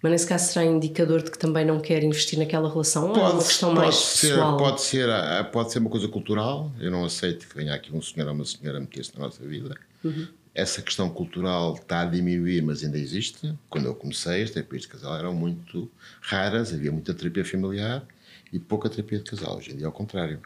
Mas 0.00 0.12
nesse 0.12 0.26
caso 0.26 0.52
será 0.52 0.64
indicador 0.64 1.22
de 1.22 1.30
que 1.30 1.38
também 1.38 1.64
não 1.64 1.80
quer 1.80 2.02
investir 2.02 2.38
naquela 2.38 2.68
relação 2.68 3.08
pode, 3.08 3.20
ou 3.20 3.26
é 3.26 3.30
uma 3.30 3.42
questão 3.42 3.72
mais 3.72 3.94
ser, 3.94 4.28
pessoal? 4.30 4.56
Pode 4.56 4.80
ser, 4.80 5.08
pode 5.52 5.72
ser 5.72 5.78
uma 5.80 5.90
coisa 5.90 6.08
cultural. 6.08 6.72
Eu 6.80 6.90
não 6.90 7.04
aceito 7.04 7.46
que 7.46 7.56
venha 7.56 7.74
aqui 7.74 7.94
um 7.94 8.02
senhor 8.02 8.28
ou 8.28 8.34
uma 8.34 8.44
senhora 8.44 8.80
meter-se 8.80 9.16
na 9.16 9.26
nossa 9.26 9.44
vida. 9.44 9.76
Uhum 10.04 10.28
essa 10.54 10.82
questão 10.82 11.08
cultural 11.08 11.74
está 11.74 12.02
a 12.02 12.04
diminuir, 12.04 12.62
mas 12.62 12.84
ainda 12.84 12.98
existe. 12.98 13.54
Quando 13.70 13.86
eu 13.86 13.94
comecei, 13.94 14.42
as 14.42 14.50
terapias 14.50 14.82
de 14.82 14.88
casal 14.88 15.16
eram 15.16 15.34
muito 15.34 15.90
raras, 16.20 16.72
havia 16.72 16.92
muita 16.92 17.14
terapia 17.14 17.44
familiar 17.44 18.06
e 18.52 18.58
pouca 18.58 18.90
terapia 18.90 19.18
de 19.18 19.24
casal. 19.24 19.56
Hoje 19.56 19.72
em 19.72 19.76
dia 19.76 19.84
é 19.84 19.86
ao 19.86 19.92
contrário. 19.92 20.38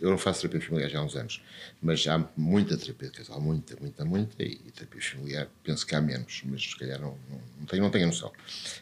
Eu 0.00 0.10
não 0.10 0.18
faço 0.18 0.42
terapia 0.42 0.66
familiar 0.66 0.90
já 0.90 0.98
há 0.98 1.04
uns 1.04 1.14
anos, 1.14 1.42
mas 1.80 2.06
há 2.06 2.26
muita 2.36 2.76
terapia 2.76 3.10
de 3.10 3.18
casal, 3.18 3.40
muita, 3.40 3.76
muita, 3.80 4.04
muita, 4.04 4.42
e 4.42 4.56
terapia 4.74 5.00
familiar 5.00 5.48
penso 5.62 5.86
que 5.86 5.94
há 5.94 6.00
menos, 6.00 6.42
mas 6.46 6.62
se 6.62 6.76
calhar 6.78 6.98
não, 6.98 7.16
não, 7.30 7.40
não, 7.60 7.66
tenho, 7.66 7.82
não 7.82 7.90
tenho 7.90 8.06
noção. 8.06 8.32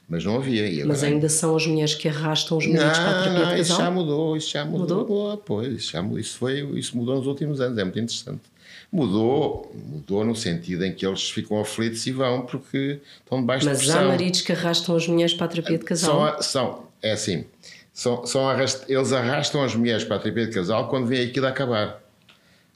Mas 0.09 0.25
não 0.25 0.37
havia. 0.37 0.67
Agora... 0.67 0.87
Mas 0.87 1.03
ainda 1.03 1.29
são 1.29 1.57
as 1.57 1.67
mulheres 1.67 1.95
que 1.95 2.09
arrastam 2.09 2.59
os 2.59 2.67
meninos 2.67 2.99
para 2.99 3.11
a 3.11 3.23
terapia 3.23 3.33
de 3.33 3.41
casal? 3.41 3.61
Isso 3.61 3.77
já 3.77 3.91
mudou, 3.91 4.37
isso 4.37 4.51
já 4.51 4.65
mudou. 4.65 4.99
mudou? 5.01 5.37
Pois, 5.39 5.73
isso, 5.73 5.93
já, 5.93 6.03
isso, 6.19 6.39
foi, 6.39 6.61
isso 6.79 6.97
mudou 6.97 7.17
nos 7.17 7.27
últimos 7.27 7.61
anos, 7.61 7.79
é 7.79 7.85
muito 7.85 7.99
interessante. 7.99 8.56
Mudou, 8.91 9.75
mudou 9.75 10.25
no 10.25 10.35
sentido 10.35 10.85
em 10.85 10.93
que 10.93 11.05
eles 11.05 11.29
ficam 11.29 11.61
aflitos 11.61 12.07
e 12.07 12.13
vão 12.13 12.43
porque 12.43 13.01
estão 13.19 13.41
debaixo 13.41 13.67
Mas 13.67 13.79
de 13.79 13.85
pressão. 13.85 14.03
Mas 14.03 14.11
há 14.11 14.13
maridos 14.13 14.41
que 14.41 14.53
arrastam 14.53 14.97
as 14.97 15.07
mulheres 15.09 15.35
para 15.35 15.47
a 15.47 15.49
terapia 15.49 15.79
de 15.79 15.85
casal? 15.85 16.33
São, 16.35 16.43
são 16.43 16.87
é 17.03 17.13
assim, 17.13 17.45
são, 17.93 18.27
são 18.27 18.49
arrast, 18.49 18.85
eles 18.89 19.13
arrastam 19.13 19.63
as 19.63 19.75
mulheres 19.75 20.05
para 20.05 20.17
a 20.17 20.19
terapia 20.19 20.47
de 20.47 20.53
casal 20.53 20.89
quando 20.89 21.07
vem 21.07 21.27
aquilo 21.27 21.47
a 21.47 21.49
acabar. 21.51 22.03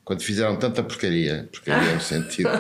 Quando 0.05 0.23
fizeram 0.23 0.57
tanta 0.57 0.83
porcaria, 0.83 1.49
porcaria 1.53 1.95
no 1.95 2.01
sentido 2.03 2.51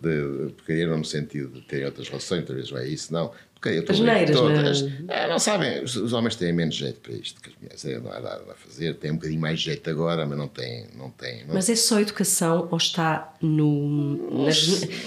de, 0.00 0.46
de 0.46 0.52
porcaria 0.52 0.86
no 0.88 1.04
sentido 1.04 1.60
de 1.60 1.62
terem 1.62 1.86
outras 1.86 2.08
relações, 2.08 2.44
talvez 2.44 2.70
não 2.70 2.78
é 2.78 2.88
isso, 2.88 3.12
não. 3.12 3.32
Porque 3.60 3.84
As 3.90 3.98
neiras, 3.98 4.36
todas, 4.36 4.82
não, 4.82 4.90
é? 5.08 5.24
é, 5.24 5.28
não 5.28 5.38
sabem, 5.40 5.82
os, 5.82 5.96
os, 5.96 6.12
homens 6.12 6.36
têm 6.36 6.52
menos 6.52 6.76
jeito 6.76 7.00
para 7.00 7.12
isto 7.12 7.40
que 7.40 7.50
as 7.50 7.56
mulheres. 7.56 7.84
É, 7.84 7.98
não 7.98 8.12
há 8.12 8.20
nada 8.20 8.44
a 8.52 8.54
fazer, 8.54 8.94
têm 8.94 9.10
um 9.10 9.16
bocadinho 9.16 9.40
mais 9.40 9.58
jeito 9.58 9.90
agora, 9.90 10.24
mas 10.24 10.38
não 10.38 10.46
têm. 10.46 10.86
Não 10.96 11.10
têm 11.10 11.44
não... 11.44 11.54
Mas 11.54 11.68
é 11.68 11.74
só 11.74 11.98
educação 11.98 12.68
ou 12.70 12.76
está 12.76 13.34
no. 13.42 13.88
Não, 13.88 14.44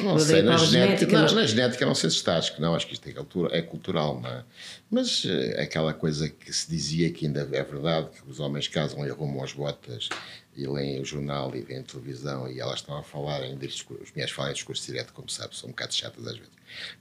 não 0.04 0.20
sei, 0.20 0.42
na 0.42 0.58
genética. 0.58 1.14
Não, 1.14 1.22
mas... 1.22 1.34
Na 1.34 1.46
genética 1.46 1.86
não 1.86 1.96
sei 1.96 2.10
se 2.10 2.18
está, 2.18 2.38
acho 2.38 2.54
que 2.54 2.62
não, 2.62 2.76
acho 2.76 2.88
que 2.88 2.94
isto 2.94 3.08
é, 3.08 3.14
cultura, 3.14 3.58
é 3.58 3.62
cultural, 3.62 4.20
não 4.20 4.30
é? 4.30 4.44
Mas 4.90 5.24
é 5.26 5.62
aquela 5.62 5.94
coisa 5.94 6.28
que 6.28 6.52
se 6.52 6.70
dizia 6.70 7.10
que 7.10 7.26
ainda 7.26 7.48
é 7.54 7.64
verdade, 7.64 8.10
que 8.10 8.30
os 8.30 8.42
homens 8.42 8.68
casam 8.68 9.08
e 9.08 9.10
arrumam 9.10 9.42
as 9.42 9.54
botas 9.54 10.10
e 10.56 10.68
leem 10.68 11.02
o 11.02 11.06
jornal 11.06 11.56
e 11.56 11.62
veem 11.62 11.84
televisão 11.84 12.50
e 12.50 12.60
elas 12.60 12.80
estão 12.80 12.98
a 12.98 13.04
falar 13.04 13.46
em 13.46 13.58
discurso, 13.58 14.04
as 14.04 14.12
mulheres 14.12 14.34
falam 14.34 14.52
em 14.52 14.54
discurso 14.54 14.86
direto, 14.86 15.14
como 15.14 15.30
sabe, 15.30 15.56
são 15.56 15.70
um 15.70 15.72
bocado 15.72 15.94
chatas 15.94 16.28
às 16.28 16.38
vezes. 16.38 16.52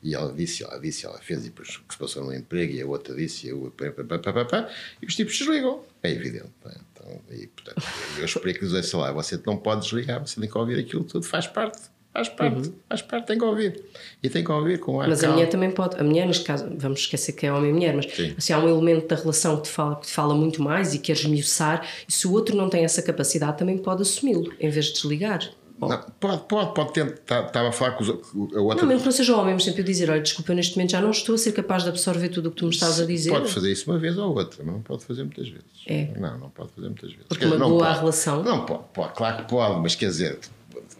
E 0.02 0.14
ela 0.14 0.32
disse, 0.32 0.64
ela 0.64 0.78
disse, 0.78 1.06
ela 1.06 1.18
fez, 1.18 1.40
e 1.40 1.44
depois 1.44 1.76
que 1.76 1.92
se 1.92 1.98
passou 1.98 2.24
no 2.24 2.34
emprego, 2.34 2.72
e 2.72 2.82
a 2.82 2.86
outra 2.86 3.14
disse, 3.14 3.48
e, 3.48 3.70
pá, 3.70 4.70
e 5.00 5.06
os 5.06 5.14
tipos 5.14 5.38
desligam. 5.38 5.84
É 6.02 6.10
evidente. 6.10 6.50
É? 6.64 6.76
Então, 6.92 7.20
e, 7.30 7.46
portanto, 7.46 7.82
eu 8.18 8.24
explico-lhes, 8.24 8.86
sei 8.86 8.98
lá, 8.98 9.12
você 9.12 9.40
não 9.46 9.56
pode 9.56 9.82
desligar, 9.82 10.20
você 10.20 10.40
tem 10.40 10.48
que 10.48 10.58
ouvir 10.58 10.78
aquilo 10.78 11.04
tudo, 11.04 11.24
faz 11.24 11.46
parte. 11.46 11.80
Faz 12.12 12.28
parte, 12.28 12.68
uhum. 12.68 12.74
faz 12.88 13.02
parte, 13.02 13.26
tem 13.28 13.38
que 13.38 13.44
ouvir. 13.44 13.84
E 14.20 14.28
tem 14.28 14.42
que 14.42 14.50
ouvir 14.50 14.80
com 14.80 15.00
ar 15.00 15.08
Mas 15.08 15.20
calma. 15.20 15.34
a 15.34 15.36
mulher 15.36 15.48
também 15.48 15.70
pode, 15.70 15.96
a 15.96 16.02
mulher, 16.02 16.26
neste 16.26 16.44
caso, 16.44 16.66
vamos 16.76 17.00
esquecer 17.00 17.32
que 17.32 17.46
é 17.46 17.52
homem 17.52 17.70
e 17.70 17.72
mulher, 17.72 17.94
mas 17.94 18.06
se 18.06 18.34
assim, 18.36 18.52
há 18.52 18.58
um 18.58 18.68
elemento 18.68 19.06
da 19.06 19.14
relação 19.14 19.56
que 19.58 19.62
te 19.62 19.70
fala, 19.70 19.94
que 19.96 20.06
te 20.06 20.12
fala 20.12 20.34
muito 20.34 20.60
mais 20.60 20.92
e 20.92 20.98
queres 20.98 21.22
esmiuçar, 21.22 21.86
e 22.08 22.12
se 22.12 22.26
o 22.26 22.32
outro 22.32 22.56
não 22.56 22.68
tem 22.68 22.84
essa 22.84 23.00
capacidade, 23.00 23.58
também 23.58 23.78
pode 23.78 24.02
assumi-lo, 24.02 24.52
em 24.58 24.68
vez 24.68 24.86
de 24.86 24.94
desligar. 24.94 25.50
Não, 25.80 25.98
pode, 26.20 26.42
pode, 26.42 26.74
pode 26.74 26.92
ter. 26.92 27.06
Estava 27.06 27.48
tá, 27.48 27.68
a 27.68 27.72
falar 27.72 27.92
com 27.92 28.02
os, 28.02 28.10
a 28.10 28.60
outra. 28.60 28.82
Não, 28.82 28.86
mesmo 28.86 29.00
que 29.00 29.06
não 29.06 29.12
seja 29.12 29.34
homem, 29.34 29.54
mas 29.54 29.64
sempre 29.64 29.80
eu 29.80 29.84
dizer: 29.84 30.10
olha, 30.10 30.20
desculpa, 30.20 30.52
eu 30.52 30.56
neste 30.56 30.76
momento 30.76 30.90
já 30.90 31.00
não 31.00 31.10
estou 31.10 31.34
a 31.34 31.38
ser 31.38 31.52
capaz 31.52 31.84
de 31.84 31.88
absorver 31.88 32.28
tudo 32.28 32.48
o 32.48 32.50
que 32.50 32.58
tu 32.58 32.66
me 32.66 32.70
estás 32.70 33.00
a 33.00 33.06
dizer. 33.06 33.30
Pode 33.30 33.50
fazer 33.50 33.72
isso 33.72 33.90
uma 33.90 33.98
vez 33.98 34.18
ou 34.18 34.36
outra, 34.36 34.62
mas 34.62 34.74
não 34.74 34.82
pode 34.82 35.04
fazer 35.04 35.22
muitas 35.22 35.48
vezes. 35.48 35.64
É. 35.86 36.08
Não, 36.18 36.38
não 36.38 36.50
pode 36.50 36.70
fazer 36.72 36.88
muitas 36.88 37.10
vezes. 37.10 37.26
Porque 37.26 37.46
uma 37.46 37.56
boa 37.56 37.92
relação. 37.94 38.42
Não, 38.42 38.66
pode, 38.66 38.82
pode, 38.92 39.14
claro 39.14 39.36
que 39.38 39.48
pode, 39.48 39.80
mas 39.80 39.94
quer 39.94 40.08
dizer, 40.08 40.38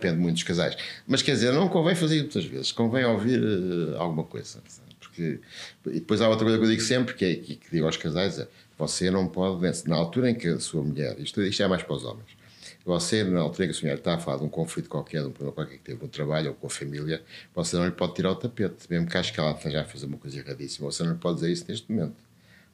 depende 0.01 0.21
muito 0.21 0.35
dos 0.35 0.43
casais. 0.43 0.77
Mas 1.07 1.23
quer 1.23 1.33
dizer, 1.33 1.53
não 1.53 1.69
convém 1.69 1.95
fazer 1.95 2.21
muitas 2.21 2.45
vezes, 2.45 2.73
convém 2.73 3.05
ouvir 3.05 3.41
uh, 3.41 3.97
alguma 3.99 4.25
coisa. 4.25 4.61
Porque, 4.99 5.41
e 5.87 5.95
depois 5.95 6.21
há 6.21 6.29
outra 6.29 6.45
coisa 6.45 6.59
que 6.59 6.65
eu 6.65 6.71
digo 6.71 6.83
sempre, 6.83 7.15
que, 7.15 7.25
é, 7.25 7.35
que, 7.35 7.57
que 7.57 7.71
digo 7.71 7.87
aos 7.87 7.97
casais: 7.97 8.39
é, 8.39 8.49
você 8.79 9.11
não 9.11 9.27
pode, 9.29 9.89
na 9.89 9.97
altura 9.97 10.31
em 10.31 10.35
que 10.35 10.49
a 10.49 10.61
sua 10.61 10.83
mulher, 10.83 11.17
isto, 11.19 11.43
isto 11.43 11.63
é 11.63 11.69
mais 11.69 11.83
para 11.83 11.95
os 11.95 12.05
homens 12.05 12.41
você, 12.85 13.23
na 13.25 13.41
altura 13.41 13.65
em 13.65 13.69
que 13.69 13.77
a 13.77 13.81
senhora 13.81 13.99
está 13.99 14.15
a 14.15 14.19
falar 14.19 14.39
de 14.39 14.45
um 14.45 14.49
conflito 14.49 14.89
qualquer, 14.89 15.23
de 15.23 15.29
um 15.29 15.33
problema 15.33 15.53
qualquer 15.53 15.77
que 15.77 15.85
teve 15.85 16.03
no 16.03 16.09
trabalho 16.09 16.49
ou 16.49 16.55
com 16.55 16.67
a 16.67 16.71
família, 16.71 17.23
você 17.55 17.77
não 17.77 17.85
lhe 17.85 17.93
pode 17.93 18.15
tirar 18.15 18.31
o 18.33 18.37
tapete, 18.37 18.87
mesmo 18.89 19.07
que 19.07 19.17
acho 19.17 19.33
que 19.33 19.41
ela 19.41 19.53
esteja 19.53 19.83
a 19.83 19.85
fazer 19.85 20.07
uma 20.07 20.19
coisa 20.19 20.39
erradíssima. 20.39 20.91
Você 20.91 21.03
não 21.03 21.13
lhe 21.13 21.19
pode 21.19 21.37
dizer 21.37 21.53
isso 21.53 21.65
neste 21.69 21.91
momento. 21.91 22.17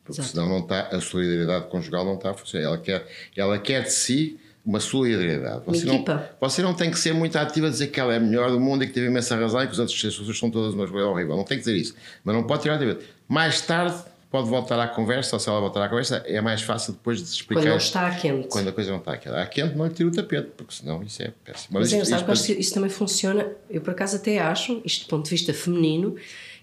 Porque 0.04 0.20
Exato. 0.20 0.36
senão 0.36 0.48
não 0.48 0.60
está, 0.60 0.88
a 0.88 1.00
solidariedade 1.00 1.68
conjugal 1.68 2.04
não 2.04 2.14
está 2.14 2.30
a 2.30 2.34
funcionar. 2.34 2.66
Ela 2.66 2.78
quer, 2.78 3.06
ela 3.36 3.58
quer 3.58 3.82
de 3.82 3.92
si 3.92 4.38
uma 4.66 4.81
solidariedade. 4.81 5.62
Você 5.64 5.87
não, 5.87 6.05
você 6.40 6.62
não 6.62 6.74
tem 6.74 6.90
que 6.90 6.98
ser 6.98 7.14
muito 7.14 7.38
ativa 7.38 7.68
a 7.68 7.70
dizer 7.70 7.87
que 7.87 8.00
ela 8.00 8.12
é 8.12 8.16
a 8.16 8.20
melhor 8.20 8.50
do 8.50 8.59
mundo 8.59 8.83
e 8.83 8.88
que 8.88 8.92
teve 8.92 9.07
imensa 9.07 9.37
razão 9.37 9.62
e 9.62 9.66
que 9.66 9.72
as 9.72 9.79
outras 9.79 10.02
pessoas 10.02 10.37
são 10.37 10.50
todas 10.50 10.74
uma 10.74 10.88
coisa 10.88 11.07
horrível. 11.07 11.37
Não 11.37 11.44
tem 11.44 11.57
que 11.57 11.64
dizer 11.64 11.76
isso. 11.76 11.94
Mas 12.24 12.35
não 12.35 12.42
pode 12.42 12.62
tirar 12.62 12.74
o 12.74 12.79
tapete. 12.79 13.07
Mais 13.29 13.61
tarde 13.61 13.96
pode 14.29 14.48
voltar 14.48 14.79
à 14.81 14.88
conversa, 14.88 15.37
ou 15.37 15.40
se 15.40 15.48
ela 15.48 15.61
voltar 15.61 15.85
à 15.85 15.88
conversa, 15.88 16.22
é 16.26 16.40
mais 16.40 16.61
fácil 16.61 16.92
depois 16.94 17.18
de 17.18 17.29
explicar. 17.29 17.62
Quando 17.62 17.70
não 17.70 17.76
está 17.76 18.07
a 18.09 18.14
quente. 18.14 18.48
Quando 18.48 18.68
a 18.68 18.72
coisa 18.72 18.90
não 18.90 18.98
está 18.98 19.12
a 19.12 19.16
quente. 19.16 19.37
A 19.37 19.46
quente 19.46 19.76
não 19.76 19.87
lhe 19.87 19.94
tira 19.94 20.09
o 20.09 20.12
tapete, 20.12 20.48
porque 20.57 20.74
senão 20.74 21.02
isso 21.02 21.22
é 21.22 21.33
péssimo. 21.44 21.68
Mas, 21.70 21.83
Mas 21.83 21.92
é 21.92 21.96
engraçado, 21.96 22.33
isto, 22.33 22.50
isto, 22.50 22.61
isso 22.61 22.74
também 22.74 22.90
funciona, 22.90 23.46
eu 23.70 23.81
por 23.81 23.92
acaso 23.92 24.16
até 24.16 24.40
acho, 24.40 24.83
isto 24.85 25.07
do 25.07 25.09
ponto 25.09 25.24
de 25.24 25.31
vista 25.31 25.55
feminino, 25.55 26.16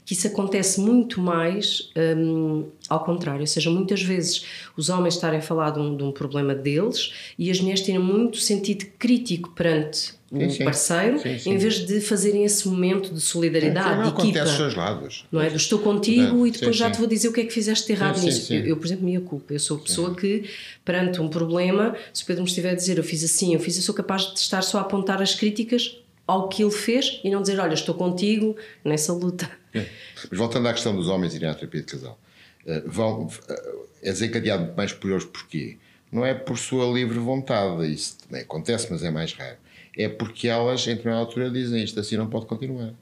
que 0.05 0.13
isso 0.13 0.27
acontece 0.27 0.79
muito 0.79 1.21
mais 1.21 1.91
um, 2.17 2.65
ao 2.89 3.03
contrário, 3.03 3.41
ou 3.41 3.47
seja, 3.47 3.69
muitas 3.69 4.01
vezes 4.01 4.45
os 4.75 4.89
homens 4.89 5.15
estarem 5.15 5.39
a 5.39 5.41
falar 5.41 5.71
de 5.71 5.79
um, 5.79 5.95
de 5.95 6.03
um 6.03 6.11
problema 6.11 6.53
deles 6.53 7.13
e 7.37 7.49
as 7.49 7.59
mulheres 7.59 7.81
terem 7.81 7.99
muito 7.99 8.37
sentido 8.37 8.85
crítico 8.99 9.51
perante 9.51 10.13
o 10.33 10.49
sim, 10.49 10.63
parceiro, 10.63 11.19
sim, 11.19 11.37
sim. 11.37 11.51
em 11.51 11.57
vez 11.57 11.85
de 11.85 12.01
fazerem 12.01 12.43
esse 12.43 12.67
momento 12.67 13.13
de 13.13 13.21
solidariedade, 13.21 13.97
não, 13.97 14.03
de 14.03 14.09
equipa. 14.09 14.39
Acontece 14.39 14.57
dois 14.57 14.75
lados. 14.75 15.25
Não 15.31 15.39
é? 15.39 15.47
estou 15.47 15.77
contigo 15.77 16.43
é, 16.43 16.49
e 16.49 16.51
depois 16.51 16.75
já 16.75 16.89
te 16.89 16.97
vou 16.97 17.07
dizer 17.07 17.27
o 17.27 17.33
que 17.33 17.41
é 17.41 17.45
que 17.45 17.53
fizeste 17.53 17.85
de 17.85 17.93
errado 17.93 18.19
nisso. 18.19 18.51
Eu, 18.51 18.65
eu, 18.65 18.77
por 18.77 18.87
exemplo, 18.87 19.05
minha 19.05 19.21
culpa. 19.21 19.53
Eu 19.53 19.59
sou 19.59 19.77
a 19.77 19.79
pessoa 19.81 20.15
que, 20.15 20.49
perante 20.83 21.21
um 21.21 21.29
problema, 21.29 21.95
se 22.11 22.23
o 22.23 22.25
Pedro 22.25 22.41
me 22.41 22.49
estiver 22.49 22.71
a 22.71 22.75
dizer 22.75 22.97
eu 22.97 23.03
fiz 23.03 23.23
assim, 23.23 23.53
eu 23.53 23.59
fiz, 23.59 23.77
eu 23.77 23.83
sou 23.83 23.93
capaz 23.93 24.33
de 24.33 24.39
estar 24.39 24.63
só 24.63 24.79
a 24.79 24.81
apontar 24.81 25.21
as 25.21 25.35
críticas 25.35 25.97
ao 26.25 26.49
que 26.49 26.63
ele 26.63 26.71
fez 26.71 27.19
e 27.23 27.29
não 27.29 27.41
dizer, 27.41 27.59
olha, 27.59 27.73
estou 27.73 27.93
contigo 27.93 28.55
nessa 28.83 29.13
luta. 29.13 29.62
É. 29.73 29.87
Mas 30.29 30.37
voltando 30.37 30.67
à 30.67 30.73
questão 30.73 30.95
dos 30.95 31.07
homens 31.07 31.33
irem 31.33 31.49
à 31.49 31.53
terapia 31.53 31.81
de 31.81 31.87
casal, 31.87 32.19
uh, 32.65 32.89
vão, 32.89 33.27
uh, 33.27 33.89
é 34.01 34.11
desencadeado 34.11 34.73
mais 34.75 34.93
por 34.93 35.11
eles 35.11 35.25
porquê? 35.25 35.77
Não 36.11 36.25
é 36.25 36.33
por 36.33 36.57
sua 36.57 36.85
livre 36.85 37.17
vontade, 37.17 37.91
isso 37.91 38.17
também 38.19 38.41
acontece, 38.41 38.87
mas 38.91 39.03
é 39.03 39.09
mais 39.09 39.33
raro 39.33 39.57
é 39.95 40.09
porque 40.09 40.47
elas, 40.47 40.85
em 40.87 40.91
determinada 40.91 41.21
altura, 41.21 41.49
dizem 41.49 41.83
isto 41.83 41.99
assim 41.99 42.17
não 42.17 42.27
pode 42.27 42.45
continuar. 42.45 42.93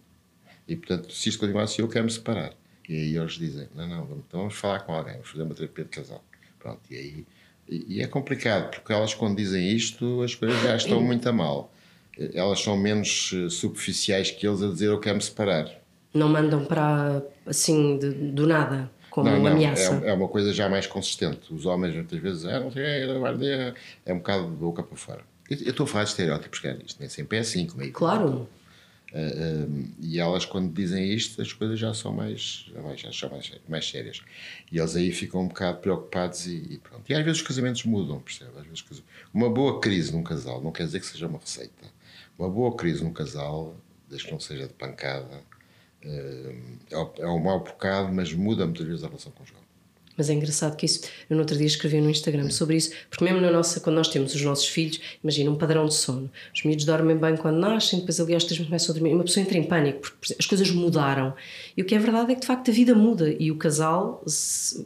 E, 0.68 0.76
portanto, 0.76 1.12
se 1.12 1.30
isto 1.30 1.40
continuar 1.40 1.64
assim, 1.64 1.82
eu 1.82 1.88
quero 1.88 2.06
me 2.06 2.12
separar. 2.12 2.54
E 2.88 2.96
aí 2.96 3.16
eles 3.16 3.34
dizem: 3.34 3.68
não, 3.74 3.88
não, 3.88 4.06
vamos, 4.06 4.24
então 4.28 4.40
vamos 4.42 4.56
falar 4.56 4.82
com 4.82 4.94
alguém, 4.94 5.14
vamos 5.14 5.30
fazer 5.30 5.44
uma 5.44 5.56
terapia 5.56 5.86
de 5.86 5.90
casal. 5.90 6.24
Pronto, 6.60 6.82
e 6.90 6.96
aí. 6.96 7.26
E, 7.70 7.98
e 7.98 8.02
é 8.02 8.08
complicado, 8.08 8.70
porque 8.72 8.92
elas, 8.92 9.14
quando 9.14 9.38
dizem 9.38 9.72
isto, 9.72 10.22
as 10.24 10.36
coisas 10.36 10.62
já 10.62 10.76
estão 10.76 11.02
muito 11.02 11.28
a 11.28 11.32
mal. 11.32 11.74
Elas 12.34 12.60
são 12.60 12.76
menos 12.76 13.32
eh, 13.34 13.50
superficiais 13.50 14.30
que 14.30 14.46
eles 14.46 14.62
a 14.62 14.68
dizer: 14.68 14.88
eu 14.88 15.00
quero 15.00 15.16
me 15.16 15.22
separar. 15.22 15.81
Não 16.14 16.28
mandam 16.28 16.66
para, 16.66 17.22
assim, 17.46 17.98
de, 17.98 18.10
do 18.10 18.46
nada 18.46 18.90
como 19.12 19.30
não, 19.30 19.40
uma 19.40 19.50
não, 19.50 19.58
ameaça. 19.58 20.02
É, 20.04 20.10
é, 20.10 20.14
uma 20.14 20.28
coisa 20.28 20.54
já 20.54 20.68
mais 20.70 20.88
consistente. 20.88 21.54
Os 21.54 21.66
homens 21.66 21.94
muitas 21.94 22.20
vezes, 22.20 22.46
ah, 22.46 22.60
não 22.62 22.72
sei, 22.72 22.84
é, 22.84 23.74
é 24.06 24.14
um 24.14 24.18
bocado 24.18 24.50
de 24.50 24.56
boca 24.56 24.82
para 24.82 24.98
fora. 24.98 25.22
Eu 25.50 25.58
estou 25.58 25.84
a 25.84 25.88
falar 25.88 26.06
de 26.06 26.12
estereótipos, 26.12 26.60
cara. 26.60 26.80
Isto 26.86 27.00
nem 27.00 27.10
sempre 27.10 27.38
é 27.38 27.42
assim. 27.42 27.68
Como 27.68 27.84
é 27.84 27.90
claro. 27.90 28.48
Uh, 29.12 29.68
uh, 29.68 29.88
e 30.00 30.18
elas, 30.18 30.46
quando 30.46 30.74
dizem 30.74 31.14
isto, 31.14 31.42
as 31.42 31.52
coisas 31.52 31.78
já 31.78 31.94
são 31.94 32.14
mais, 32.14 32.72
já 32.96 33.12
são 33.12 33.30
mais, 33.30 33.52
mais 33.68 33.90
sérias. 33.90 34.22
E 34.72 34.80
eles 34.80 34.96
aí 34.96 35.12
ficam 35.12 35.42
um 35.42 35.48
bocado 35.50 35.80
preocupados 35.80 36.48
e, 36.48 36.56
e, 36.56 36.78
pronto. 36.78 37.04
E 37.10 37.14
às 37.14 37.22
vezes 37.22 37.42
os 37.42 37.48
casamentos 37.48 37.84
mudam, 37.84 38.22
percebe? 38.22 38.52
Às 38.58 38.66
vezes, 38.66 39.04
uma 39.34 39.50
boa 39.50 39.82
crise 39.82 40.14
num 40.14 40.24
casal 40.24 40.62
não 40.62 40.72
quer 40.72 40.86
dizer 40.86 41.02
que 41.02 41.06
seja 41.06 41.28
uma 41.28 41.40
receita. 41.40 41.86
Uma 42.40 42.50
boa 42.50 42.78
crise 42.78 43.04
num 43.04 43.12
casal, 43.12 43.76
desde 44.08 44.28
que 44.28 44.32
não 44.32 44.40
seja 44.40 44.68
de 44.68 44.74
pancada, 44.74 45.44
é, 46.04 46.56
é 47.20 47.28
um 47.28 47.40
mau 47.40 47.60
bocado, 47.60 48.12
mas 48.14 48.34
muda 48.34 48.66
muitas 48.66 48.86
vezes 48.86 49.04
a 49.04 49.08
relação 49.08 49.32
conjugal. 49.32 49.61
Mas 50.22 50.30
é 50.30 50.34
engraçado 50.34 50.76
que 50.76 50.86
isso, 50.86 51.02
eu 51.28 51.36
no 51.36 51.42
outro 51.42 51.58
dia 51.58 51.66
escrevi 51.66 52.00
no 52.00 52.08
Instagram 52.08 52.48
sobre 52.52 52.76
isso, 52.76 52.92
porque 53.10 53.26
mesmo 53.26 53.42
na 53.42 53.50
nossa, 53.50 53.80
quando 53.80 53.96
nós 53.96 54.08
temos 54.08 54.36
os 54.36 54.42
nossos 54.44 54.68
filhos, 54.68 55.02
imagina 55.24 55.50
um 55.50 55.56
padrão 55.56 55.88
de 55.88 55.96
sono. 55.96 56.30
Os 56.54 56.64
miúdos 56.64 56.86
dormem 56.86 57.18
bem 57.18 57.36
quando 57.36 57.58
nascem, 57.58 58.02
depois 58.02 58.20
ali 58.20 58.36
aos 58.36 58.44
três 58.44 58.60
meses 58.60 58.68
começam 58.70 58.94
a 58.94 59.00
dormir. 59.00 59.16
Uma 59.16 59.24
pessoa 59.24 59.44
entra 59.44 59.58
em 59.58 59.64
pânico, 59.64 60.02
porque 60.02 60.36
as 60.38 60.46
coisas 60.46 60.70
mudaram. 60.70 61.34
E 61.76 61.82
o 61.82 61.86
que 61.86 61.96
é 61.96 61.98
verdade 61.98 62.34
é 62.34 62.36
que 62.36 62.42
de 62.42 62.46
facto 62.46 62.70
a 62.70 62.72
vida 62.72 62.94
muda 62.94 63.36
e 63.40 63.50
o 63.50 63.56
casal 63.56 64.24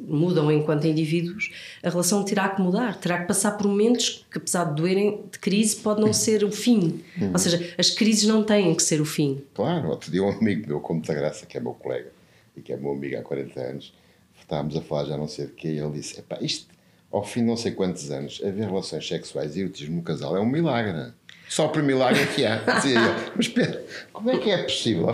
mudam 0.07 0.49
enquanto 0.49 0.87
indivíduos, 0.87 1.51
a 1.83 1.89
relação 1.89 2.23
terá 2.23 2.47
que 2.47 2.61
mudar, 2.61 2.97
terá 2.97 3.19
que 3.19 3.27
passar 3.27 3.57
por 3.57 3.67
momentos 3.67 4.25
que, 4.31 4.37
apesar 4.37 4.63
de 4.63 4.75
doerem, 4.75 5.19
de 5.29 5.37
crise, 5.37 5.75
pode 5.75 5.99
não 5.99 6.13
ser 6.13 6.45
o 6.45 6.51
fim. 6.51 7.03
Uhum. 7.19 7.31
Ou 7.33 7.39
seja, 7.39 7.73
as 7.77 7.89
crises 7.89 8.25
não 8.25 8.41
têm 8.41 8.73
que 8.73 8.83
ser 8.83 9.01
o 9.01 9.05
fim. 9.05 9.43
Claro, 9.53 9.89
outro 9.89 10.09
dia 10.09 10.23
um 10.23 10.29
amigo 10.29 10.65
meu, 10.65 10.79
como 10.79 10.99
muita 10.99 11.13
graça, 11.13 11.45
que 11.45 11.57
é 11.57 11.59
meu 11.59 11.73
colega 11.73 12.09
e 12.55 12.61
que 12.61 12.71
é 12.71 12.77
meu 12.77 12.93
amigo 12.93 13.17
há 13.17 13.21
40 13.21 13.59
anos 13.59 13.93
estávamos 14.41 14.75
a 14.75 14.81
falar 14.81 15.05
já 15.05 15.17
não 15.17 15.27
sei 15.27 15.47
de 15.47 15.53
quê, 15.53 15.69
e 15.69 15.79
ele 15.79 15.91
disse: 15.91 16.19
Epá, 16.19 16.37
isto, 16.41 16.67
ao 17.11 17.23
fim 17.23 17.41
de 17.41 17.47
não 17.47 17.57
sei 17.57 17.71
quantos 17.71 18.11
anos, 18.11 18.41
haver 18.43 18.67
relações 18.67 19.07
sexuais 19.07 19.55
e 19.55 19.61
erotismo 19.61 19.95
no 19.97 20.03
casal 20.03 20.35
é 20.35 20.39
um 20.39 20.45
milagre. 20.45 21.13
Só 21.47 21.67
por 21.67 21.83
milagre 21.83 22.23
é 22.23 22.25
que 22.25 22.45
há. 22.45 22.57
Dizia 22.75 22.99
eu. 22.99 23.31
Mas 23.35 23.45
espera, 23.45 23.85
como 24.11 24.31
é 24.31 24.37
que 24.37 24.49
é 24.49 24.63
possível? 24.63 25.07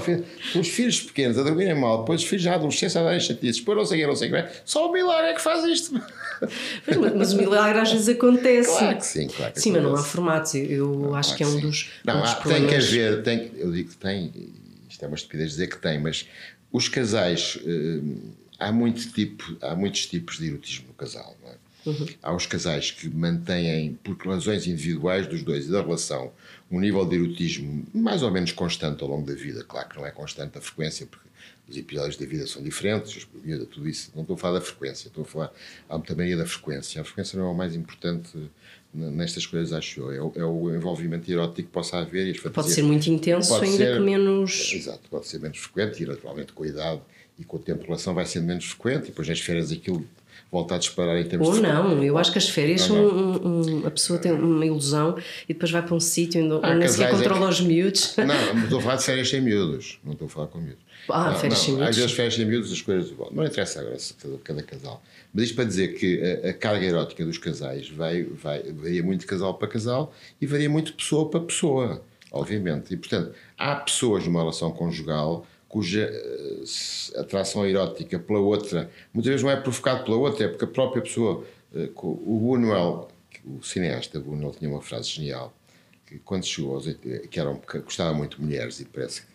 Os 0.55 0.67
filhos 0.67 1.01
pequenos 1.01 1.37
a 1.37 1.43
dormirem 1.43 1.75
mal, 1.75 1.99
depois 1.99 2.21
os 2.21 2.27
filhos 2.27 2.43
já 2.43 2.55
adolescência 2.55 3.01
a 3.01 3.03
darem 3.03 3.19
chatices, 3.19 3.59
depois 3.59 3.77
não 3.77 3.85
sei 3.85 3.97
o 3.97 4.01
que, 4.01 4.07
não 4.07 4.15
sei 4.15 4.29
o 4.29 4.31
que, 4.31 4.49
só 4.65 4.89
o 4.89 4.93
milagre 4.93 5.31
é 5.31 5.33
que 5.33 5.41
faz 5.41 5.63
isto. 5.65 6.01
Mas, 6.87 7.13
mas, 7.13 7.33
o 7.33 7.37
milagre 7.37 7.79
às 7.79 7.91
vezes 7.91 8.09
acontece. 8.09 8.75
Claro 8.75 8.97
que 8.97 9.05
sim, 9.05 9.27
claro 9.27 9.53
que 9.53 9.61
Sim, 9.61 9.73
mas 9.73 9.83
não 9.83 9.93
há 9.93 10.01
formatos. 10.01 10.55
Eu 10.55 10.87
não, 10.87 11.13
acho 11.13 11.37
claro 11.37 11.37
que 11.37 11.43
é 11.43 11.47
um 11.47 11.69
dos. 11.69 11.91
Não, 12.03 12.17
um 12.17 12.21
dos 12.21 12.31
há, 12.31 12.35
tem 12.37 12.65
que 12.65 12.73
haver, 12.73 13.21
tem, 13.21 13.51
eu 13.57 13.71
digo 13.71 13.91
que 13.91 13.97
tem, 13.97 14.33
isto 14.89 15.05
é 15.05 15.07
uma 15.07 15.15
estupidez 15.15 15.51
dizer 15.51 15.67
que 15.67 15.77
tem, 15.77 15.99
mas 15.99 16.27
os 16.71 16.89
casais. 16.89 17.57
Uh, 17.57 18.41
há, 18.61 18.71
muito 18.71 19.11
tipo, 19.11 19.57
há 19.61 19.75
muitos 19.75 20.05
tipos 20.05 20.37
de 20.37 20.47
erotismo 20.47 20.87
no 20.87 20.93
casal. 20.93 21.35
É? 21.45 21.89
Uhum. 21.89 22.05
Há 22.21 22.33
os 22.35 22.45
casais 22.45 22.91
que 22.91 23.09
mantêm, 23.09 23.97
por 24.03 24.15
razões 24.27 24.67
individuais 24.67 25.25
dos 25.27 25.41
dois 25.41 25.65
e 25.65 25.71
da 25.71 25.81
relação, 25.81 26.31
um 26.69 26.79
nível 26.79 27.03
de 27.05 27.15
erotismo 27.15 27.85
mais 27.93 28.21
ou 28.21 28.29
menos 28.29 28.51
constante 28.51 29.01
ao 29.01 29.09
longo 29.09 29.25
da 29.25 29.33
vida. 29.33 29.63
Claro 29.63 29.89
que 29.89 29.97
não 29.97 30.05
é 30.05 30.11
constante 30.11 30.57
a 30.59 30.61
frequência, 30.61 31.07
porque 31.07 31.27
os 31.67 31.75
episódios 31.75 32.17
da 32.17 32.25
vida 32.25 32.45
são 32.45 32.61
diferentes, 32.61 33.27
tudo 33.71 33.89
isso. 33.89 34.11
Não 34.13 34.21
estou 34.21 34.35
a 34.35 34.37
falar 34.37 34.59
da 34.59 34.65
frequência, 34.65 35.07
estou 35.07 35.23
a 35.23 35.25
falar. 35.25 35.51
Há 35.89 35.97
muita 35.97 36.15
mania 36.15 36.37
da 36.37 36.45
frequência. 36.45 37.01
A 37.01 37.03
frequência 37.03 37.39
não 37.39 37.47
é 37.47 37.49
o 37.49 37.55
mais 37.55 37.75
importante 37.75 38.37
nestas 38.93 39.47
coisas, 39.47 39.73
acho 39.73 40.01
eu. 40.01 40.11
É 40.11 40.21
o, 40.21 40.33
é 40.35 40.45
o 40.45 40.75
envolvimento 40.75 41.31
erótico 41.31 41.67
que 41.67 41.73
possa 41.73 41.97
haver. 41.97 42.27
E 42.27 42.39
pode 42.39 42.69
ser 42.69 42.83
muito 42.83 43.07
intenso, 43.07 43.55
ainda 43.55 43.77
ser, 43.77 43.93
que 43.95 43.99
menos. 44.01 44.71
Exato, 44.71 45.09
pode 45.09 45.27
ser 45.27 45.39
menos 45.39 45.57
frequente 45.57 46.03
e, 46.03 46.05
naturalmente, 46.05 46.53
com 46.53 46.63
a 46.63 46.67
idade 46.67 47.01
e 47.41 47.43
com 47.43 47.57
o 47.57 47.59
tempo 47.59 47.81
a 47.81 47.85
relação 47.85 48.13
vai 48.13 48.25
sendo 48.25 48.45
menos 48.45 48.65
frequente 48.65 49.05
e 49.05 49.07
depois 49.07 49.27
nas 49.27 49.39
férias 49.39 49.71
aquilo 49.71 50.05
volta 50.51 50.75
a 50.75 50.77
disparar 50.77 51.17
em 51.17 51.23
termos 51.23 51.47
Ou 51.47 51.55
de 51.55 51.61
não, 51.61 52.03
eu 52.03 52.17
acho 52.17 52.31
que 52.31 52.37
as 52.37 52.49
férias 52.49 52.81
são 52.81 52.97
um, 52.97 53.81
um, 53.81 53.87
a 53.87 53.91
pessoa 53.91 54.19
tem 54.19 54.33
uma 54.33 54.65
ilusão 54.65 55.17
e 55.47 55.53
depois 55.53 55.71
vai 55.71 55.81
para 55.81 55.95
um 55.95 55.99
sítio 55.99 56.43
onde 56.43 56.65
ah, 56.65 56.75
nem 56.75 56.87
sequer 56.87 57.09
controla 57.09 57.45
é 57.45 57.49
os 57.49 57.61
miúdos. 57.61 58.15
Não, 58.21 58.53
não 58.53 58.63
estou 58.63 58.79
a 58.79 58.81
falar 58.81 58.95
de 58.97 59.03
férias 59.03 59.29
sem 59.29 59.41
miúdos, 59.41 59.99
não 60.03 60.13
estou 60.13 60.25
a 60.25 60.29
falar 60.29 60.47
com 60.47 60.59
miúdos. 60.59 60.83
Ah, 61.09 61.31
não, 61.31 61.39
férias 61.39 61.59
não, 61.59 61.65
sem 61.65 61.73
miúdos. 61.73 61.89
Às 61.89 61.95
vezes 61.95 62.11
férias 62.11 62.35
sem 62.35 62.45
miúdos 62.45 62.71
as 62.71 62.81
coisas 62.81 63.13
não 63.31 63.45
interessa 63.45 63.79
agora 63.79 63.97
cada, 64.21 64.37
cada 64.39 64.63
casal. 64.63 65.03
Mas 65.33 65.45
isto 65.45 65.55
para 65.55 65.63
dizer 65.63 65.95
que 65.95 66.21
a, 66.21 66.49
a, 66.49 66.53
carga 66.53 66.85
erótica 66.85 67.25
dos 67.25 67.37
casais 67.37 67.89
vai, 67.89 68.23
vai, 68.23 68.63
varia 68.73 69.01
muito 69.01 69.21
de 69.21 69.27
casal 69.27 69.53
para 69.53 69.67
casal 69.67 70.13
e 70.41 70.45
varia 70.45 70.69
muito 70.69 70.87
de 70.87 70.93
pessoa 70.93 71.29
para 71.29 71.39
pessoa, 71.39 72.03
obviamente. 72.31 72.93
E 72.93 72.97
portanto, 72.97 73.33
há 73.57 73.75
pessoas 73.75 74.25
numa 74.25 74.41
relação 74.41 74.71
conjugal 74.71 75.45
cuja 75.71 76.11
uh, 76.11 77.19
atração 77.21 77.65
erótica 77.65 78.19
pela 78.19 78.39
outra 78.39 78.91
muitas 79.13 79.29
vezes 79.29 79.43
não 79.43 79.49
é 79.49 79.55
provocado 79.55 80.03
pela 80.03 80.17
outra, 80.17 80.45
é 80.45 80.47
porque 80.49 80.65
a 80.65 80.67
própria 80.67 81.01
pessoa. 81.01 81.45
Uh, 81.73 81.89
o 81.95 82.37
Buñuel, 82.37 83.07
o 83.45 83.63
cineasta 83.63 84.19
Buñuel, 84.19 84.51
tinha 84.51 84.69
uma 84.69 84.81
frase 84.81 85.09
genial 85.09 85.53
que 86.05 86.19
quando 86.19 86.45
chegou 86.45 86.75
aos 86.75 86.85
80, 86.85 87.27
que, 87.29 87.39
eram, 87.39 87.57
que 87.57 87.79
gostava 87.79 88.13
muito 88.13 88.35
de 88.35 88.43
mulheres 88.43 88.81
e 88.81 88.85
parece 88.85 89.21
que 89.21 89.27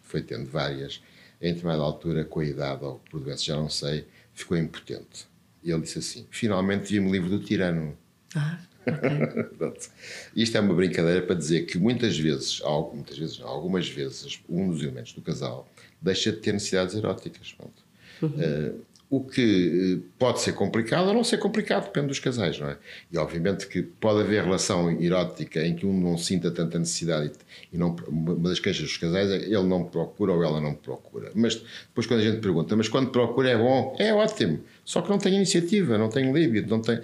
foi 0.00 0.22
tendo 0.22 0.48
várias, 0.48 1.02
em 1.42 1.48
determinada 1.52 1.82
altura, 1.82 2.24
com 2.24 2.38
a 2.38 2.44
idade 2.44 2.84
ou 2.84 3.00
por 3.10 3.20
doença, 3.20 3.42
já 3.42 3.56
não 3.56 3.68
sei, 3.68 4.06
ficou 4.32 4.56
impotente. 4.56 5.26
E 5.60 5.72
ele 5.72 5.82
disse 5.82 5.98
assim: 5.98 6.26
finalmente 6.30 6.92
vi-me 6.92 7.10
livre 7.10 7.28
do 7.28 7.40
tirano. 7.40 7.98
Ah, 8.36 8.60
ok. 9.60 9.90
Isto 10.34 10.56
é 10.56 10.60
uma 10.60 10.74
brincadeira 10.74 11.22
para 11.22 11.34
dizer 11.34 11.66
que 11.66 11.78
muitas 11.78 12.18
vezes, 12.18 12.60
muitas 12.92 13.18
vezes, 13.18 13.38
não, 13.38 13.48
algumas 13.48 13.88
vezes, 13.88 14.40
um 14.48 14.70
dos 14.70 14.82
elementos 14.82 15.12
do 15.12 15.20
casal 15.20 15.68
deixa 16.00 16.32
de 16.32 16.38
ter 16.38 16.52
necessidades 16.52 16.94
eróticas. 16.94 17.54
Uhum. 18.22 18.28
Uh, 18.28 18.80
o 19.10 19.20
que 19.24 19.98
eh, 19.98 20.08
pode 20.16 20.40
ser 20.40 20.52
complicado 20.52 21.08
ou 21.08 21.12
não 21.12 21.24
ser 21.24 21.38
complicado, 21.38 21.86
depende 21.86 22.06
dos 22.06 22.20
casais, 22.20 22.60
não 22.60 22.68
é? 22.68 22.76
E 23.10 23.18
obviamente 23.18 23.66
que 23.66 23.82
pode 23.82 24.20
haver 24.20 24.44
relação 24.44 24.88
erótica 25.02 25.66
em 25.66 25.74
que 25.74 25.84
um 25.84 26.00
não 26.00 26.16
sinta 26.16 26.48
tanta 26.48 26.78
necessidade 26.78 27.32
e 27.72 27.76
não, 27.76 27.96
uma 28.06 28.48
das 28.48 28.60
queixas 28.60 28.84
dos 28.84 28.96
casais 28.96 29.28
é 29.28 29.36
ele 29.46 29.64
não 29.64 29.82
procura 29.84 30.32
ou 30.32 30.44
ela 30.44 30.60
não 30.60 30.74
procura. 30.74 31.32
Mas 31.34 31.56
depois 31.56 32.06
quando 32.06 32.20
a 32.20 32.22
gente 32.22 32.38
pergunta, 32.38 32.76
mas 32.76 32.88
quando 32.88 33.10
procura 33.10 33.50
é 33.50 33.58
bom? 33.58 33.96
É 33.98 34.14
ótimo. 34.14 34.60
Só 34.84 35.02
que 35.02 35.10
não 35.10 35.18
tem 35.18 35.34
iniciativa, 35.34 35.98
não 35.98 36.08
tem 36.08 36.32
líbido, 36.32 36.70
não 36.70 36.80
tem... 36.80 37.00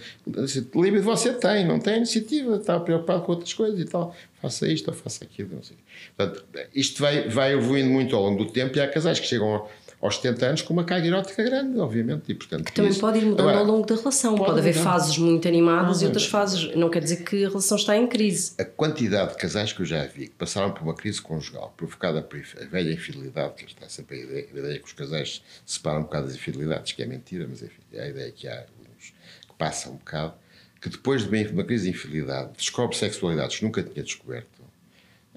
Líbido 0.76 1.02
você 1.02 1.32
tem, 1.32 1.66
não 1.66 1.80
tem 1.80 1.96
iniciativa, 1.96 2.54
está 2.54 2.78
preocupado 2.78 3.22
com 3.22 3.32
outras 3.32 3.52
coisas 3.52 3.80
e 3.80 3.84
tal. 3.84 4.14
Faça 4.40 4.68
isto 4.68 4.88
ou 4.88 4.94
faça 4.94 5.24
aquilo, 5.24 5.56
não 5.56 5.62
sei. 5.62 5.76
Portanto, 6.16 6.44
isto 6.72 7.02
vai, 7.02 7.28
vai 7.28 7.52
evoluindo 7.52 7.90
muito 7.90 8.14
ao 8.14 8.22
longo 8.22 8.44
do 8.44 8.52
tempo 8.52 8.78
e 8.78 8.80
há 8.80 8.86
casais 8.86 9.18
que 9.18 9.26
chegam... 9.26 9.48
Ao, 9.48 9.70
aos 10.06 10.16
70 10.16 10.46
anos 10.46 10.62
com 10.62 10.72
uma 10.72 10.84
carga 10.84 11.06
erótica 11.06 11.42
grande, 11.42 11.78
obviamente. 11.78 12.30
E, 12.30 12.34
portanto, 12.34 12.64
que 12.64 12.72
também 12.72 12.90
isso, 12.90 13.00
pode 13.00 13.18
ir 13.18 13.24
mudando 13.24 13.48
agora, 13.48 13.58
ao 13.58 13.64
longo 13.64 13.86
da 13.86 13.94
relação. 13.94 14.34
Pode, 14.34 14.46
pode 14.46 14.60
haver 14.60 14.74
fases 14.74 15.18
muito 15.18 15.46
animadas 15.46 16.02
e 16.02 16.06
outras 16.06 16.26
fases. 16.26 16.74
Não 16.74 16.88
quer 16.88 17.02
dizer 17.02 17.24
que 17.24 17.44
a 17.44 17.48
relação 17.48 17.76
está 17.76 17.96
em 17.96 18.06
crise. 18.06 18.52
A 18.58 18.64
quantidade 18.64 19.32
de 19.32 19.36
casais 19.38 19.72
que 19.72 19.80
eu 19.80 19.86
já 19.86 20.04
vi 20.06 20.28
que 20.28 20.34
passaram 20.34 20.72
por 20.72 20.82
uma 20.82 20.94
crise 20.94 21.20
conjugal 21.20 21.72
provocada 21.76 22.22
por 22.22 22.40
a 22.60 22.64
velha 22.64 22.92
infidelidade, 22.92 23.54
que 23.54 23.64
está 23.64 23.88
sempre 23.88 24.16
a 24.16 24.22
ideia, 24.22 24.48
a 24.54 24.58
ideia 24.58 24.78
que 24.78 24.86
os 24.86 24.92
casais 24.92 25.42
separam 25.64 26.00
um 26.00 26.02
bocado 26.04 26.26
das 26.26 26.36
infidelidades, 26.36 26.92
que 26.92 27.02
é 27.02 27.06
mentira, 27.06 27.46
mas 27.48 27.62
enfim, 27.62 27.82
é 27.92 28.02
a 28.02 28.08
ideia 28.08 28.32
que 28.32 28.48
há 28.48 28.64
uns 28.98 29.12
que 29.48 29.54
passam 29.58 29.92
um 29.92 29.96
bocado, 29.96 30.34
que 30.80 30.88
depois 30.88 31.28
de 31.28 31.48
uma 31.52 31.64
crise 31.64 31.84
de 31.84 31.90
infidelidade 31.90 32.52
descobre 32.56 32.96
sexualidades 32.96 33.56
que 33.58 33.64
nunca 33.64 33.82
tinha 33.82 34.04
descoberto 34.04 34.55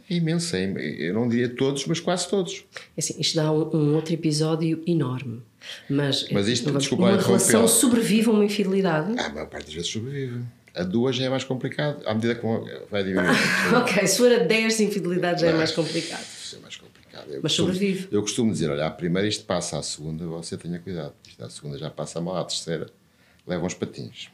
é 0.09 0.15
imensa. 0.15 0.57
Eu 0.57 1.13
não 1.13 1.27
diria 1.27 1.49
todos, 1.49 1.85
mas 1.85 1.99
quase 1.99 2.27
todos. 2.27 2.65
É 2.97 2.99
assim, 2.99 3.15
isto 3.19 3.35
dá 3.35 3.51
um, 3.51 3.95
outro 3.95 4.13
episódio 4.13 4.81
enorme. 4.87 5.41
Mas, 5.89 6.27
mas 6.31 6.47
isto, 6.47 6.69
uma, 6.69 6.79
desculpa, 6.79 7.03
uma 7.03 7.21
relação 7.21 7.67
sobrevive 7.67 8.29
a 8.29 8.31
uma 8.31 8.45
infidelidade? 8.45 9.13
Ah, 9.19 9.25
a 9.25 9.29
maior 9.29 9.47
parte 9.47 9.65
das 9.65 9.73
vezes 9.73 9.89
sobrevive. 9.89 10.41
A 10.73 10.83
duas 10.83 11.15
já 11.15 11.25
é 11.25 11.29
mais 11.29 11.43
complicado, 11.43 12.01
à 12.05 12.13
medida 12.13 12.35
que 12.35 12.41
vai 12.89 13.03
diminuir. 13.03 13.35
ok, 13.75 14.07
se 14.07 14.17
for 14.17 14.31
a 14.31 14.37
10 14.37 14.79
infidelidades 14.81 15.41
já 15.41 15.49
é 15.49 15.53
mais 15.53 15.71
complicado. 15.71 16.21
Isso 16.21 16.55
é 16.55 16.59
mais 16.59 16.75
complicado. 16.77 17.27
Eu 17.27 17.41
mas 17.43 17.51
costumo, 17.51 17.73
sobrevive. 17.73 18.07
Eu 18.11 18.21
costumo 18.21 18.51
dizer: 18.51 18.69
olha, 18.69 18.85
a 18.85 18.91
primeira 18.91 19.27
isto 19.27 19.43
passa, 19.45 19.77
à 19.77 19.83
segunda 19.83 20.25
você 20.25 20.55
tenha 20.57 20.79
cuidado. 20.79 21.13
Isto 21.27 21.43
à 21.43 21.49
segunda 21.49 21.77
já 21.77 21.89
passa 21.89 22.21
mal, 22.21 22.37
à 22.37 22.45
terceira 22.45 22.87
leva 23.45 23.65
uns 23.65 23.73
patins. 23.73 24.29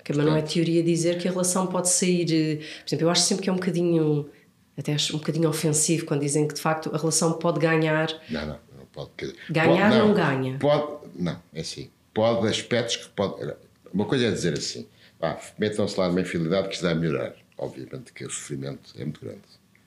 Okay, 0.00 0.14
mas 0.14 0.26
não 0.26 0.36
é 0.36 0.42
teoria 0.42 0.82
dizer 0.82 1.18
que 1.18 1.26
a 1.26 1.30
relação 1.30 1.66
pode 1.66 1.88
sair. 1.88 2.30
Eh, 2.30 2.56
por 2.56 2.88
exemplo, 2.88 3.06
eu 3.06 3.10
acho 3.10 3.22
sempre 3.22 3.42
que 3.42 3.48
é 3.48 3.52
um 3.52 3.56
bocadinho 3.56 4.28
até 4.76 4.92
acho 4.94 5.14
um 5.14 5.18
bocadinho 5.18 5.48
ofensivo 5.48 6.04
quando 6.04 6.20
dizem 6.20 6.48
que 6.48 6.54
de 6.54 6.60
facto 6.60 6.94
a 6.94 6.98
relação 6.98 7.34
pode 7.34 7.60
ganhar. 7.60 8.08
Não, 8.28 8.46
não, 8.46 8.58
não 8.76 8.86
pode. 8.92 9.10
Ganhar 9.48 9.90
pode, 9.90 9.98
não, 9.98 10.08
não, 10.08 10.14
ganha. 10.14 10.58
Pode, 10.58 11.08
não, 11.14 11.40
é 11.52 11.60
assim. 11.60 11.90
Pode 12.12 12.46
aspectos 12.48 12.96
que 12.96 13.08
pode. 13.08 13.54
Uma 13.92 14.04
coisa 14.04 14.26
é 14.26 14.30
dizer 14.30 14.54
assim, 14.54 14.86
ah, 15.20 15.38
metam-se 15.58 15.98
lá 15.98 16.08
numa 16.08 16.20
infidelidade 16.20 16.68
que 16.68 16.74
isto 16.74 16.82
vai 16.82 16.94
melhorar. 16.94 17.34
Obviamente 17.56 18.12
que 18.12 18.24
o 18.24 18.30
sofrimento 18.30 18.92
é 18.98 19.04
muito 19.04 19.20
grande. 19.20 19.42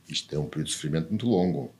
Isto 0.07 0.33
é 0.35 0.39
um 0.39 0.45
período 0.45 0.67
de 0.67 0.73
sofrimento 0.73 1.09
muito 1.09 1.27
longo. 1.27 1.73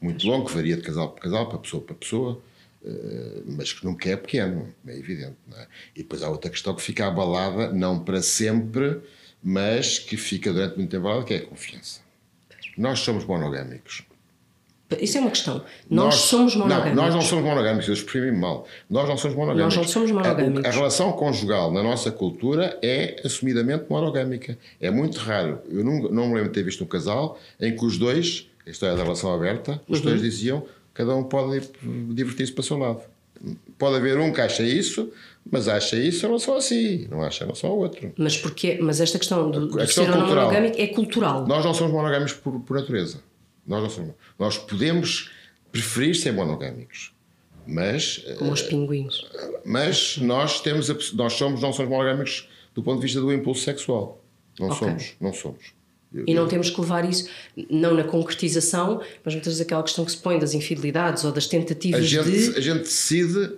Muito 0.00 0.26
longo, 0.26 0.46
que 0.46 0.54
varia 0.54 0.76
de 0.76 0.82
casal 0.82 1.10
para 1.10 1.22
casal, 1.22 1.48
para 1.48 1.58
pessoa 1.58 1.82
para 1.82 1.94
pessoa, 1.94 2.42
eh, 2.84 3.42
mas 3.46 3.72
que 3.72 3.84
nunca 3.84 4.08
é 4.08 4.16
pequeno, 4.16 4.74
é 4.86 4.96
evidente. 4.96 5.36
É? 5.54 5.66
E 5.94 6.02
depois 6.02 6.22
há 6.22 6.28
outra 6.28 6.50
questão 6.50 6.74
que 6.74 6.82
fica 6.82 7.06
abalada, 7.06 7.72
não 7.72 8.02
para 8.02 8.22
sempre, 8.22 9.00
mas 9.42 9.98
que 9.98 10.16
fica 10.16 10.52
durante 10.52 10.76
muito 10.76 10.90
tempo 10.90 11.06
abalada, 11.06 11.26
que 11.26 11.34
é 11.34 11.38
a 11.38 11.46
confiança. 11.46 12.03
Nós 12.76 13.00
somos 13.00 13.24
monogâmicos. 13.24 14.04
Isso 15.00 15.18
é 15.18 15.20
uma 15.20 15.30
questão. 15.30 15.64
Nós, 15.90 16.04
nós 16.06 16.14
somos 16.14 16.54
monogâmicos. 16.54 16.94
Não, 16.94 17.02
nós 17.04 17.14
não 17.14 17.22
somos 17.22 17.44
monogâmicos, 17.44 17.88
eu 17.88 17.94
exprimi-me 17.94 18.38
mal. 18.38 18.66
Nós 18.88 19.08
não 19.08 19.16
somos 19.16 19.36
monogâmicos. 19.36 19.76
Nós 19.76 19.86
não 19.86 19.92
somos 19.92 20.10
monogâmicos. 20.10 20.64
A, 20.64 20.68
a, 20.68 20.72
relação 20.72 21.12
conjugal 21.12 21.72
na 21.72 21.82
nossa 21.82 22.10
cultura 22.12 22.78
é 22.82 23.20
assumidamente 23.24 23.86
monogâmica. 23.88 24.58
É 24.80 24.90
muito 24.90 25.18
raro. 25.18 25.60
Eu 25.68 25.82
não, 25.82 26.02
não 26.10 26.28
me 26.28 26.34
lembro 26.34 26.50
de 26.50 26.54
ter 26.54 26.62
visto 26.62 26.84
um 26.84 26.86
casal 26.86 27.38
em 27.58 27.74
que 27.74 27.84
os 27.84 27.98
dois, 27.98 28.48
a 28.66 28.70
história 28.70 28.94
da 28.94 29.02
relação 29.02 29.34
aberta, 29.34 29.80
os 29.88 29.98
uhum. 29.98 30.04
dois 30.04 30.20
diziam 30.20 30.64
cada 30.94 31.14
um 31.16 31.24
pode 31.24 31.60
divertir-se 32.14 32.52
para 32.52 32.60
o 32.60 32.64
seu 32.64 32.78
lado. 32.78 33.00
Pode 33.78 33.96
haver 33.96 34.18
um 34.18 34.32
que 34.32 34.40
acha 34.40 34.62
isso, 34.62 35.12
mas 35.50 35.68
acha 35.68 35.96
isso 35.96 36.24
em 36.24 36.28
relação 36.28 36.56
a 36.56 36.60
si, 36.60 37.06
não 37.10 37.22
acha 37.22 37.44
em 37.44 37.46
relação 37.46 37.70
ao 37.70 37.78
outro. 37.78 38.12
Mas, 38.16 38.36
porque, 38.36 38.78
mas 38.80 39.00
esta 39.00 39.18
questão 39.18 39.50
do, 39.50 39.66
do 39.66 39.76
questão 39.76 40.04
ser 40.04 40.10
não 40.10 40.26
monogâmico 40.26 40.80
é 40.80 40.86
cultural. 40.88 41.46
Nós 41.46 41.64
não 41.64 41.74
somos 41.74 41.92
monogâmicos 41.92 42.34
por, 42.34 42.60
por 42.60 42.76
natureza. 42.78 43.20
Nós, 43.66 43.82
não 43.82 43.90
somos, 43.90 44.14
nós 44.38 44.58
podemos 44.58 45.30
preferir 45.70 46.14
ser 46.14 46.32
monogâmicos. 46.32 47.12
Mas, 47.66 48.24
Como 48.38 48.52
os 48.52 48.62
pinguins. 48.62 49.24
Mas 49.64 50.18
nós, 50.18 50.60
temos 50.60 50.90
a, 50.90 50.96
nós 51.14 51.32
somos, 51.32 51.62
não 51.62 51.72
somos 51.72 51.90
monogâmicos 51.90 52.48
do 52.74 52.82
ponto 52.82 52.96
de 52.96 53.02
vista 53.02 53.20
do 53.20 53.32
impulso 53.32 53.62
sexual. 53.62 54.22
Não 54.58 54.68
okay. 54.68 54.78
somos, 54.78 55.16
não 55.20 55.32
somos. 55.32 55.74
E 56.26 56.34
não 56.34 56.46
temos 56.46 56.70
que 56.70 56.80
levar 56.80 57.08
isso, 57.08 57.28
não 57.68 57.94
na 57.94 58.04
concretização, 58.04 59.00
mas 59.24 59.34
muitas 59.34 59.52
vezes 59.52 59.60
aquela 59.60 59.82
questão 59.82 60.04
que 60.04 60.12
se 60.12 60.18
põe 60.18 60.38
das 60.38 60.54
infidelidades 60.54 61.24
ou 61.24 61.32
das 61.32 61.46
tentativas 61.46 62.00
a 62.00 62.04
gente, 62.04 62.30
de. 62.30 62.56
A 62.56 62.60
gente 62.60 62.80
decide, 62.80 63.52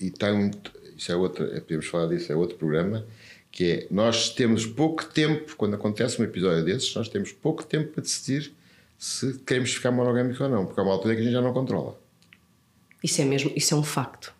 e 0.00 0.10
tem, 0.10 0.50
isso 0.96 1.10
é 1.10 1.16
outro, 1.16 1.44
é, 1.44 1.60
podemos 1.60 1.86
falar 1.86 2.08
disso, 2.08 2.30
é 2.30 2.36
outro 2.36 2.56
programa, 2.56 3.06
que 3.50 3.64
é 3.64 3.86
nós 3.90 4.28
temos 4.30 4.66
pouco 4.66 5.04
tempo, 5.04 5.56
quando 5.56 5.74
acontece 5.74 6.20
um 6.20 6.24
episódio 6.24 6.64
desses, 6.64 6.94
nós 6.94 7.08
temos 7.08 7.32
pouco 7.32 7.64
tempo 7.64 7.92
para 7.92 8.02
decidir 8.02 8.52
se 8.98 9.38
queremos 9.46 9.72
ficar 9.72 9.90
monogâmicos 9.90 10.38
ou 10.40 10.48
não, 10.48 10.66
porque 10.66 10.78
há 10.78 10.82
uma 10.82 10.92
altura 10.92 11.14
que 11.14 11.22
a 11.22 11.24
gente 11.24 11.32
já 11.32 11.40
não 11.40 11.54
controla. 11.54 11.98
Isso 13.02 13.22
é 13.22 13.24
mesmo, 13.24 13.50
isso 13.56 13.72
é 13.72 13.76
um 13.76 13.82
facto. 13.82 14.34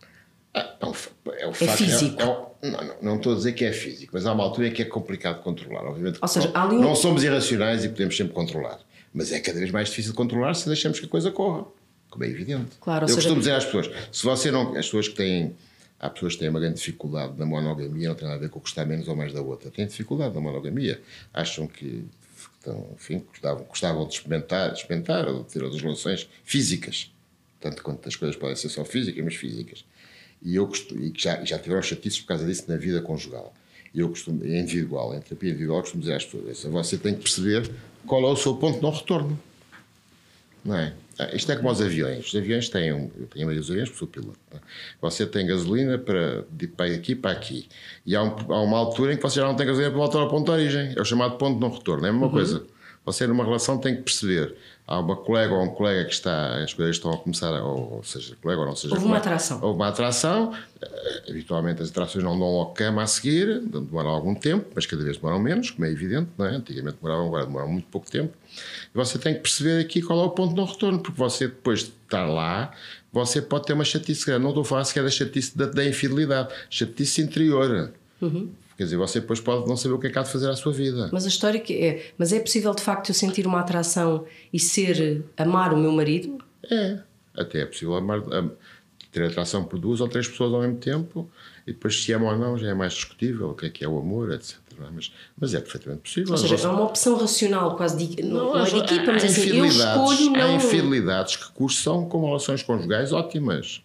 É, 0.80 0.86
um, 0.86 0.92
é, 1.32 1.46
um 1.46 1.50
é 1.50 1.54
facto, 1.54 1.76
físico. 1.76 2.20
É, 2.20 2.66
é, 2.66 2.70
não, 2.70 2.96
não, 3.02 3.16
estou 3.16 3.32
a 3.32 3.36
dizer 3.36 3.52
que 3.52 3.64
é 3.64 3.72
físico, 3.72 4.12
mas 4.14 4.26
há 4.26 4.32
uma 4.32 4.42
altura 4.42 4.68
em 4.68 4.72
que 4.72 4.82
é 4.82 4.84
complicado 4.84 5.42
controlar. 5.42 5.84
Obviamente 5.84 6.18
Ou 6.20 6.28
seja, 6.28 6.50
não, 6.52 6.80
não 6.80 6.94
somos 6.96 7.22
irracionais 7.22 7.84
e 7.84 7.88
podemos 7.88 8.16
sempre 8.16 8.32
controlar, 8.32 8.80
mas 9.12 9.30
é 9.30 9.40
cada 9.40 9.58
vez 9.58 9.70
mais 9.70 9.88
difícil 9.88 10.12
de 10.12 10.16
controlar 10.16 10.54
se 10.54 10.66
deixamos 10.66 10.98
que 10.98 11.06
a 11.06 11.08
coisa 11.08 11.30
corra, 11.30 11.66
como 12.08 12.24
é 12.24 12.28
evidente. 12.28 12.76
Claro, 12.80 13.04
Eu 13.04 13.08
seja... 13.08 13.18
costumo 13.20 13.40
dizer 13.40 13.52
às 13.52 13.64
pessoas: 13.64 13.90
se 14.10 14.24
você 14.24 14.50
não. 14.50 14.70
As 14.70 14.86
pessoas 14.86 15.08
que 15.08 15.14
têm 15.14 15.54
Há 16.00 16.08
pessoas 16.08 16.32
que 16.32 16.40
têm 16.40 16.48
uma 16.48 16.58
grande 16.58 16.76
dificuldade 16.76 17.34
na 17.38 17.44
monogamia, 17.44 18.08
não 18.08 18.14
tem 18.14 18.26
nada 18.26 18.38
a 18.38 18.40
ver 18.40 18.48
com 18.48 18.58
gostar 18.58 18.86
menos 18.86 19.06
ou 19.06 19.14
mais 19.14 19.34
da 19.34 19.42
outra. 19.42 19.70
Têm 19.70 19.86
dificuldade 19.86 20.34
na 20.34 20.40
monogamia. 20.40 20.98
Acham 21.34 21.66
que 21.66 22.06
então, 22.60 22.88
enfim, 22.94 23.22
gostavam, 23.28 23.64
gostavam 23.64 24.06
de 24.06 24.14
experimentar, 24.14 24.72
de 24.72 24.78
experimentar 24.78 25.28
ou 25.28 25.42
de 25.42 25.50
ter 25.50 25.62
outras 25.62 25.82
relações 25.82 26.28
físicas. 26.44 27.10
Tanto 27.58 27.82
quanto 27.82 28.08
as 28.08 28.16
coisas 28.16 28.36
podem 28.36 28.56
ser 28.56 28.68
só 28.70 28.84
físicas, 28.84 29.22
mas 29.22 29.34
físicas. 29.34 29.84
E 30.42 30.56
eu 30.56 30.66
costumo, 30.66 31.02
e 31.02 31.12
já, 31.16 31.44
já 31.44 31.58
tiveram 31.58 31.82
chatices 31.82 32.20
por 32.20 32.28
causa 32.28 32.46
disso 32.46 32.64
na 32.68 32.76
vida 32.76 33.00
conjugal. 33.02 33.54
E 33.92 34.00
eu 34.00 34.08
costumo, 34.08 34.44
é 34.44 34.60
individual, 34.60 35.14
em 35.14 35.20
terapia 35.20 35.50
individual, 35.50 35.80
costumo 35.80 36.00
dizer 36.00 36.14
às 36.14 36.24
pessoas: 36.24 36.62
você 36.64 36.96
tem 36.96 37.14
que 37.14 37.22
perceber 37.22 37.70
qual 38.06 38.22
é 38.22 38.28
o 38.28 38.36
seu 38.36 38.54
ponto 38.54 38.76
de 38.76 38.82
não 38.82 38.90
retorno. 38.90 39.38
Não 40.64 40.76
é? 40.76 40.94
Ah, 41.18 41.34
isto 41.34 41.50
é 41.52 41.56
como 41.56 41.70
os 41.70 41.80
aviões. 41.80 42.26
Os 42.26 42.34
aviões 42.34 42.68
têm, 42.68 42.92
um, 42.92 43.10
eu 43.18 43.26
tenho 43.26 43.54
dos 43.54 43.70
aviões 43.70 43.88
porque 43.88 43.98
sou 43.98 44.08
piloto. 44.08 44.38
É? 44.54 44.58
Você 45.02 45.26
tem 45.26 45.46
gasolina 45.46 45.98
para, 45.98 46.44
de, 46.50 46.66
para 46.66 46.86
aqui 46.86 47.14
para 47.14 47.30
aqui. 47.30 47.68
E 48.06 48.16
há, 48.16 48.22
um, 48.22 48.34
há, 48.52 48.62
uma 48.62 48.78
altura 48.78 49.12
em 49.12 49.16
que 49.16 49.22
você 49.22 49.40
já 49.40 49.46
não 49.46 49.54
tem 49.54 49.66
gasolina 49.66 49.90
para 49.90 49.98
voltar 49.98 50.18
ao 50.18 50.28
ponto 50.28 50.46
de 50.46 50.50
origem. 50.52 50.94
É 50.96 51.00
o 51.00 51.04
chamado 51.04 51.36
ponto 51.36 51.54
de 51.54 51.60
não 51.60 51.70
retorno. 51.70 52.06
É 52.06 52.08
a 52.08 52.12
mesma 52.12 52.26
uhum. 52.26 52.32
coisa. 52.32 52.64
Você 53.04 53.26
numa 53.26 53.44
relação 53.44 53.78
tem 53.78 53.96
que 53.96 54.02
perceber. 54.02 54.54
Há 54.90 54.98
uma 54.98 55.14
colega 55.14 55.54
ou 55.54 55.62
um 55.62 55.68
colega 55.68 56.04
que 56.04 56.12
está, 56.12 56.60
as 56.64 56.74
coisas 56.74 56.96
estão 56.96 57.12
a 57.12 57.16
começar, 57.16 57.52
ou, 57.62 57.98
ou 57.98 58.02
seja, 58.02 58.34
colega 58.42 58.62
ou 58.62 58.66
não 58.66 58.74
seja. 58.74 58.92
Houve 58.92 59.06
uma 59.06 59.18
atração. 59.18 59.60
Houve 59.62 59.76
uma 59.76 59.86
atração. 59.86 60.52
Eh, 60.82 61.22
habitualmente 61.30 61.80
as 61.80 61.90
atrações 61.90 62.24
não 62.24 62.36
dão 62.36 62.48
ao 62.48 62.72
cama 62.72 63.00
a 63.00 63.06
seguir, 63.06 63.60
demoram 63.60 64.10
algum 64.10 64.34
tempo, 64.34 64.66
mas 64.74 64.86
cada 64.86 65.04
vez 65.04 65.16
demoram 65.16 65.38
menos, 65.38 65.70
como 65.70 65.84
é 65.84 65.92
evidente, 65.92 66.30
não 66.36 66.44
é? 66.44 66.56
Antigamente 66.56 66.96
demoravam, 67.00 67.28
agora 67.28 67.46
demoram 67.46 67.68
muito 67.68 67.86
pouco 67.86 68.10
tempo. 68.10 68.36
E 68.92 68.96
você 68.96 69.16
tem 69.16 69.32
que 69.34 69.42
perceber 69.42 69.80
aqui 69.80 70.02
qual 70.02 70.18
é 70.18 70.24
o 70.24 70.30
ponto 70.30 70.50
de 70.50 70.56
não 70.56 70.64
retorno, 70.64 70.98
porque 70.98 71.16
você 71.16 71.46
depois 71.46 71.84
de 71.84 71.92
estar 72.04 72.26
lá, 72.26 72.72
você 73.12 73.40
pode 73.40 73.66
ter 73.66 73.74
uma 73.74 73.84
chatice 73.84 74.26
grande. 74.26 74.42
Não 74.42 74.50
estou 74.50 74.62
a 74.62 74.66
falar 74.66 74.84
sequer 74.84 75.04
da 75.04 75.10
chatice 75.10 75.56
da, 75.56 75.66
da 75.66 75.84
infidelidade, 75.86 76.52
chatice 76.68 77.22
interior. 77.22 77.92
Uhum. 78.20 78.50
Quer 78.80 78.84
dizer, 78.84 78.96
você 78.96 79.20
depois 79.20 79.38
pode 79.40 79.68
não 79.68 79.76
saber 79.76 79.92
o 79.92 79.98
que 79.98 80.06
é 80.06 80.10
que 80.10 80.18
há 80.18 80.22
de 80.22 80.32
fazer 80.32 80.48
à 80.48 80.56
sua 80.56 80.72
vida. 80.72 81.10
Mas 81.12 81.26
a 81.26 81.28
história 81.28 81.60
que 81.60 81.74
é. 81.84 82.12
Mas 82.16 82.32
é 82.32 82.40
possível 82.40 82.74
de 82.74 82.80
facto 82.82 83.10
eu 83.10 83.14
sentir 83.14 83.46
uma 83.46 83.60
atração 83.60 84.24
e 84.50 84.58
ser. 84.58 85.22
amar 85.36 85.74
o 85.74 85.76
meu 85.76 85.92
marido? 85.92 86.38
É. 86.70 86.98
Até 87.36 87.60
é 87.60 87.66
possível 87.66 87.94
amar, 87.96 88.22
ter 89.12 89.22
atração 89.22 89.64
por 89.64 89.78
duas 89.78 90.00
ou 90.00 90.08
três 90.08 90.26
pessoas 90.26 90.54
ao 90.54 90.62
mesmo 90.62 90.78
tempo 90.78 91.30
e 91.66 91.72
depois 91.72 92.02
se 92.02 92.10
ama 92.14 92.32
ou 92.32 92.38
não 92.38 92.56
já 92.56 92.68
é 92.68 92.72
mais 92.74 92.94
discutível 92.94 93.50
o 93.50 93.54
que 93.54 93.66
é 93.66 93.68
que 93.68 93.84
é 93.84 93.88
o 93.88 93.98
amor, 93.98 94.32
etc. 94.32 94.56
é? 94.80 94.84
mas, 94.94 95.12
mas 95.38 95.52
é 95.52 95.60
perfeitamente 95.60 96.00
possível. 96.00 96.32
Ou 96.32 96.38
seja, 96.38 96.54
As 96.54 96.64
é 96.64 96.68
uma 96.68 96.84
opção 96.86 97.18
racional, 97.18 97.76
quase 97.76 98.06
de, 98.06 98.22
não, 98.22 98.54
não 98.54 98.60
é 98.60 98.64
de 98.64 98.76
há- 98.76 98.78
equipa, 98.78 99.12
mas 99.12 99.24
há 99.24 99.26
assim, 99.26 99.40
eu 99.50 99.66
infidelidades- 99.66 100.10
escolho 100.12 100.34
Há 100.36 100.38
não. 100.48 100.56
infidelidades 100.56 101.36
que 101.36 101.52
cursam 101.52 102.06
com 102.08 102.24
relações 102.24 102.62
conjugais 102.62 103.12
ótimas. 103.12 103.82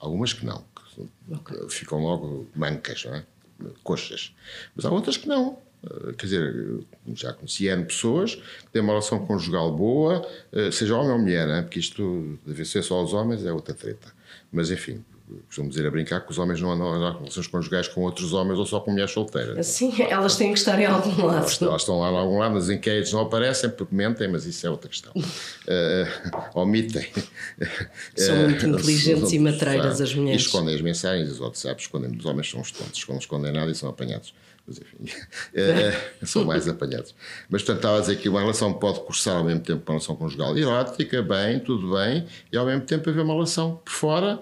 Algumas 0.00 0.32
que 0.32 0.46
não, 0.46 0.64
que 0.96 1.34
Ok. 1.34 1.68
ficam 1.68 2.00
logo 2.00 2.46
mancas, 2.56 3.04
não 3.04 3.16
é? 3.16 3.24
Coxas. 3.82 4.34
Mas 4.74 4.84
há 4.84 4.90
outras 4.90 5.16
que 5.16 5.26
não. 5.28 5.58
Eh, 5.84 6.12
Quer 6.16 6.26
dizer, 6.26 6.54
eu 6.56 6.84
já 7.14 7.32
conheci 7.32 7.66
N 7.66 7.84
pessoas 7.84 8.34
que 8.36 8.68
têm 8.72 8.82
uma 8.82 8.92
relação 8.92 9.24
conjugal 9.26 9.72
boa, 9.76 10.26
eh, 10.52 10.70
seja 10.70 10.96
homem 10.96 11.12
ou 11.12 11.18
mulher, 11.18 11.46
não 11.46 11.54
é? 11.54 11.62
porque 11.62 11.80
isto 11.80 12.38
deve 12.46 12.64
ser 12.64 12.82
só 12.82 13.02
os 13.02 13.12
homens, 13.12 13.44
é 13.44 13.52
outra 13.52 13.74
treta. 13.74 14.12
Mas 14.52 14.70
enfim, 14.70 15.04
costumo 15.46 15.68
dizer 15.68 15.86
a 15.86 15.90
brincar 15.90 16.20
que 16.20 16.30
os 16.30 16.38
homens 16.38 16.60
não 16.60 16.70
andam 16.72 17.06
a 17.06 17.12
relações 17.18 17.46
conjugais 17.46 17.88
com 17.88 18.02
outros 18.02 18.32
homens 18.32 18.58
ou 18.58 18.66
só 18.66 18.80
com 18.80 18.90
mulheres 18.90 19.10
solteiras. 19.12 19.66
Sim, 19.66 19.92
elas 20.02 20.36
têm 20.36 20.52
que 20.52 20.58
estar 20.58 20.78
em 20.80 20.86
algum 20.86 21.26
lado. 21.26 21.38
Elas, 21.38 21.62
elas 21.62 21.82
estão 21.82 22.00
lá 22.00 22.10
em 22.10 22.16
algum 22.16 22.38
lado, 22.38 22.54
nas 22.54 22.68
inquéritos 22.68 23.12
não 23.12 23.20
aparecem 23.20 23.70
porque 23.70 23.94
mentem, 23.94 24.28
mas 24.28 24.44
isso 24.46 24.66
é 24.66 24.70
outra 24.70 24.88
questão. 24.88 25.12
Eh, 25.66 26.06
omitem. 26.54 27.06
São 28.16 28.34
Eh, 28.36 28.48
muito 28.48 28.66
inteligentes 28.66 29.32
e 29.32 29.38
matreiras 29.38 30.00
as 30.00 30.14
mulheres. 30.14 30.42
E 30.42 30.44
escondem 30.46 30.74
as 30.74 30.80
mensagens, 30.80 31.30
os 31.30 31.40
WhatsApps, 31.40 31.84
escondem, 31.84 32.16
os 32.16 32.24
homens 32.24 32.50
são 32.50 32.60
os 32.60 32.70
tontos, 32.70 33.04
não 33.08 33.18
escondem 33.18 33.52
nada 33.52 33.70
e 33.70 33.74
são 33.74 33.88
apanhados. 33.88 34.34
Mas 34.66 34.78
enfim, 34.78 34.96
eh, 35.54 35.92
são 36.24 36.44
mais 36.44 36.68
apanhados. 36.68 37.14
Mas 37.50 37.62
portanto, 37.62 37.78
estava 37.78 37.98
a 37.98 38.00
dizer 38.00 38.16
que 38.16 38.28
uma 38.28 38.40
relação 38.40 38.72
pode 38.72 39.00
cursar 39.00 39.36
ao 39.38 39.44
mesmo 39.44 39.60
tempo 39.60 39.82
uma 39.84 39.94
relação 39.98 40.14
conjugal 40.14 40.56
erótica, 40.56 41.20
bem, 41.20 41.58
tudo 41.58 41.92
bem, 41.96 42.24
e 42.52 42.56
ao 42.56 42.64
mesmo 42.64 42.82
tempo 42.82 43.10
haver 43.10 43.22
uma 43.22 43.34
relação 43.34 43.80
por 43.84 43.90
fora 43.92 44.40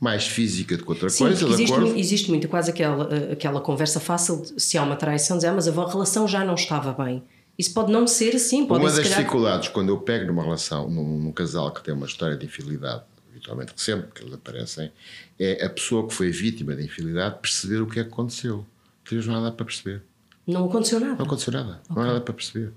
mais 0.00 0.26
física 0.26 0.76
do 0.76 0.84
que 0.84 0.90
outra 0.90 1.08
Sim, 1.08 1.24
coisa, 1.24 1.46
existe, 1.48 1.72
acordo? 1.72 1.96
existe 1.98 2.28
muito 2.30 2.48
quase 2.48 2.70
aquela, 2.70 3.12
eh, 3.12 3.32
aquela 3.32 3.60
conversa 3.60 3.98
fácil 3.98 4.42
de 4.42 4.60
se 4.60 4.78
há 4.78 4.82
uma 4.82 4.96
traição, 4.96 5.36
dizer, 5.36 5.48
ah, 5.48 5.54
mas 5.54 5.66
a 5.66 5.72
relação 5.72 6.26
já 6.28 6.44
não 6.44 6.54
estava 6.54 6.92
bem. 7.04 7.22
Isso 7.58 7.74
pode 7.74 7.90
não 7.90 8.06
ser 8.06 8.36
assim, 8.36 8.64
pode 8.66 8.84
Uma 8.84 8.90
das 8.90 9.00
calhar. 9.00 9.18
dificuldades 9.18 9.68
quando 9.68 9.88
eu 9.88 9.98
pego 9.98 10.26
numa 10.26 10.42
relação, 10.44 10.88
num, 10.88 11.18
num 11.18 11.32
casal 11.32 11.72
que 11.72 11.82
tem 11.82 11.92
uma 11.92 12.06
história 12.06 12.36
de 12.36 12.46
infidelidade, 12.46 13.02
habitualmente 13.28 13.72
recente, 13.72 14.06
porque 14.06 14.22
eles 14.22 14.34
aparecem, 14.34 14.92
é 15.38 15.64
a 15.64 15.70
pessoa 15.70 16.06
que 16.06 16.14
foi 16.14 16.30
vítima 16.30 16.76
da 16.76 16.82
infidelidade 16.82 17.40
perceber 17.40 17.80
o 17.82 17.86
que 17.86 17.98
é 17.98 18.04
que 18.04 18.10
aconteceu. 18.10 18.64
Não 19.10 19.36
há 19.36 19.40
nada 19.40 19.52
para 19.52 19.64
perceber. 19.64 20.02
Não 20.48 20.64
aconteceu 20.64 20.98
nada. 20.98 21.16
Não 21.16 21.26
aconteceu 21.26 21.52
nada. 21.52 21.80
Não 21.90 22.02
há 22.02 22.06
nada 22.06 22.20
para 22.22 22.32
perceber. 22.32 22.72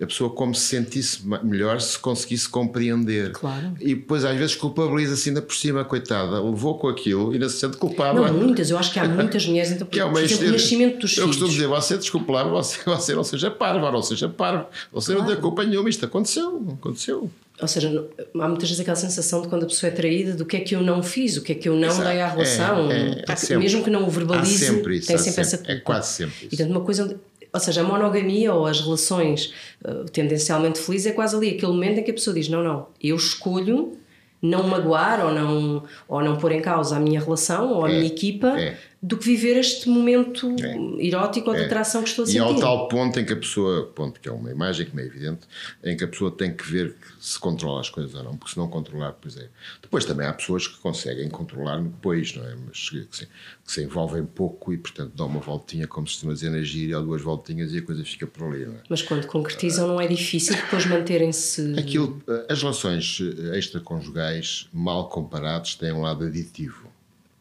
A 0.00 0.06
pessoa, 0.06 0.30
como 0.30 0.54
se 0.54 0.62
sentisse 0.66 1.26
melhor, 1.42 1.80
se 1.80 1.98
conseguisse 1.98 2.48
compreender. 2.48 3.32
Claro. 3.32 3.74
E 3.80 3.96
depois, 3.96 4.24
às 4.24 4.36
vezes, 4.38 4.54
culpabiliza-se 4.54 5.28
ainda 5.30 5.42
por 5.42 5.54
cima, 5.54 5.84
coitada. 5.84 6.40
Levou 6.40 6.78
com 6.78 6.86
aquilo 6.88 7.32
e 7.32 7.34
ainda 7.34 7.48
se 7.48 7.58
sente 7.58 7.76
culpada. 7.78 8.20
Não, 8.20 8.32
muitas, 8.32 8.70
eu 8.70 8.78
acho 8.78 8.92
que 8.92 9.00
há 9.00 9.08
muitas 9.08 9.44
mulheres, 9.46 9.72
então, 9.72 9.86
Que 9.88 9.98
é 9.98 10.04
uma 10.04 10.22
exemplo, 10.22 10.48
o 10.48 10.52
nascimento 10.52 10.98
dos 11.00 11.10
Eu 11.12 11.24
filhos. 11.24 11.26
costumo 11.36 11.50
dizer, 11.50 11.66
você 11.66 11.98
desculpe 11.98 12.30
lá, 12.30 12.44
você, 12.44 12.78
você 12.86 13.14
não 13.14 13.24
seja 13.24 13.50
parvo, 13.50 13.90
não 13.90 14.02
seja 14.02 14.28
parvo. 14.28 14.66
Você 14.92 15.10
não 15.12 15.18
tem 15.18 15.26
Claro. 15.34 15.40
culpa 15.42 15.64
nenhuma, 15.64 15.88
isto 15.90 16.04
aconteceu, 16.04 16.60
não 16.64 16.74
aconteceu. 16.74 17.28
Ou 17.60 17.66
seja, 17.68 18.06
há 18.38 18.48
muitas 18.48 18.68
vezes 18.68 18.80
aquela 18.80 18.96
sensação 18.96 19.40
de 19.42 19.48
quando 19.48 19.62
a 19.62 19.66
pessoa 19.66 19.88
é 19.90 19.94
traída, 19.94 20.34
do 20.34 20.44
que 20.44 20.56
é 20.58 20.60
que 20.60 20.74
eu 20.76 20.82
não 20.82 21.02
fiz, 21.02 21.36
o 21.38 21.42
que 21.42 21.52
é 21.52 21.54
que 21.54 21.68
eu 21.68 21.74
não 21.74 21.88
Exato. 21.88 22.08
dei 22.08 22.20
à 22.20 22.28
relação. 22.28 22.90
É, 22.92 23.24
é, 23.26 23.36
sempre- 23.36 23.58
mesmo 23.58 23.82
que 23.82 23.88
não 23.90 24.04
o 24.06 24.10
verbalize, 24.10 24.66
sempre 24.66 24.98
isso, 24.98 25.06
tem 25.08 25.16
sempre 25.18 25.40
essa 25.40 25.62
é 25.66 25.76
quase 25.76 26.08
sempre 26.12 26.34
isso. 26.34 26.44
E 26.46 26.48
portanto, 26.50 26.70
uma 26.70 26.80
coisa 26.82 27.18
ou 27.52 27.60
seja, 27.60 27.80
a 27.80 27.84
monogamia 27.84 28.52
ou 28.52 28.66
as 28.66 28.80
relações 28.82 29.54
uh, 29.82 30.04
tendencialmente 30.12 30.78
felizes 30.78 31.06
é 31.06 31.12
quase 31.12 31.34
ali 31.34 31.48
aquele 31.50 31.72
momento 31.72 31.98
em 32.00 32.02
que 32.02 32.10
a 32.10 32.14
pessoa 32.14 32.34
diz: 32.34 32.48
não, 32.50 32.62
não, 32.62 32.88
eu 33.02 33.16
escolho 33.16 33.96
não 34.42 34.64
magoar 34.64 35.24
ou 35.24 35.32
não, 35.32 35.82
ou 36.06 36.22
não 36.22 36.36
pôr 36.36 36.52
em 36.52 36.60
causa 36.60 36.96
a 36.96 37.00
minha 37.00 37.18
relação 37.18 37.72
ou 37.72 37.86
a 37.86 37.90
É, 37.90 37.94
minha 37.94 38.06
equipa 38.06 38.48
é. 38.60 38.76
Do 39.06 39.16
que 39.16 39.24
viver 39.24 39.56
este 39.56 39.88
momento 39.88 40.56
erótico 40.98 41.50
ou 41.50 41.54
de 41.54 41.62
É. 41.62 41.66
atração 41.66 42.02
que 42.02 42.08
estou 42.08 42.24
a 42.24 42.28
E 42.28 42.32
sentir. 42.32 42.40
ao 42.42 42.56
tal 42.56 42.88
ponto 42.88 43.20
em 43.20 43.24
que 43.24 43.32
a 43.32 43.36
pessoa, 43.36 43.86
ponto 43.94 44.18
que 44.18 44.28
é 44.28 44.32
uma 44.32 44.50
imagem 44.50 44.84
que 44.84 44.98
é 44.98 45.04
evidente, 45.04 45.46
em 45.84 45.96
que 45.96 46.02
a 46.02 46.08
pessoa 46.08 46.28
tem 46.30 46.52
que 46.52 46.68
ver 46.68 46.96
se 47.20 47.38
controla 47.38 47.80
as 47.80 47.88
coisas 47.88 48.12
ou 48.16 48.24
não, 48.24 48.36
porque 48.36 48.52
se 48.54 48.58
não 48.58 48.66
controlar, 48.68 49.12
pois 49.12 49.36
é. 49.36 49.48
Depois 49.80 50.04
também 50.04 50.26
há 50.26 50.32
pessoas 50.32 50.66
que 50.66 50.76
conseguem 50.78 51.28
controlar 51.28 51.80
depois, 51.80 52.34
não 52.34 52.44
é? 52.44 52.56
Mas 52.66 52.88
que 52.90 53.06
se, 53.12 53.26
que 53.26 53.72
se 53.72 53.82
envolvem 53.84 54.24
pouco 54.24 54.72
e, 54.72 54.76
portanto, 54.76 55.12
dão 55.14 55.26
uma 55.26 55.40
voltinha, 55.40 55.86
como 55.86 56.06
se 56.08 56.14
costuma 56.14 56.32
dizer 56.32 56.50
na 56.50 56.62
gíria, 56.62 56.98
ou 56.98 57.04
duas 57.04 57.22
voltinhas 57.22 57.72
e 57.72 57.78
a 57.78 57.82
coisa 57.82 58.04
fica 58.04 58.26
por 58.26 58.48
ali, 58.48 58.66
não 58.66 58.74
é? 58.74 58.80
Mas 58.88 59.02
quando 59.02 59.24
concretizam, 59.28 59.86
não 59.86 60.00
é 60.00 60.08
difícil 60.08 60.56
depois 60.56 60.84
manterem-se. 60.86 61.74
Aquilo, 61.78 62.20
as 62.48 62.60
relações 62.60 63.20
eh, 63.20 63.56
extraconjugais, 63.56 64.68
mal 64.72 65.08
comparados, 65.08 65.76
têm 65.76 65.92
um 65.92 66.02
lado 66.02 66.24
aditivo. 66.24 66.88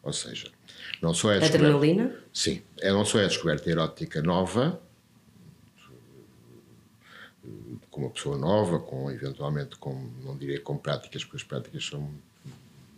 Ou 0.04 0.14
seja, 0.14 0.48
não 1.06 1.14
só 1.14 1.32
é 1.32 1.38
a 1.38 1.40
descoberta- 1.40 1.68
Adrenalina? 1.78 2.16
Sim, 2.34 2.62
é 2.80 2.92
não 2.92 3.06
só 3.06 3.20
é 3.20 3.26
a 3.26 3.28
descoberta 3.28 3.70
erótica 3.70 4.22
nova, 4.22 4.82
com 7.90 8.02
uma 8.02 8.10
pessoa 8.10 8.38
nova, 8.38 8.80
com 8.80 9.10
eventualmente 9.12 9.76
com, 9.78 10.10
não 10.24 10.36
direi 10.38 10.60
com 10.60 10.76
práticas, 10.78 11.24
porque 11.24 11.38
as 11.38 11.44
práticas 11.44 11.86
são 11.86 12.10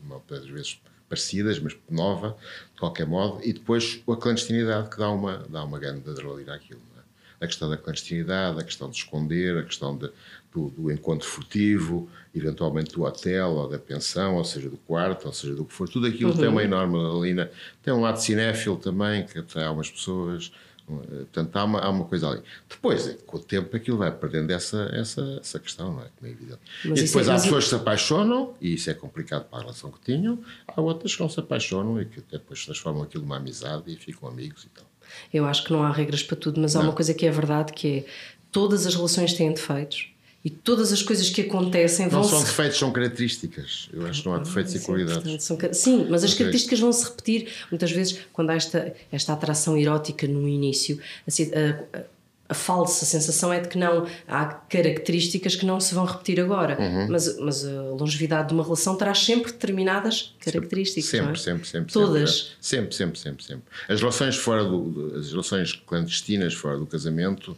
muitas 0.03 0.47
vezes 0.47 0.79
parecidas, 1.09 1.59
mas 1.59 1.75
nova, 1.89 2.37
de 2.73 2.79
qualquer 2.79 3.05
modo, 3.05 3.39
e 3.43 3.53
depois 3.53 4.01
a 4.09 4.15
clandestinidade 4.15 4.89
que 4.89 4.97
dá 4.97 5.09
uma, 5.09 5.37
dá 5.49 5.63
uma 5.63 5.77
grande 5.79 6.09
adrenalina 6.09 6.55
àquilo. 6.55 6.81
é? 6.97 7.43
A 7.43 7.47
questão 7.47 7.69
da 7.69 7.77
clandestinidade, 7.77 8.59
a 8.59 8.63
questão 8.63 8.89
de 8.89 8.97
esconder, 8.97 9.57
a 9.57 9.63
questão 9.63 9.95
de, 9.95 10.09
do, 10.57 10.69
do 10.69 10.91
encontro 10.91 11.27
furtivo, 11.27 12.09
eventualmente 12.33 12.93
do 12.93 13.03
hotel 13.03 13.49
ou 13.51 13.69
da 13.69 13.77
pensão, 13.77 14.35
ou 14.35 14.43
seja, 14.43 14.69
do 14.69 14.77
quarto, 14.77 15.25
ou 15.27 15.33
seja, 15.33 15.53
do 15.53 15.63
que 15.65 15.73
for. 15.73 15.87
Tudo 15.87 16.07
aquilo 16.07 16.35
tem 16.35 16.47
uma 16.47 16.63
enorme 16.63 16.97
adrenalina. 16.97 17.51
Tem 17.83 17.93
um 17.93 18.01
lado 18.01 18.17
cinéfilo 18.21 18.75
também, 18.77 19.25
que 19.25 19.37
atrai 19.39 19.65
algumas 19.65 19.89
pessoas. 19.89 20.51
eh, 20.89 20.93
Portanto, 21.31 21.55
há 21.55 21.63
uma, 21.63 21.79
há 21.81 21.89
uma 21.89 22.05
coisa 22.05 22.27
ali. 22.29 22.41
Depois, 22.69 23.07
eh, 23.07 23.17
com 23.25 23.37
o 23.37 23.39
tempo, 23.39 23.75
aquilo 23.75 23.97
vai 23.97 24.11
perdendo 24.11 24.51
essa, 24.51 24.89
essa, 24.93 25.37
essa 25.41 25.59
questão, 25.59 25.93
não 25.93 26.01
é? 26.01 26.07
Como 26.17 26.27
é 26.29 26.33
evidente. 26.33 26.59
Mas 26.85 26.99
e 26.99 27.03
isso 27.03 27.13
depois 27.13 27.27
é- 27.27 27.31
há 27.31 27.35
pessoas 27.35 27.63
que 27.65 27.69
se 27.71 27.75
apaixonam, 27.75 28.53
e 28.61 28.73
isso 28.73 28.89
é 28.89 28.93
complicado 28.93 29.45
para 29.49 29.59
a 29.59 29.61
relação 29.61 29.91
que 29.91 29.99
tinham. 30.01 30.39
Há 30.67 30.81
outras 30.81 31.13
que 31.15 31.21
não 31.21 31.29
se 31.29 31.39
apaixonam 31.39 32.01
e 32.01 32.05
que 32.05 32.19
até 32.19 32.37
depois 32.37 32.63
transformam 32.65 33.03
aquilo 33.03 33.23
numa 33.23 33.37
amizade 33.37 33.83
e 33.91 33.95
ficam 33.95 34.27
amigos 34.29 34.63
e 34.65 34.69
tal. 34.69 34.85
Eu 35.33 35.45
acho 35.45 35.63
que 35.63 35.71
não 35.71 35.83
há 35.83 35.91
regras 35.91 36.21
para 36.23 36.35
tudo, 36.37 36.59
mas 36.59 36.75
há 36.75 36.79
uma 36.81 36.91
coisa 36.93 37.13
que 37.13 37.25
é 37.25 37.31
verdade 37.31 37.71
que 37.73 37.87
é 37.99 38.05
todas 38.51 38.85
as 38.85 38.95
relações 38.95 39.33
têm 39.33 39.53
defeitos 39.53 40.09
e 40.45 40.49
todas 40.49 40.93
as 40.93 41.01
coisas 41.01 41.29
que 41.29 41.41
acontecem 41.41 42.05
Não 42.05 42.21
vão 42.21 42.23
são 42.23 42.39
se 42.39 42.45
defeitos, 42.45 42.77
são 42.77 42.91
características. 42.91 43.89
Eu 43.91 44.05
acho 44.07 44.21
que 44.21 44.27
não 44.29 44.35
há 44.35 44.39
defeitos 44.39 44.75
e 44.75 44.79
qualidades. 44.79 45.43
São 45.43 45.57
sim, 45.73 46.07
mas 46.09 46.23
as 46.23 46.31
Ok. 46.31 46.37
características 46.37 46.79
vão 46.79 46.91
se 46.93 47.03
repetir. 47.05 47.49
Muitas 47.69 47.91
vezes, 47.91 48.19
quando 48.31 48.51
há 48.51 48.55
esta, 48.55 48.93
esta 49.11 49.33
atração 49.33 49.77
erótica 49.77 50.27
no 50.27 50.47
início, 50.47 50.99
assim, 51.27 51.51
a, 51.53 51.97
a, 51.97 52.01
a 52.49 52.53
falsa 52.53 53.05
sensação 53.05 53.51
é 53.51 53.59
de 53.59 53.67
que 53.67 53.77
não 53.77 54.07
há 54.25 54.45
características 54.45 55.55
que 55.55 55.65
não 55.65 55.79
se 55.81 55.93
vão 55.93 56.05
repetir 56.05 56.39
agora. 56.39 56.77
Uhum. 56.79 57.07
Mas, 57.09 57.37
mas 57.39 57.65
a 57.65 57.81
longevidade 57.81 58.47
de 58.49 58.53
uma 58.53 58.63
relação 58.63 58.95
traz 58.95 59.19
sempre 59.19 59.51
determinadas 59.51 60.33
características. 60.39 61.11
não 61.19 61.31
é? 61.31 61.35
Sempre, 61.35 61.41
sempre, 61.41 61.67
sempre. 61.67 61.93
Todas. 61.93 62.55
Sempre, 62.61 62.95
sempre, 62.95 63.19
sempre, 63.19 63.43
sempre. 63.43 63.63
As 63.89 63.99
relações 63.99 64.37
fora 64.37 64.63
do, 64.63 65.13
as 65.17 65.31
relações 65.31 65.73
clandestinas 65.73 66.53
fora 66.53 66.77
do 66.77 66.85
casamento 66.85 67.57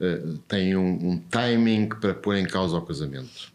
eh, 0.00 0.20
têm 0.48 0.76
um, 0.76 1.10
um 1.10 1.18
timing 1.18 1.88
para 1.88 2.14
pôr 2.14 2.36
em 2.36 2.46
causa 2.46 2.76
o 2.76 2.82
casamento. 2.82 3.50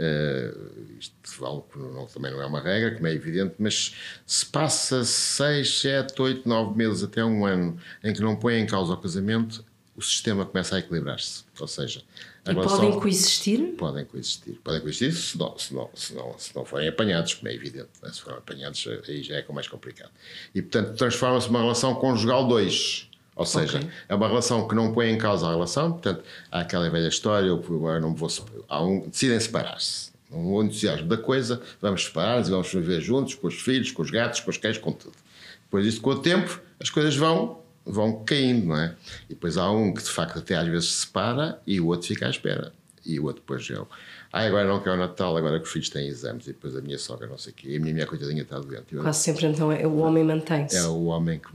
Eh, 0.00 0.54
isto 1.00 1.14
vale, 1.40 1.62
não, 1.76 2.06
também 2.06 2.30
não 2.30 2.40
é 2.42 2.46
uma 2.46 2.60
regra, 2.60 2.94
como 2.94 3.06
é 3.06 3.12
evidente, 3.12 3.54
mas 3.58 3.94
se 4.26 4.46
passa 4.46 5.04
6, 5.04 5.80
7, 5.80 6.20
8, 6.22 6.48
9 6.48 6.76
meses 6.76 7.02
até 7.02 7.24
um 7.24 7.44
ano 7.44 7.76
em 8.04 8.12
que 8.12 8.20
não 8.20 8.36
põe 8.36 8.54
em 8.60 8.66
causa 8.66 8.92
o 8.92 8.96
casamento, 8.96 9.64
o 9.96 10.02
sistema 10.02 10.46
começa 10.46 10.76
a 10.76 10.78
equilibrar-se. 10.78 11.42
Ou 11.58 11.66
seja, 11.66 12.02
E 12.46 12.50
relação- 12.52 12.76
podem 12.78 13.00
coexistir? 13.00 13.74
podem 13.76 14.04
coexistir. 14.04 14.54
Podem 14.62 14.80
coexistir 14.80 15.12
se 15.12 15.36
não, 15.36 15.58
se 15.58 15.74
não, 15.74 15.90
se 15.92 16.14
não, 16.14 16.38
se 16.38 16.54
não 16.54 16.64
forem 16.64 16.88
apanhados, 16.88 17.34
como 17.34 17.48
é 17.48 17.54
evidente. 17.54 17.88
né? 18.00 18.10
Se 18.12 18.20
forem 18.20 18.38
apanhados, 18.38 18.86
aí 19.08 19.24
já 19.24 19.34
é 19.34 19.42
com 19.42 19.52
mais 19.52 19.66
complicado. 19.66 20.12
E, 20.54 20.62
portanto, 20.62 20.96
transforma-se 20.96 21.48
numa 21.48 21.60
relação 21.60 21.96
conjugal 21.96 22.46
2. 22.46 23.07
Ou 23.38 23.46
seja, 23.46 23.78
Ok. 23.78 23.88
é 24.08 24.14
uma 24.16 24.26
relação 24.28 24.66
que 24.66 24.74
não 24.74 24.92
põe 24.92 25.08
em 25.10 25.16
causa 25.16 25.46
a 25.46 25.50
relação, 25.50 25.92
portanto, 25.92 26.22
há 26.50 26.60
aquela 26.60 26.90
velha 26.90 27.06
história, 27.08 27.46
eu 27.46 27.64
agora 27.70 28.00
não 28.00 28.10
me 28.10 28.16
vou. 28.16 28.28
Há 28.68 28.82
um, 28.84 29.08
decidem 29.08 29.38
separar-se. 29.38 30.10
Um 30.30 30.62
entusiasmo 30.62 31.06
da 31.08 31.16
coisa, 31.16 31.62
vamos 31.80 32.04
separar-nos 32.04 32.48
e 32.48 32.50
vamos 32.50 32.70
viver 32.70 33.00
juntos, 33.00 33.34
com 33.34 33.46
os 33.46 33.54
filhos, 33.54 33.92
com 33.92 34.02
os 34.02 34.10
gatos, 34.10 34.40
com 34.40 34.50
os 34.50 34.58
cães, 34.58 34.76
com 34.76 34.92
tudo. 34.92 35.14
Depois 35.62 35.84
disso, 35.84 36.00
com 36.00 36.10
o 36.10 36.18
tempo, 36.18 36.60
as 36.80 36.90
coisas 36.90 37.14
vão, 37.16 37.60
vão 37.86 38.24
caindo, 38.24 38.66
não 38.66 38.76
é? 38.76 38.94
E 39.26 39.34
depois 39.34 39.56
há 39.56 39.70
um 39.70 39.94
que 39.94 40.02
de 40.02 40.10
facto 40.10 40.38
até 40.38 40.56
às 40.56 40.66
vezes 40.66 40.88
se 40.90 41.06
separa 41.06 41.58
e 41.66 41.80
o 41.80 41.86
outro 41.86 42.08
fica 42.08 42.26
à 42.26 42.30
espera. 42.30 42.72
E 43.06 43.18
o 43.20 43.24
outro 43.24 43.40
depois 43.40 43.66
eu. 43.70 43.88
Ah, 44.32 44.42
agora 44.42 44.66
não 44.68 44.80
quer 44.82 44.90
o 44.90 44.96
Natal, 44.96 45.36
agora 45.36 45.58
que 45.58 45.64
os 45.66 45.72
filhos 45.72 45.88
têm 45.88 46.06
exames 46.06 46.44
e 46.46 46.52
depois 46.52 46.76
a 46.76 46.80
minha 46.82 46.98
sogra 46.98 47.26
não 47.26 47.38
sei 47.38 47.52
o 47.52 47.54
quê. 47.56 47.68
E 47.70 47.76
a 47.76 47.80
minha 47.80 47.92
mulher 47.94 48.06
coitadinha 48.06 48.42
está 48.42 48.58
doente. 48.58 48.94
Eu- 48.94 49.02
Quase 49.02 49.20
sempre 49.20 49.46
então 49.46 49.72
é, 49.72 49.86
o 49.86 49.96
homem 49.98 50.22
mantém-se. 50.22 50.76
é 50.76 50.84
o 50.86 51.04
homem 51.06 51.38
que. 51.38 51.48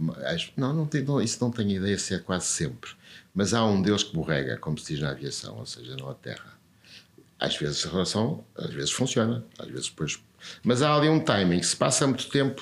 Não, 0.57 0.73
não, 0.73 0.85
tem, 0.87 1.03
não, 1.03 1.21
isso 1.21 1.37
não 1.39 1.51
tenho 1.51 1.69
ideia 1.71 1.97
se 1.99 2.15
é 2.15 2.19
quase 2.19 2.45
sempre. 2.47 2.89
Mas 3.35 3.53
há 3.53 3.63
um 3.63 3.81
Deus 3.81 4.03
que 4.03 4.13
borrega, 4.15 4.57
como 4.57 4.77
se 4.77 4.93
diz 4.93 5.01
na 5.03 5.11
aviação, 5.11 5.57
ou 5.57 5.65
seja, 5.65 5.95
não 5.97 6.09
a 6.09 6.13
terra. 6.15 6.53
Às 7.39 7.55
vezes 7.57 7.85
a 7.85 7.89
relação, 7.89 8.43
às 8.55 8.71
vezes 8.73 8.91
funciona, 8.91 9.43
às 9.59 9.67
vezes 9.67 9.89
depois. 9.89 10.19
Mas 10.63 10.81
há 10.81 10.95
ali 10.95 11.09
um 11.09 11.19
timing. 11.19 11.61
Se 11.61 11.75
passa 11.75 12.07
muito 12.07 12.27
tempo, 12.29 12.61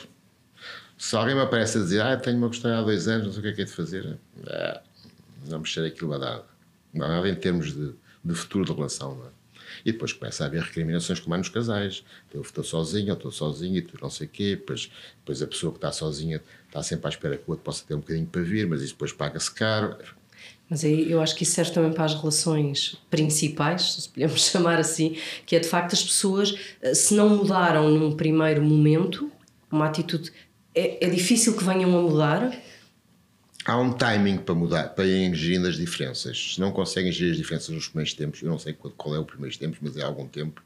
Se 0.98 1.16
alguém 1.16 1.34
me 1.36 1.42
aparece 1.42 1.78
a 1.80 1.82
dizer, 1.82 2.02
ah, 2.02 2.16
tenho-me 2.16 2.46
a 2.46 2.48
gostar 2.48 2.78
há 2.78 2.82
dois 2.84 3.08
anos, 3.08 3.26
não 3.28 3.34
sei 3.34 3.40
o 3.40 3.44
que 3.44 3.50
é 3.50 3.54
que 3.54 3.62
é 3.62 3.66
de 3.66 3.72
fazer, 3.72 4.20
ah, 4.48 4.82
não 5.48 5.60
mexer 5.60 5.84
aquilo 5.86 6.14
a 6.14 6.18
dar. 6.20 6.44
Não 6.94 7.06
há 7.06 7.10
nada 7.10 7.28
em 7.30 7.34
termos 7.36 7.74
de, 7.74 7.94
de 8.24 8.36
futuro 8.36 8.66
de 8.66 8.72
relação, 8.74 9.16
não 9.16 9.26
é? 9.26 9.30
E 9.86 9.92
depois 9.92 10.14
começa 10.14 10.44
a 10.44 10.48
haver 10.48 10.62
recriminações 10.62 11.20
como 11.20 11.36
há 11.36 11.38
nos 11.38 11.50
casais. 11.50 12.04
Eu 12.34 12.42
estou 12.42 12.64
sozinho, 12.64 13.10
eu 13.10 13.16
estou 13.16 13.32
sozinho 13.32 13.78
e 13.78 13.82
tu 13.82 13.98
não 14.02 14.10
sei 14.10 14.28
o 14.28 14.30
quê. 14.30 14.56
Depois, 14.56 14.92
depois 15.20 15.42
a 15.42 15.48
pessoa 15.48 15.72
que 15.72 15.78
está 15.78 15.92
sozinha 15.92 16.42
está 16.68 16.82
sempre 16.82 17.08
à 17.08 17.10
espera 17.10 17.38
que 17.38 17.44
o 17.48 17.52
outro 17.52 17.64
possa 17.64 17.86
ter 17.86 17.96
um 17.96 18.00
bocadinho 18.00 18.28
para 18.28 18.42
vir, 18.42 18.68
mas 18.68 18.82
isso 18.82 18.94
depois 18.94 19.12
paga-se 19.12 19.52
caro. 19.52 19.98
Mas 20.70 20.86
aí 20.86 21.12
eu 21.12 21.22
acho 21.22 21.36
que 21.36 21.44
isso 21.44 21.52
serve 21.52 21.72
também 21.72 21.92
para 21.92 22.06
as 22.06 22.16
relações 22.16 22.96
principais, 23.10 23.94
se 23.94 24.10
podemos 24.10 24.40
chamar 24.50 24.80
assim, 24.80 25.18
que 25.46 25.54
é 25.54 25.60
de 25.60 25.68
facto 25.68 25.92
as 25.92 26.02
pessoas, 26.02 26.56
eh, 26.82 26.94
se 26.94 27.14
não 27.14 27.28
mudaram 27.28 27.90
num 27.90 28.16
primeiro 28.16 28.62
momento, 28.62 29.30
uma 29.70 29.88
atitude. 29.88 30.32
É, 30.74 31.06
é 31.06 31.10
difícil 31.10 31.58
que 31.58 31.64
venham 31.66 31.98
a 31.98 32.02
mudar, 32.02 32.58
há 33.66 33.78
um 33.78 33.94
timing 33.94 34.38
para 34.38 34.56
mudar, 34.56 34.90
para 34.90 35.06
irem 35.06 35.34
gerindo 35.34 35.68
as 35.68 35.76
diferenças. 35.76 36.56
Se 36.56 36.60
não 36.60 36.72
conseguem 36.72 37.12
gerir 37.12 37.32
as 37.32 37.38
diferenças 37.38 37.70
nos 37.70 37.88
primeiros 37.88 38.14
tempos, 38.14 38.42
eu 38.42 38.50
não 38.50 38.60
sei 38.60 38.74
qual 38.74 39.16
é 39.16 39.20
o 39.20 39.26
primeiro 39.26 39.58
tempo, 39.58 39.78
mas 39.82 39.98
é 39.98 40.04
algum 40.04 40.28
tempo, 40.28 40.64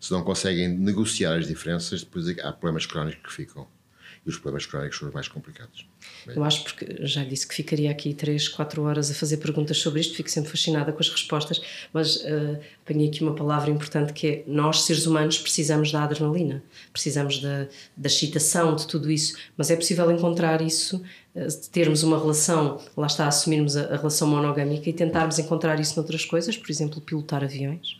se 0.00 0.12
não 0.12 0.22
conseguem 0.22 0.68
negociar 0.68 1.34
as 1.34 1.46
diferenças, 1.46 2.02
depois 2.02 2.28
há 2.38 2.52
problemas 2.52 2.86
crónicos 2.86 3.22
que 3.22 3.32
ficam. 3.32 3.66
E 4.26 4.28
os 4.28 4.38
problemas 4.38 4.66
crónicos 4.66 4.98
são 4.98 5.06
os 5.06 5.14
mais 5.14 5.28
complicados. 5.28 5.86
Eu 6.26 6.42
acho 6.42 6.64
porque 6.64 7.06
já 7.06 7.22
disse 7.22 7.46
que 7.46 7.54
ficaria 7.54 7.88
aqui 7.88 8.12
3, 8.12 8.48
4 8.48 8.82
horas 8.82 9.08
a 9.08 9.14
fazer 9.14 9.36
perguntas 9.36 9.78
sobre 9.78 10.00
isto, 10.00 10.16
fico 10.16 10.28
sempre 10.28 10.50
fascinada 10.50 10.92
com 10.92 10.98
as 10.98 11.08
respostas, 11.08 11.60
mas 11.92 12.16
uh, 12.16 12.58
apanhei 12.84 13.08
aqui 13.08 13.22
uma 13.22 13.36
palavra 13.36 13.70
importante 13.70 14.12
que 14.12 14.26
é 14.26 14.42
nós, 14.48 14.82
seres 14.82 15.06
humanos, 15.06 15.38
precisamos 15.38 15.92
da 15.92 16.02
adrenalina, 16.02 16.60
precisamos 16.92 17.38
da, 17.40 17.68
da 17.96 18.08
excitação, 18.08 18.74
de 18.74 18.88
tudo 18.88 19.08
isso, 19.12 19.36
mas 19.56 19.70
é 19.70 19.76
possível 19.76 20.10
encontrar 20.10 20.60
isso, 20.60 20.96
uh, 21.36 21.68
termos 21.70 22.02
uma 22.02 22.18
relação, 22.18 22.82
lá 22.96 23.06
está, 23.06 23.28
assumirmos 23.28 23.76
a, 23.76 23.94
a 23.94 23.96
relação 23.96 24.26
monogâmica 24.26 24.90
e 24.90 24.92
tentarmos 24.92 25.38
encontrar 25.38 25.78
isso 25.78 25.94
noutras 25.94 26.24
coisas, 26.24 26.56
por 26.56 26.68
exemplo, 26.68 27.00
pilotar 27.00 27.44
aviões? 27.44 27.96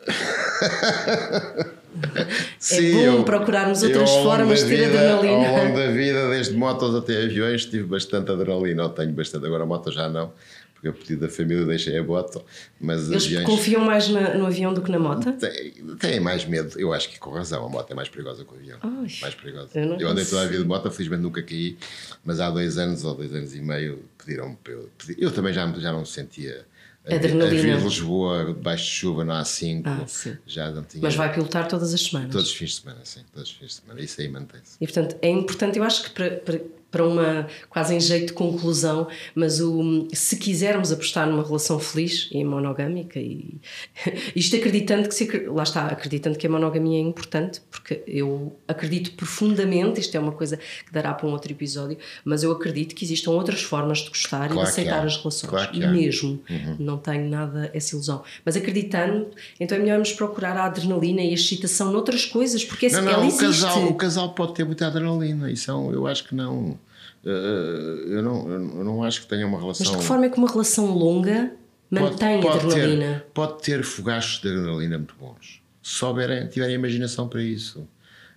Sim, 2.58 2.90
é 2.90 2.92
bom 2.92 3.18
eu, 3.18 3.24
procurarmos 3.24 3.82
outras 3.82 4.10
formas 4.10 4.60
de 4.60 4.68
ter 4.68 4.88
vida, 4.88 4.98
adrenalina. 4.98 5.48
Ao 5.48 5.64
longo 5.64 5.76
da 5.76 5.86
vida, 5.90 6.28
desde 6.30 6.54
motos 6.54 6.94
até 6.94 7.24
aviões, 7.24 7.64
tive 7.66 7.84
bastante 7.84 8.30
adrenalina. 8.30 8.82
Eu 8.84 8.88
tenho 8.90 9.12
bastante, 9.12 9.46
agora 9.46 9.66
moto 9.66 9.90
já 9.90 10.08
não, 10.08 10.32
porque 10.74 10.88
a 10.88 10.92
pedido 10.92 11.22
da 11.22 11.28
família 11.28 11.64
deixei 11.64 11.98
a 11.98 12.02
moto. 12.02 12.44
Mas 12.80 13.10
Eles 13.10 13.24
aviões, 13.26 13.46
confiam 13.46 13.84
mais 13.84 14.08
na, 14.08 14.34
no 14.34 14.46
avião 14.46 14.72
do 14.72 14.82
que 14.82 14.90
na 14.90 14.98
moto? 14.98 15.32
Têm, 15.32 15.72
têm 15.98 16.20
mais 16.20 16.44
medo, 16.44 16.78
eu 16.78 16.92
acho 16.92 17.08
que 17.10 17.18
com 17.18 17.30
razão. 17.30 17.64
A 17.64 17.68
moto 17.68 17.90
é 17.90 17.94
mais 17.94 18.08
perigosa 18.08 18.44
que 18.44 18.52
o 18.52 18.56
avião. 18.56 18.78
Ai, 18.82 19.06
mais 19.20 19.34
perigosa. 19.34 19.70
Eu, 19.74 19.98
eu 19.98 20.08
andei 20.08 20.24
toda 20.24 20.42
a 20.42 20.46
vida 20.46 20.62
de 20.62 20.68
moto, 20.68 20.90
felizmente 20.90 21.22
nunca 21.22 21.42
caí, 21.42 21.76
mas 22.24 22.40
há 22.40 22.50
dois 22.50 22.78
anos 22.78 23.04
ou 23.04 23.14
dois 23.14 23.34
anos 23.34 23.54
e 23.54 23.60
meio 23.60 24.04
pediram-me 24.18 24.56
para 24.62 24.72
eu. 24.72 24.88
Eu 25.18 25.30
também 25.30 25.52
já, 25.52 25.66
já 25.78 25.92
não 25.92 26.04
sentia 26.04 26.64
Adrenalina. 27.06 27.74
A 27.74 27.78
vir 27.78 27.82
Lisboa, 27.82 28.44
debaixo 28.46 28.84
de 28.84 28.90
chuva, 28.90 29.24
não 29.24 29.34
há 29.34 29.44
5. 29.44 29.88
Ah, 29.88 30.06
já 30.46 30.70
não 30.70 30.82
tinha. 30.82 31.02
Mas 31.02 31.14
vai 31.14 31.32
pilotar 31.32 31.66
todas 31.66 31.94
as 31.94 32.00
semanas? 32.00 32.32
Todos 32.32 32.48
os 32.48 32.54
fins 32.54 32.70
de 32.70 32.76
semana, 32.82 33.00
sim. 33.04 33.20
Todos 33.32 33.50
os 33.50 33.56
fins 33.56 33.66
de 33.68 33.74
semana. 33.74 34.00
Isso 34.00 34.20
aí 34.20 34.28
mantém-se. 34.28 34.76
E 34.80 34.86
portanto 34.86 35.16
é 35.22 35.30
importante, 35.30 35.78
eu 35.78 35.84
acho 35.84 36.04
que 36.04 36.10
para, 36.10 36.30
para 36.30 36.60
para 36.90 37.06
uma 37.06 37.46
quase 37.68 37.94
em 37.94 38.00
jeito 38.00 38.28
de 38.28 38.32
conclusão, 38.32 39.06
mas 39.34 39.60
o, 39.60 40.08
se 40.12 40.36
quisermos 40.36 40.90
apostar 40.90 41.28
numa 41.28 41.42
relação 41.42 41.78
feliz 41.78 42.28
e 42.32 42.42
monogâmica, 42.44 43.18
e 43.18 43.60
isto 44.34 44.56
acreditando 44.56 45.08
que 45.08 45.14
se, 45.14 45.46
lá 45.46 45.62
está, 45.62 45.86
acreditando 45.86 46.36
que 46.36 46.46
a 46.46 46.50
monogamia 46.50 46.98
é 46.98 47.02
importante, 47.02 47.60
porque 47.70 48.02
eu 48.06 48.56
acredito 48.66 49.12
profundamente, 49.12 50.00
isto 50.00 50.16
é 50.16 50.20
uma 50.20 50.32
coisa 50.32 50.56
que 50.56 50.92
dará 50.92 51.14
para 51.14 51.26
um 51.26 51.32
outro 51.32 51.52
episódio, 51.52 51.96
mas 52.24 52.42
eu 52.42 52.50
acredito 52.50 52.94
que 52.94 53.04
existam 53.04 53.30
outras 53.30 53.62
formas 53.62 53.98
de 53.98 54.08
gostar 54.08 54.48
claro 54.48 54.54
e 54.54 54.56
de 54.56 54.62
aceitar 54.62 55.06
as 55.06 55.16
relações, 55.16 55.50
claro 55.50 55.78
mesmo, 55.92 56.40
uhum. 56.50 56.76
não 56.78 56.98
tenho 56.98 57.28
nada 57.28 57.70
essa 57.72 57.94
ilusão, 57.94 58.22
mas 58.44 58.56
acreditando, 58.56 59.28
então 59.58 59.76
é 59.78 59.80
melhor 59.80 59.98
nos 59.98 60.12
procurar 60.12 60.56
a 60.56 60.64
adrenalina 60.64 61.22
e 61.22 61.30
a 61.30 61.34
excitação 61.34 61.92
noutras 61.92 62.24
coisas, 62.24 62.64
porque 62.64 62.88
não, 62.88 63.02
não, 63.02 63.12
ela 63.12 63.24
o 63.24 63.26
existe. 63.26 63.44
Casal, 63.44 63.86
o 63.86 63.94
casal 63.94 64.34
pode 64.34 64.54
ter 64.54 64.64
muita 64.64 64.86
adrenalina, 64.86 65.50
isso 65.50 65.70
é, 65.70 65.74
eu 65.94 66.06
acho 66.06 66.26
que 66.26 66.34
não 66.34 66.78
eu 67.24 68.22
não, 68.22 68.50
eu 68.50 68.84
não 68.84 69.02
acho 69.02 69.22
que 69.22 69.26
tenha 69.26 69.46
uma 69.46 69.60
relação. 69.60 69.84
Mas 69.86 69.96
de 69.96 69.98
que 69.98 70.04
forma 70.04 70.26
é 70.26 70.28
que 70.28 70.38
uma 70.38 70.48
relação 70.48 70.86
longa 70.96 71.52
mantém 71.90 72.40
pode, 72.40 72.60
pode 72.60 72.66
adrenalina? 72.66 73.14
Ter, 73.14 73.26
pode 73.32 73.62
ter 73.62 73.82
fogachos 73.82 74.40
de 74.40 74.48
adrenalina 74.48 74.98
muito 74.98 75.14
bons. 75.18 75.60
Se 75.82 75.94
souberem, 75.94 76.46
tiverem 76.48 76.74
imaginação 76.74 77.28
para 77.28 77.42
isso. 77.42 77.86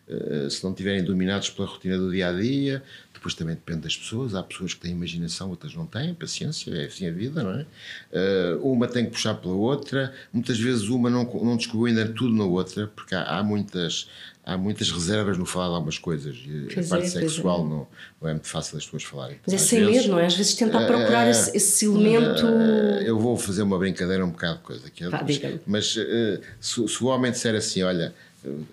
Uh, 0.08 0.50
se 0.50 0.64
não 0.64 0.72
estiverem 0.72 1.04
dominados 1.04 1.50
pela 1.50 1.68
rotina 1.68 1.98
do 1.98 2.12
dia 2.12 2.28
a 2.28 2.34
dia, 2.34 2.84
depois 3.24 3.34
também 3.34 3.56
depende 3.56 3.82
das 3.82 3.96
pessoas. 3.96 4.36
Há 4.36 4.44
pessoas 4.44 4.74
que 4.74 4.82
têm 4.82 4.92
imaginação, 4.92 5.50
outras 5.50 5.74
não 5.74 5.86
têm, 5.86 6.14
paciência, 6.14 6.72
é 6.72 6.86
assim 6.86 7.08
a 7.08 7.12
vida, 7.12 7.42
não 7.42 7.52
é? 7.52 7.66
Uh, 8.12 8.72
uma 8.72 8.86
tem 8.86 9.06
que 9.06 9.12
puxar 9.12 9.36
pela 9.36 9.54
outra, 9.54 10.14
muitas 10.34 10.60
vezes 10.60 10.90
uma 10.90 11.10
não, 11.10 11.24
não 11.24 11.56
descobriu 11.56 11.86
ainda 11.86 12.12
tudo 12.14 12.36
na 12.36 12.44
outra, 12.44 12.88
porque 12.88 13.16
há, 13.16 13.24
há 13.24 13.42
muitas, 13.42 14.10
há 14.46 14.58
muitas 14.58 14.92
reservas 14.92 15.38
no 15.38 15.46
falar 15.46 15.70
de 15.70 15.76
algumas 15.76 15.98
coisas 15.98 16.36
e 16.36 16.68
pois 16.74 16.86
a 16.86 16.90
parte 16.98 17.08
é, 17.08 17.10
sexual 17.10 17.62
é. 17.62 17.64
Não, 17.64 17.88
não 18.22 18.30
é 18.30 18.34
muito 18.34 18.48
fácil 18.48 18.78
as 18.78 18.84
pessoas 18.84 19.04
falarem. 19.04 19.40
Mas 19.46 19.54
é 19.54 19.58
sem 19.58 19.80
vezes, 19.80 20.02
medo, 20.02 20.12
não 20.12 20.20
é? 20.20 20.26
Às 20.26 20.36
vezes 20.36 20.56
tentar 20.56 20.86
procurar 20.86 21.28
uh, 21.28 21.30
esse, 21.30 21.56
esse, 21.56 21.86
elemento. 21.86 22.46
Uh, 22.46 23.02
eu 23.04 23.18
vou 23.18 23.38
fazer 23.38 23.62
uma 23.62 23.80
brincadeira 23.80 24.26
um 24.26 24.32
bocado 24.32 24.58
de 24.58 24.64
coisa 24.64 24.88
aqui, 24.88 25.10
Pá, 25.10 25.24
mas, 25.26 25.42
mas 25.66 25.96
uh, 25.96 26.42
se, 26.60 26.88
se, 26.90 27.04
o 27.04 27.08
homem 27.08 27.32
disser 27.32 27.56
assim: 27.56 27.84
olha, 27.84 28.14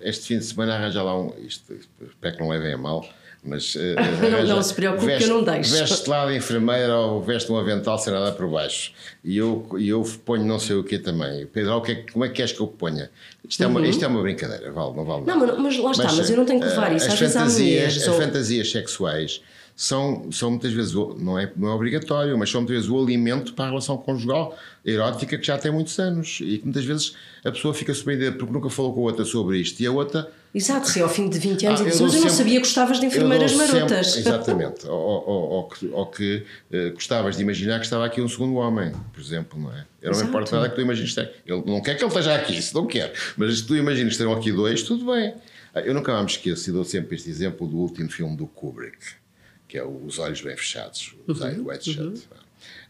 este 0.00 0.26
fim 0.26 0.38
de 0.38 0.44
semana 0.44 0.74
arranja 0.74 1.02
lá 1.02 1.18
um. 1.18 1.32
Isto, 1.38 1.74
espero 1.74 2.36
que 2.36 2.40
não 2.42 2.48
levem 2.48 2.72
a 2.72 2.78
mal 2.78 3.04
mas, 3.42 3.74
uh, 3.74 3.80
não, 4.30 4.56
não, 4.56 4.62
se 4.62 4.74
preocupe 4.74 5.06
veste, 5.06 5.24
que 5.24 5.30
eu 5.30 5.36
não 5.36 5.44
deixo. 5.44 5.72
Veste 5.72 6.10
lá 6.10 6.26
de 6.26 6.36
enfermeira 6.36 6.94
ou 6.96 7.22
veste 7.22 7.50
um 7.50 7.56
avental 7.56 7.98
sem 7.98 8.12
nada 8.12 8.32
por 8.32 8.46
baixo. 8.48 8.92
E 9.24 9.38
eu, 9.38 9.66
eu 9.80 10.02
ponho 10.24 10.44
não 10.44 10.58
sei 10.58 10.76
o 10.76 10.84
que 10.84 10.98
também. 10.98 11.46
Pedro, 11.46 11.76
o 11.76 11.80
que 11.80 11.92
é, 11.92 11.94
como 12.12 12.24
é 12.24 12.28
que 12.28 12.34
queres 12.34 12.52
que 12.52 12.60
eu 12.60 12.66
ponha? 12.66 13.10
Isto 13.48 13.62
é, 13.62 13.66
uma, 13.66 13.80
uhum. 13.80 13.86
isto 13.86 14.04
é 14.04 14.08
uma 14.08 14.20
brincadeira, 14.20 14.70
vale, 14.70 14.94
não 14.94 15.04
vale 15.04 15.24
Não, 15.24 15.38
mas, 15.38 15.58
mas 15.58 15.78
lá 15.78 15.90
está, 15.92 16.04
mas, 16.04 16.18
mas, 16.18 16.30
eu 16.30 16.36
não 16.36 16.44
tenho 16.44 16.60
que 16.60 16.66
levar 16.66 16.94
isso. 16.94 17.08
As, 17.08 17.18
fantasias, 17.18 17.96
as 17.96 18.16
fantasias 18.16 18.70
sexuais 18.70 19.42
são, 19.80 20.30
são 20.30 20.50
muitas 20.50 20.74
vezes, 20.74 20.92
não 20.92 21.38
é, 21.38 21.50
não 21.56 21.70
é 21.70 21.72
obrigatório, 21.72 22.36
mas 22.36 22.50
são 22.50 22.60
muitas 22.60 22.76
vezes 22.76 22.90
o 22.90 23.02
alimento 23.02 23.54
para 23.54 23.64
a 23.64 23.68
relação 23.68 23.96
conjugal 23.96 24.54
erótica 24.84 25.38
que 25.38 25.46
já 25.46 25.56
tem 25.56 25.72
muitos 25.72 25.98
anos 25.98 26.36
e 26.42 26.58
que 26.58 26.64
muitas 26.64 26.84
vezes 26.84 27.16
a 27.42 27.50
pessoa 27.50 27.72
fica 27.72 27.94
surpreendida 27.94 28.32
porque 28.32 28.52
nunca 28.52 28.68
falou 28.68 28.92
com 28.92 29.00
a 29.00 29.04
outra 29.04 29.24
sobre 29.24 29.56
isto 29.56 29.80
e 29.80 29.86
a 29.86 29.90
outra. 29.90 30.30
Exato, 30.54 30.86
se 30.86 31.00
ao 31.00 31.08
fim 31.08 31.30
de 31.30 31.38
20 31.38 31.66
anos 31.66 31.80
ah, 31.80 31.84
diz, 31.84 31.98
mas 31.98 32.14
eu 32.14 32.20
não 32.20 32.28
sabia 32.28 32.56
que 32.56 32.66
gostavas 32.66 33.00
de 33.00 33.06
enfermeiras 33.06 33.54
marotas. 33.54 34.06
Sempre, 34.12 34.20
exatamente, 34.28 34.86
ou, 34.86 34.92
ou, 35.26 35.48
ou, 35.48 35.68
que, 35.68 35.86
ou 35.86 36.06
que 36.06 36.44
uh, 36.70 36.92
gostavas 36.92 37.36
de 37.36 37.42
imaginar 37.42 37.78
que 37.78 37.86
estava 37.86 38.04
aqui 38.04 38.20
um 38.20 38.28
segundo 38.28 38.56
homem, 38.56 38.92
por 39.14 39.22
exemplo, 39.22 39.58
não 39.58 39.72
é? 39.72 39.86
Eu 40.02 40.12
não 40.12 40.18
me 40.18 40.26
importa 40.26 40.56
nada 40.56 40.68
que 40.68 40.74
tu 40.74 40.82
imagines. 40.82 41.16
Ele 41.16 41.62
não 41.64 41.80
quer 41.80 41.96
que 41.96 42.04
ele 42.04 42.08
esteja 42.08 42.34
aqui, 42.34 42.60
se 42.60 42.74
não 42.74 42.86
quer, 42.86 43.14
mas 43.34 43.60
se 43.60 43.66
tu 43.66 43.74
imaginas 43.74 44.14
que 44.14 44.22
estão 44.22 44.36
aqui 44.36 44.52
dois, 44.52 44.82
tudo 44.82 45.10
bem. 45.10 45.32
Ah, 45.74 45.80
eu 45.80 45.94
nunca 45.94 46.18
me 46.20 46.26
esqueço 46.26 46.68
e 46.68 46.72
dou 46.74 46.84
sempre 46.84 47.16
este 47.16 47.30
exemplo 47.30 47.66
do 47.66 47.78
último 47.78 48.10
filme 48.10 48.36
do 48.36 48.46
Kubrick 48.46 49.19
que 49.70 49.78
é 49.78 49.84
Os 49.84 50.18
Olhos 50.18 50.42
Bem 50.42 50.56
Fechados, 50.56 51.14
Os 51.28 51.40
Eyes 51.40 51.58
Wide 51.58 51.84
Shut, 51.84 52.00
uhum. 52.00 52.14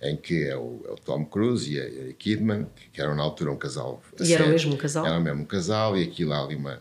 em 0.01 0.16
que 0.16 0.45
é 0.45 0.57
o, 0.57 0.83
é 0.89 0.93
o, 0.93 0.97
Tom 0.97 1.26
Cruise 1.26 1.70
e 1.70 1.78
a 1.78 1.85
Eric 1.85 2.14
Kidman, 2.14 2.66
que 2.91 3.03
eram 3.03 3.14
na 3.14 3.22
altura 3.22 3.53
um 3.53 3.57
casal. 3.57 4.03
E 4.18 4.33
era 4.33 4.47
o 4.47 4.49
mesmo 4.49 4.74
casal? 4.78 5.07
Era 5.07 5.18
o 5.18 5.20
mesmo 5.20 5.45
casal, 5.45 5.99
e 5.99 6.03
aquilo 6.03 6.33
há 6.33 6.43
ali 6.43 6.57
uma. 6.57 6.81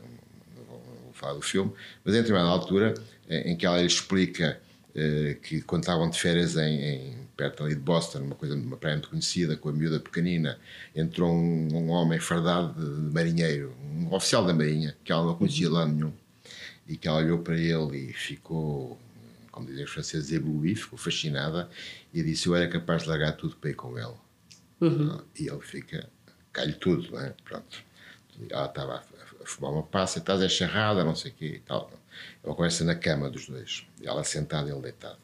Vou 0.70 1.12
falar 1.12 1.34
do 1.34 1.41
filme, 1.41 1.74
mas 2.06 2.16
em 2.16 2.20
determinada 2.20 2.50
altura 2.50 2.93
em 3.30 3.58
que 3.58 3.66
ela 3.66 3.84
explica 3.84 4.58
eh, 4.95 5.38
que 5.43 5.62
quando 5.64 5.84
estavam 5.84 6.10
de 6.10 6.18
férias 6.18 6.56
em, 6.56 6.82
em, 6.82 7.18
perto 7.36 7.64
ali 7.64 7.76
de 7.76 7.82
Boston, 7.82 8.20
uma 8.20 8.36
coisa, 8.36 8.56
uma 8.56 8.78
praia 8.78 8.95
muito 8.95 9.10
conhecida, 9.10 9.58
com 9.58 9.68
a 9.68 9.74
miúda 9.74 10.00
pequenina, 10.00 10.58
entrou 10.95 11.30
um, 11.30 11.68
um 11.74 11.89
homem 11.89 12.20
fardado 12.20 12.74
de, 12.74 13.08
de, 13.08 13.14
marinheiro, 13.14 13.76
um 13.93 14.14
oficial 14.16 14.45
da 14.45 14.54
marinha, 14.54 14.95
que 15.04 15.12
ela 15.12 15.26
não 15.26 15.36
conhecia 15.36 15.70
lá 15.70 15.86
nenhum, 15.86 16.14
e 16.88 16.95
que 16.95 17.06
ela 17.06 17.18
olhou 17.18 17.39
para 17.39 17.58
ele 17.58 18.10
e 18.10 18.14
ficou 18.14 18.97
como 19.60 19.68
dizem 19.68 19.84
os 19.84 19.91
franceses, 19.91 20.32
ébloui, 20.32 20.76
ficou 20.76 20.97
fascinada 20.97 21.70
e 22.14 22.24
disse: 22.24 22.47
Eu 22.47 22.55
era 22.55 22.68
capaz 22.68 23.03
de 23.03 23.10
largar 23.10 23.34
tudo 23.34 23.57
para 23.57 23.70
ir 23.70 23.76
com 23.76 23.97
ele. 23.97 24.16
Uhum. 24.80 25.22
E 25.38 25.47
ele 25.47 25.60
fica, 25.60 26.10
cai-lhe 26.53 26.74
tudo, 26.74 27.12
não 27.12 27.20
é? 27.20 27.34
Pronto. 27.43 27.84
Ela 28.49 28.68
estava 28.68 28.95
a, 28.95 29.45
fumar 29.45 29.74
uma 29.74 29.84
passa, 29.84 30.20
estás 30.20 30.41
a 30.41 30.47
charrada, 30.47 31.03
não 31.03 31.16
sei 31.16 31.32
o 31.32 31.34
quê 31.34 31.45
e 31.55 31.60
tal. 31.60 31.91
Ela 32.41 32.55
conversa 32.55 32.86
na 32.86 32.95
cama 32.95 33.30
dos 33.30 33.47
dois, 33.47 33.86
ela 34.01 34.24
sentada 34.24 34.70
e 34.70 34.72
ele 34.72 34.82
deitado. 34.82 35.18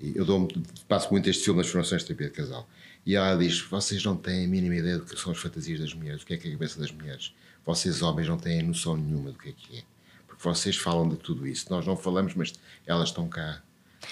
E 0.00 0.16
eu 0.16 0.24
dou 0.24 0.48
passo 0.88 1.10
muito 1.12 1.30
este 1.30 1.44
filme 1.44 1.58
nas 1.58 1.68
formações 1.68 2.02
de 2.02 2.08
terapia 2.08 2.28
de 2.28 2.34
casal. 2.34 2.68
E 3.04 3.14
ela 3.14 3.36
diz: 3.36 3.60
Vocês 3.60 4.04
não 4.04 4.16
têm 4.16 4.46
a 4.46 4.48
mínima 4.48 4.74
ideia 4.74 4.98
do 4.98 5.04
que 5.04 5.16
são 5.18 5.30
as 5.30 5.38
fantasias 5.38 5.78
das 5.78 5.94
mulheres, 5.94 6.20
do 6.20 6.26
que 6.26 6.34
é 6.34 6.36
que 6.36 6.48
é 6.48 6.50
a 6.50 6.54
cabeça 6.54 6.80
das 6.80 6.90
mulheres. 6.90 7.32
Vocês, 7.64 8.02
homens, 8.02 8.28
não 8.28 8.36
têm 8.36 8.62
noção 8.62 8.96
nenhuma 8.96 9.30
do 9.30 9.38
que 9.38 9.50
é 9.50 9.52
que 9.52 9.78
é. 9.78 9.82
Porque 10.26 10.42
vocês 10.42 10.76
falam 10.76 11.08
de 11.08 11.16
tudo 11.16 11.46
isso. 11.46 11.66
Nós 11.70 11.86
não 11.86 11.96
falamos, 11.96 12.34
mas 12.34 12.52
elas 12.84 13.08
estão 13.08 13.28
cá. 13.28 13.62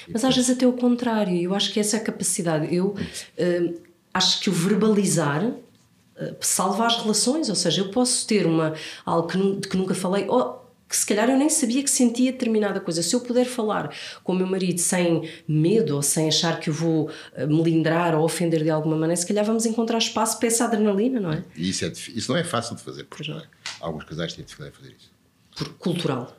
Mas 0.09 0.25
às 0.25 0.35
vezes 0.35 0.51
até 0.51 0.67
o 0.67 0.73
contrário, 0.73 1.37
eu 1.41 1.55
acho 1.55 1.73
que 1.73 1.81
essa 1.81 1.97
é 1.97 2.01
a 2.01 2.03
capacidade. 2.03 2.75
Eu 2.75 2.89
uh, 2.89 3.81
acho 4.13 4.41
que 4.41 4.51
o 4.51 4.53
verbalizar 4.53 5.45
uh, 5.45 6.37
salva 6.41 6.87
as 6.87 6.97
relações, 6.99 7.49
ou 7.49 7.55
seja, 7.55 7.83
eu 7.83 7.91
posso 7.91 8.27
ter 8.27 8.47
uma, 8.47 8.75
algo 9.05 9.29
que, 9.29 9.39
de 9.61 9.69
que 9.69 9.77
nunca 9.77 9.95
falei, 9.95 10.27
ou 10.29 10.65
que 10.95 10.97
se 10.97 11.07
calhar 11.07 11.29
eu 11.29 11.37
nem 11.37 11.49
sabia 11.49 11.83
que 11.83 11.91
sentia 11.91 12.31
determinada 12.31 12.79
coisa. 12.79 13.03
Se 13.03 13.17
eu 13.17 13.21
puder 13.21 13.47
falar 13.47 13.93
com 14.23 14.33
o 14.33 14.37
meu 14.37 14.47
marido 14.47 14.79
sem 14.79 15.29
medo 15.49 15.97
ou 15.97 16.03
sem 16.03 16.29
achar 16.29 16.61
que 16.61 16.71
o 16.71 16.73
vou 16.73 17.11
eh, 17.35 17.47
melindrar 17.47 18.15
ou 18.15 18.25
ofender 18.25 18.63
de 18.63 18.71
alguma 18.71 18.95
maneira, 18.95 19.17
se 19.17 19.27
calhar 19.27 19.45
vamos 19.45 19.67
encontrar 19.67 19.99
espaço 19.99 20.39
para 20.39 20.47
essa 20.47 20.67
adrenalina, 20.67 21.19
não 21.19 21.33
é? 21.33 21.43
E 21.57 21.71
isso, 21.71 21.85
é, 21.85 21.89
isso 21.89 22.31
não 22.31 22.39
é 22.39 22.45
fácil 22.45 22.77
de 22.77 22.83
fazer, 22.83 23.05
porque 23.05 23.29
é. 23.29 23.43
alguns 23.81 24.05
casais 24.05 24.35
têm 24.35 24.45
dificuldade 24.45 24.77
em 24.77 24.81
fazer 24.81 24.95
isso. 24.97 25.11
Por 25.57 25.69
cultural. 25.79 26.37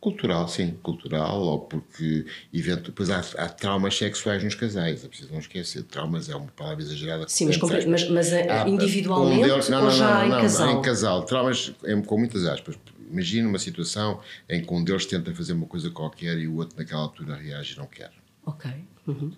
Cultural, 0.00 0.46
sim, 0.46 0.78
cultural, 0.80 1.40
ou 1.40 1.60
porque 1.60 2.24
evento, 2.54 2.84
depois 2.84 3.10
há, 3.10 3.18
há, 3.18 3.48
traumas 3.48 3.98
sexuais 3.98 4.44
nos 4.44 4.54
casais, 4.54 5.04
é 5.04 5.08
preciso 5.08 5.32
não 5.32 5.40
esquecer. 5.40 5.82
Traumas 5.82 6.28
é 6.28 6.36
uma 6.36 6.46
palavra 6.48 6.84
exagerada. 6.84 7.28
Sim, 7.28 7.46
mas, 7.46 7.84
mas, 7.84 8.08
mas 8.08 8.32
há, 8.32 8.68
individualmente 8.68 9.40
um 9.40 9.48
deles, 9.48 9.68
não, 9.68 9.78
não, 9.80 9.86
ou 9.86 9.90
já 9.90 10.20
não, 10.20 10.28
não, 10.28 10.38
em 10.38 10.42
casal? 10.42 10.70
Em 10.70 10.82
casal. 10.82 11.22
Traumas 11.24 11.72
com 12.06 12.16
muitas 12.18 12.44
aspas. 12.44 12.76
Imagina 13.10 13.48
uma 13.48 13.58
situação 13.58 14.20
em 14.48 14.62
que 14.64 14.72
um 14.72 14.84
deles 14.84 15.04
tenta 15.04 15.34
fazer 15.34 15.54
uma 15.54 15.66
coisa 15.66 15.90
qualquer 15.90 16.38
e 16.38 16.46
o 16.46 16.56
outro 16.56 16.78
naquela 16.78 17.02
altura 17.02 17.34
reage 17.34 17.74
e 17.74 17.78
não 17.78 17.86
quer. 17.86 18.12
Ok. 18.46 18.70
Uhum. 19.04 19.32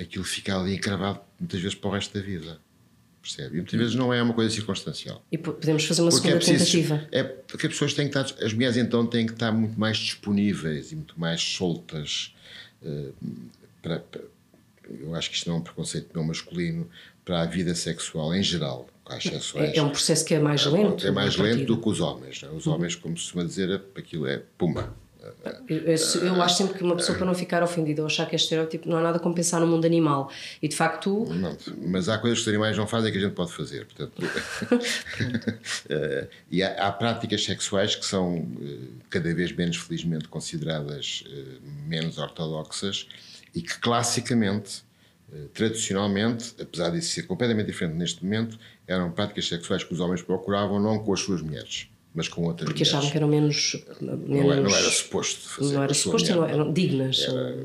Aquilo 0.00 0.24
fica 0.24 0.58
ali 0.58 0.76
encravado 0.76 1.20
muitas 1.38 1.60
vezes 1.60 1.74
para 1.74 1.90
o 1.90 1.92
resto 1.92 2.18
da 2.18 2.24
vida 2.24 2.58
percebe? 3.24 3.54
E 3.54 3.56
muitas 3.56 3.78
vezes 3.78 3.94
não 3.94 4.12
é 4.12 4.22
uma 4.22 4.34
coisa 4.34 4.54
circunstancial. 4.54 5.24
E 5.32 5.38
podemos 5.38 5.84
fazer 5.84 6.02
uma 6.02 6.10
porque 6.10 6.28
segunda 6.28 6.44
é 6.44 6.46
preciso, 6.46 6.88
tentativa. 6.88 7.08
É 7.10 7.22
porque 7.22 7.66
as 7.66 7.72
pessoas 7.72 7.94
têm 7.94 8.08
que 8.08 8.18
estar, 8.18 8.44
as 8.44 8.52
mulheres 8.52 8.76
então 8.76 9.06
têm 9.06 9.26
que 9.26 9.32
estar 9.32 9.50
muito 9.50 9.78
mais 9.78 9.96
disponíveis 9.96 10.92
e 10.92 10.96
muito 10.96 11.18
mais 11.18 11.40
soltas 11.40 12.34
uh, 12.82 13.14
para, 13.82 13.98
para, 14.00 14.22
eu 15.00 15.14
acho 15.14 15.30
que 15.30 15.36
isto 15.36 15.48
não 15.48 15.56
é 15.56 15.58
um 15.60 15.62
preconceito 15.62 16.10
não 16.14 16.24
masculino 16.24 16.88
para 17.24 17.42
a 17.42 17.46
vida 17.46 17.74
sexual 17.74 18.34
em 18.34 18.42
geral. 18.42 18.86
É, 19.56 19.78
é 19.78 19.82
um 19.82 19.90
processo 19.90 20.24
que 20.24 20.34
é 20.34 20.38
mais 20.38 20.64
lento. 20.64 21.04
É, 21.04 21.08
é 21.08 21.10
mais 21.10 21.36
lento 21.36 21.66
do 21.66 21.78
que 21.78 21.88
os 21.88 22.00
homens. 22.00 22.42
Né? 22.42 22.48
Os 22.50 22.66
homens, 22.66 22.94
como 22.94 23.16
se 23.16 23.24
costuma 23.24 23.44
dizer, 23.44 23.82
aquilo 23.94 24.26
é 24.26 24.42
pumba 24.56 24.94
eu, 25.68 26.42
acho 26.42 26.56
sempre 26.56 26.78
que 26.78 26.84
uma 26.84 26.96
pessoa, 26.96 27.16
para 27.16 27.26
não 27.26 27.34
ficar 27.34 27.62
ofendida 27.62 28.02
ou 28.02 28.06
achar 28.06 28.26
que 28.26 28.34
é 28.34 28.36
estereótipo, 28.36 28.88
não 28.88 28.98
há 28.98 29.02
nada 29.02 29.18
como 29.18 29.34
pensar 29.34 29.60
no 29.60 29.66
mundo 29.66 29.84
animal. 29.84 30.30
E 30.60 30.68
de 30.68 30.76
facto. 30.76 31.26
Não, 31.26 31.56
mas 31.86 32.08
há 32.08 32.18
coisas 32.18 32.38
que 32.38 32.42
os 32.42 32.48
animais 32.48 32.76
não 32.76 32.86
fazem 32.86 33.10
que 33.10 33.18
a 33.18 33.20
gente 33.20 33.34
pode 33.34 33.52
fazer. 33.52 33.86
Portanto, 33.86 34.22
eh, 35.88 36.28
e 36.50 36.62
há, 36.62 36.88
há, 36.88 36.92
práticas 36.92 37.44
sexuais 37.44 37.96
que 37.96 38.04
são 38.04 38.46
eh, 38.60 38.78
cada 39.10 39.34
vez 39.34 39.52
menos, 39.52 39.76
felizmente, 39.76 40.28
consideradas 40.28 41.24
eh, 41.26 41.58
menos 41.86 42.18
ortodoxas 42.18 43.08
e 43.54 43.62
que 43.62 43.78
classicamente, 43.78 44.82
tradicionalmente, 45.52 46.54
apesar 46.60 46.90
de 46.90 47.00
ser 47.02 47.22
completamente 47.24 47.66
diferente 47.66 47.96
neste 47.96 48.24
momento, 48.24 48.58
eram 48.86 49.10
práticas 49.10 49.48
sexuais 49.48 49.82
que 49.82 49.92
os 49.92 50.00
homens 50.00 50.22
procuravam 50.22 50.80
não 50.80 50.98
com 50.98 51.12
as 51.12 51.20
suas 51.20 51.40
mulheres 51.40 51.88
mas 52.14 52.28
com 52.28 52.42
outras 52.44 52.68
Porque 52.68 52.84
achavam 52.84 53.10
que 53.10 53.16
eram 53.16 53.28
menos. 53.28 53.76
menos 54.00 54.28
não, 54.28 54.52
era, 54.52 54.60
não 54.60 54.74
era 54.74 54.90
suposto 54.90 55.48
fazer. 55.48 55.74
Não 55.74 55.82
era 55.82 55.94
suposto, 55.94 56.34
não 56.34 56.46
eram 56.46 56.72
dignas. 56.72 57.20
Era, 57.20 57.56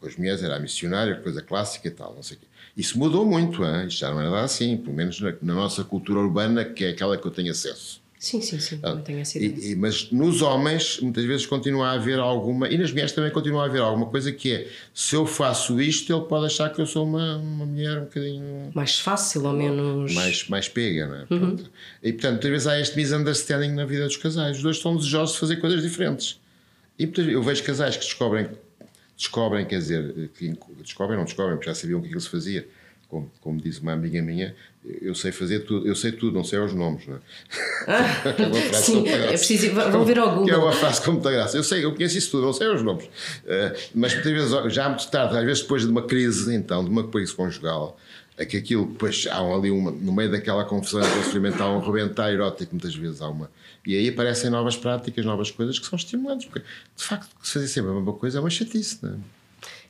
com 0.00 0.06
as 0.06 0.16
mulheres 0.16 0.42
era 0.42 0.56
a 0.56 0.58
missionária, 0.58 1.16
coisa 1.16 1.42
clássica 1.42 1.88
e 1.88 1.90
tal, 1.90 2.14
não 2.14 2.22
sei 2.22 2.38
o 2.38 2.40
quê. 2.40 2.46
Isso 2.76 2.98
mudou 2.98 3.26
muito, 3.26 3.64
hein? 3.64 3.86
isto 3.88 3.98
já 3.98 4.10
não 4.10 4.20
era 4.20 4.42
assim, 4.42 4.76
pelo 4.76 4.96
menos 4.96 5.20
na, 5.20 5.34
na 5.42 5.54
nossa 5.54 5.84
cultura 5.84 6.20
urbana, 6.20 6.64
que 6.64 6.84
é 6.84 6.90
aquela 6.90 7.18
que 7.18 7.26
eu 7.26 7.30
tenho 7.30 7.50
acesso. 7.50 8.00
Sim, 8.18 8.40
sim, 8.40 8.58
sim, 8.58 8.80
ah, 8.82 8.96
tenho 8.96 9.20
essa 9.20 9.38
ideia. 9.38 9.76
Mas 9.76 10.10
nos 10.10 10.42
homens, 10.42 10.98
muitas 11.00 11.24
vezes 11.24 11.46
continua 11.46 11.90
a 11.90 11.92
haver 11.92 12.18
alguma, 12.18 12.68
e 12.68 12.76
nas 12.76 12.90
mulheres 12.90 13.12
também 13.12 13.30
continua 13.30 13.62
a 13.62 13.66
haver 13.66 13.80
alguma 13.80 14.06
coisa 14.06 14.32
que 14.32 14.52
é: 14.52 14.68
se 14.92 15.14
eu 15.14 15.24
faço 15.24 15.80
isto, 15.80 16.12
ele 16.12 16.24
pode 16.26 16.46
achar 16.46 16.72
que 16.72 16.80
eu 16.80 16.86
sou 16.86 17.06
uma, 17.06 17.36
uma 17.36 17.64
mulher 17.64 17.98
um 17.98 18.04
bocadinho. 18.04 18.72
Mais 18.74 18.98
fácil 18.98 19.44
ou 19.44 19.52
menos. 19.52 20.12
Mais, 20.14 20.48
mais 20.48 20.68
pega, 20.68 21.06
não 21.06 21.14
é? 21.14 21.26
Uhum. 21.30 21.56
E 22.02 22.12
portanto, 22.12 22.32
muitas 22.32 22.50
vezes 22.50 22.66
há 22.66 22.80
este 22.80 22.96
misunderstanding 22.96 23.70
na 23.70 23.84
vida 23.84 24.04
dos 24.04 24.16
casais. 24.16 24.56
Os 24.56 24.62
dois 24.64 24.76
estão 24.78 24.96
desejosos 24.96 25.34
de 25.34 25.40
fazer 25.40 25.56
coisas 25.56 25.80
diferentes. 25.80 26.40
E 26.98 27.06
portanto, 27.06 27.30
eu 27.30 27.40
vejo 27.40 27.62
casais 27.62 27.96
que 27.96 28.04
descobrem, 28.04 28.48
descobrem, 29.16 29.64
quer 29.64 29.78
dizer, 29.78 30.30
que 30.36 30.56
descobrem, 30.82 31.16
não 31.16 31.24
descobrem, 31.24 31.56
porque 31.56 31.70
já 31.70 31.74
sabiam 31.76 32.00
que 32.00 32.06
aquilo 32.06 32.20
se 32.20 32.28
fazia 32.28 32.66
como, 33.08 33.30
como 33.40 33.60
diz 33.60 33.78
uma 33.78 33.92
amiga 33.92 34.20
minha, 34.20 34.54
eu 35.00 35.14
sei 35.14 35.32
fazer 35.32 35.60
tudo, 35.60 35.86
eu 35.86 35.96
sei 35.96 36.12
tudo, 36.12 36.34
não 36.34 36.44
sei 36.44 36.58
os 36.58 36.74
nomes, 36.74 37.06
não 37.06 37.16
é? 37.16 37.20
Ah, 37.86 38.22
é 38.38 38.46
uma 38.46 38.60
frase 38.60 38.84
sim, 38.84 39.08
é 39.08 39.28
preciso, 39.28 39.74
vão 39.74 40.04
ver 40.04 40.20
Google. 40.20 40.44
Que 40.44 40.50
é 40.50 40.56
uma 40.56 40.72
frase 40.72 41.02
com 41.02 41.12
muita 41.12 41.30
graça. 41.30 41.56
Eu 41.56 41.64
sei, 41.64 41.84
eu 41.84 41.94
conheço 41.94 42.18
isso 42.18 42.30
tudo, 42.30 42.44
não 42.44 42.52
sei 42.52 42.68
os 42.68 42.82
nomes. 42.82 43.06
Uh, 43.06 43.76
mas 43.94 44.12
muitas 44.12 44.32
vezes, 44.32 44.74
já 44.74 44.88
muito 44.88 45.10
tarde, 45.10 45.36
às 45.36 45.44
vezes 45.44 45.62
depois 45.62 45.82
de 45.82 45.88
uma 45.88 46.02
crise, 46.02 46.54
então, 46.54 46.84
de 46.84 46.90
uma 46.90 47.08
crise 47.08 47.34
conjugal, 47.34 47.98
é 48.36 48.44
que 48.44 48.56
aquilo, 48.56 48.86
depois 48.86 49.26
há 49.30 49.38
ali 49.38 49.70
uma, 49.70 49.90
no 49.90 50.12
meio 50.12 50.30
daquela 50.30 50.64
confusão 50.64 51.02
sofrimento, 51.02 51.62
há 51.62 51.76
um 51.76 51.80
rebentar 51.80 52.30
erótico, 52.30 52.72
muitas 52.72 52.94
vezes 52.94 53.22
há 53.22 53.28
uma. 53.28 53.50
E 53.86 53.96
aí 53.96 54.08
aparecem 54.08 54.50
novas 54.50 54.76
práticas, 54.76 55.24
novas 55.24 55.50
coisas 55.50 55.78
que 55.78 55.86
são 55.86 55.96
estimulantes, 55.96 56.46
porque 56.46 56.66
de 56.94 57.04
facto, 57.04 57.28
fazer 57.42 57.68
sempre 57.68 57.90
a 57.90 57.94
mesma 57.94 58.12
coisa 58.12 58.38
é 58.38 58.40
uma 58.40 58.50
chatice, 58.50 58.98
não 59.02 59.14
é? 59.14 59.37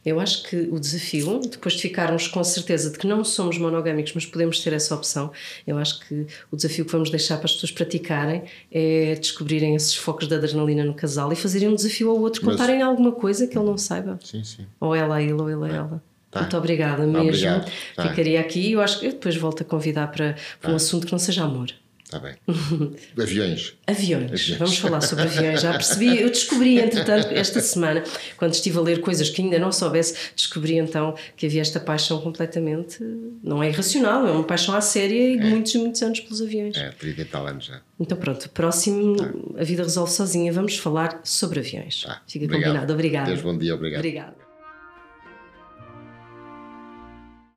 Eu 0.09 0.21
acho 0.21 0.43
que 0.45 0.57
o 0.57 0.79
desafio, 0.79 1.41
depois 1.41 1.75
de 1.75 1.83
ficarmos 1.83 2.27
com 2.27 2.43
certeza 2.43 2.91
de 2.91 2.99
que 2.99 3.07
não 3.07 3.25
somos 3.25 3.59
monogâmicos, 3.59 4.13
mas 4.15 4.27
podemos 4.27 4.61
ter 4.61 4.73
essa 4.73 4.95
opção, 4.95 5.31
eu 5.67 5.79
acho 5.79 6.01
que 6.01 6.27
o 6.51 6.57
desafio 6.57 6.85
que 6.85 6.93
vamos 6.93 7.11
deixar 7.11 7.37
para 7.37 7.47
as 7.47 7.53
pessoas 7.53 7.73
praticarem 7.73 8.45
é 8.71 9.15
descobrirem 9.15 9.75
esses 9.75 9.95
focos 9.95 10.29
de 10.29 10.35
adrenalina 10.35 10.85
no 10.85 10.95
casal 10.95 11.33
e 11.33 11.37
fazerem 11.37 11.69
um 11.69 11.75
desafio 11.75 12.11
ao 12.11 12.19
outro, 12.19 12.43
contarem 12.43 12.79
mas... 12.79 12.89
alguma 12.89 13.13
coisa 13.13 13.47
que 13.47 13.57
ele 13.57 13.67
não 13.67 13.79
saiba. 13.79 14.19
Sim, 14.25 14.43
sim. 14.43 14.67
Ou 14.81 14.95
ela 14.95 15.17
a 15.17 15.23
ele, 15.23 15.33
ou 15.33 15.51
ele 15.51 15.73
a 15.73 15.77
ela. 15.77 16.03
Tá. 16.31 16.41
Muito 16.41 16.57
obrigada 16.57 17.07
mesmo. 17.07 17.29
Obrigado. 17.29 17.71
Tá. 17.97 18.09
Ficaria 18.09 18.41
aqui 18.41 18.61
e 18.61 18.73
eu 18.73 18.81
acho 18.81 19.01
que 19.01 19.07
eu 19.07 19.13
depois 19.13 19.37
volto 19.37 19.63
a 19.63 19.65
convidar 19.65 20.09
para, 20.09 20.37
para 20.61 20.71
um 20.71 20.73
tá. 20.73 20.77
assunto 20.77 21.07
que 21.07 21.13
não 21.13 21.19
seja 21.19 21.45
amor. 21.45 21.69
Está 22.09 22.19
bem. 22.19 22.37
Aviões. 23.23 23.75
aviões. 23.87 24.33
Aviões. 24.33 24.51
Vamos 24.53 24.79
falar 24.79 25.03
sobre 25.03 25.25
aviões. 25.25 25.61
Já 25.61 25.73
percebi, 25.73 26.23
eu 26.23 26.31
descobri, 26.31 26.79
entretanto, 26.79 27.29
esta 27.35 27.61
semana, 27.61 28.03
quando 28.39 28.55
estive 28.55 28.79
a 28.79 28.81
ler 28.81 29.03
coisas 29.03 29.29
que 29.29 29.43
ainda 29.43 29.59
não 29.59 29.71
soubesse, 29.71 30.17
descobri 30.35 30.79
então 30.79 31.15
que 31.37 31.45
havia 31.45 31.61
esta 31.61 31.79
paixão 31.79 32.19
completamente. 32.23 32.99
Não 33.45 33.63
é 33.63 33.69
irracional, 33.69 34.27
é 34.27 34.31
uma 34.31 34.43
paixão 34.43 34.75
à 34.75 34.81
séria 34.81 35.35
e 35.35 35.39
de 35.39 35.47
é. 35.47 35.51
muitos, 35.51 35.75
muitos 35.75 36.03
anos 36.03 36.21
pelos 36.21 36.41
aviões. 36.41 36.79
É, 36.79 36.89
30 36.93 37.21
e 37.21 37.25
tal 37.27 37.47
anos 37.47 37.67
já. 37.67 37.83
Então 38.01 38.17
pronto, 38.17 38.49
próximo, 38.51 39.17
tá. 39.17 39.61
A 39.61 39.65
Vida 39.65 39.83
Resolve 39.83 40.11
Sozinha, 40.11 40.51
vamos 40.51 40.79
falar 40.79 41.21
sobre 41.25 41.61
aviões. 41.61 42.05
Tá. 42.05 42.23
Fica 42.27 42.47
obrigado. 42.47 42.69
combinado. 42.69 42.93
Obrigada. 42.95 43.27
Deus, 43.27 43.43
bom 43.43 43.59
dia, 43.59 43.75
obrigado. 43.75 44.01
Obrigada. 44.01 44.48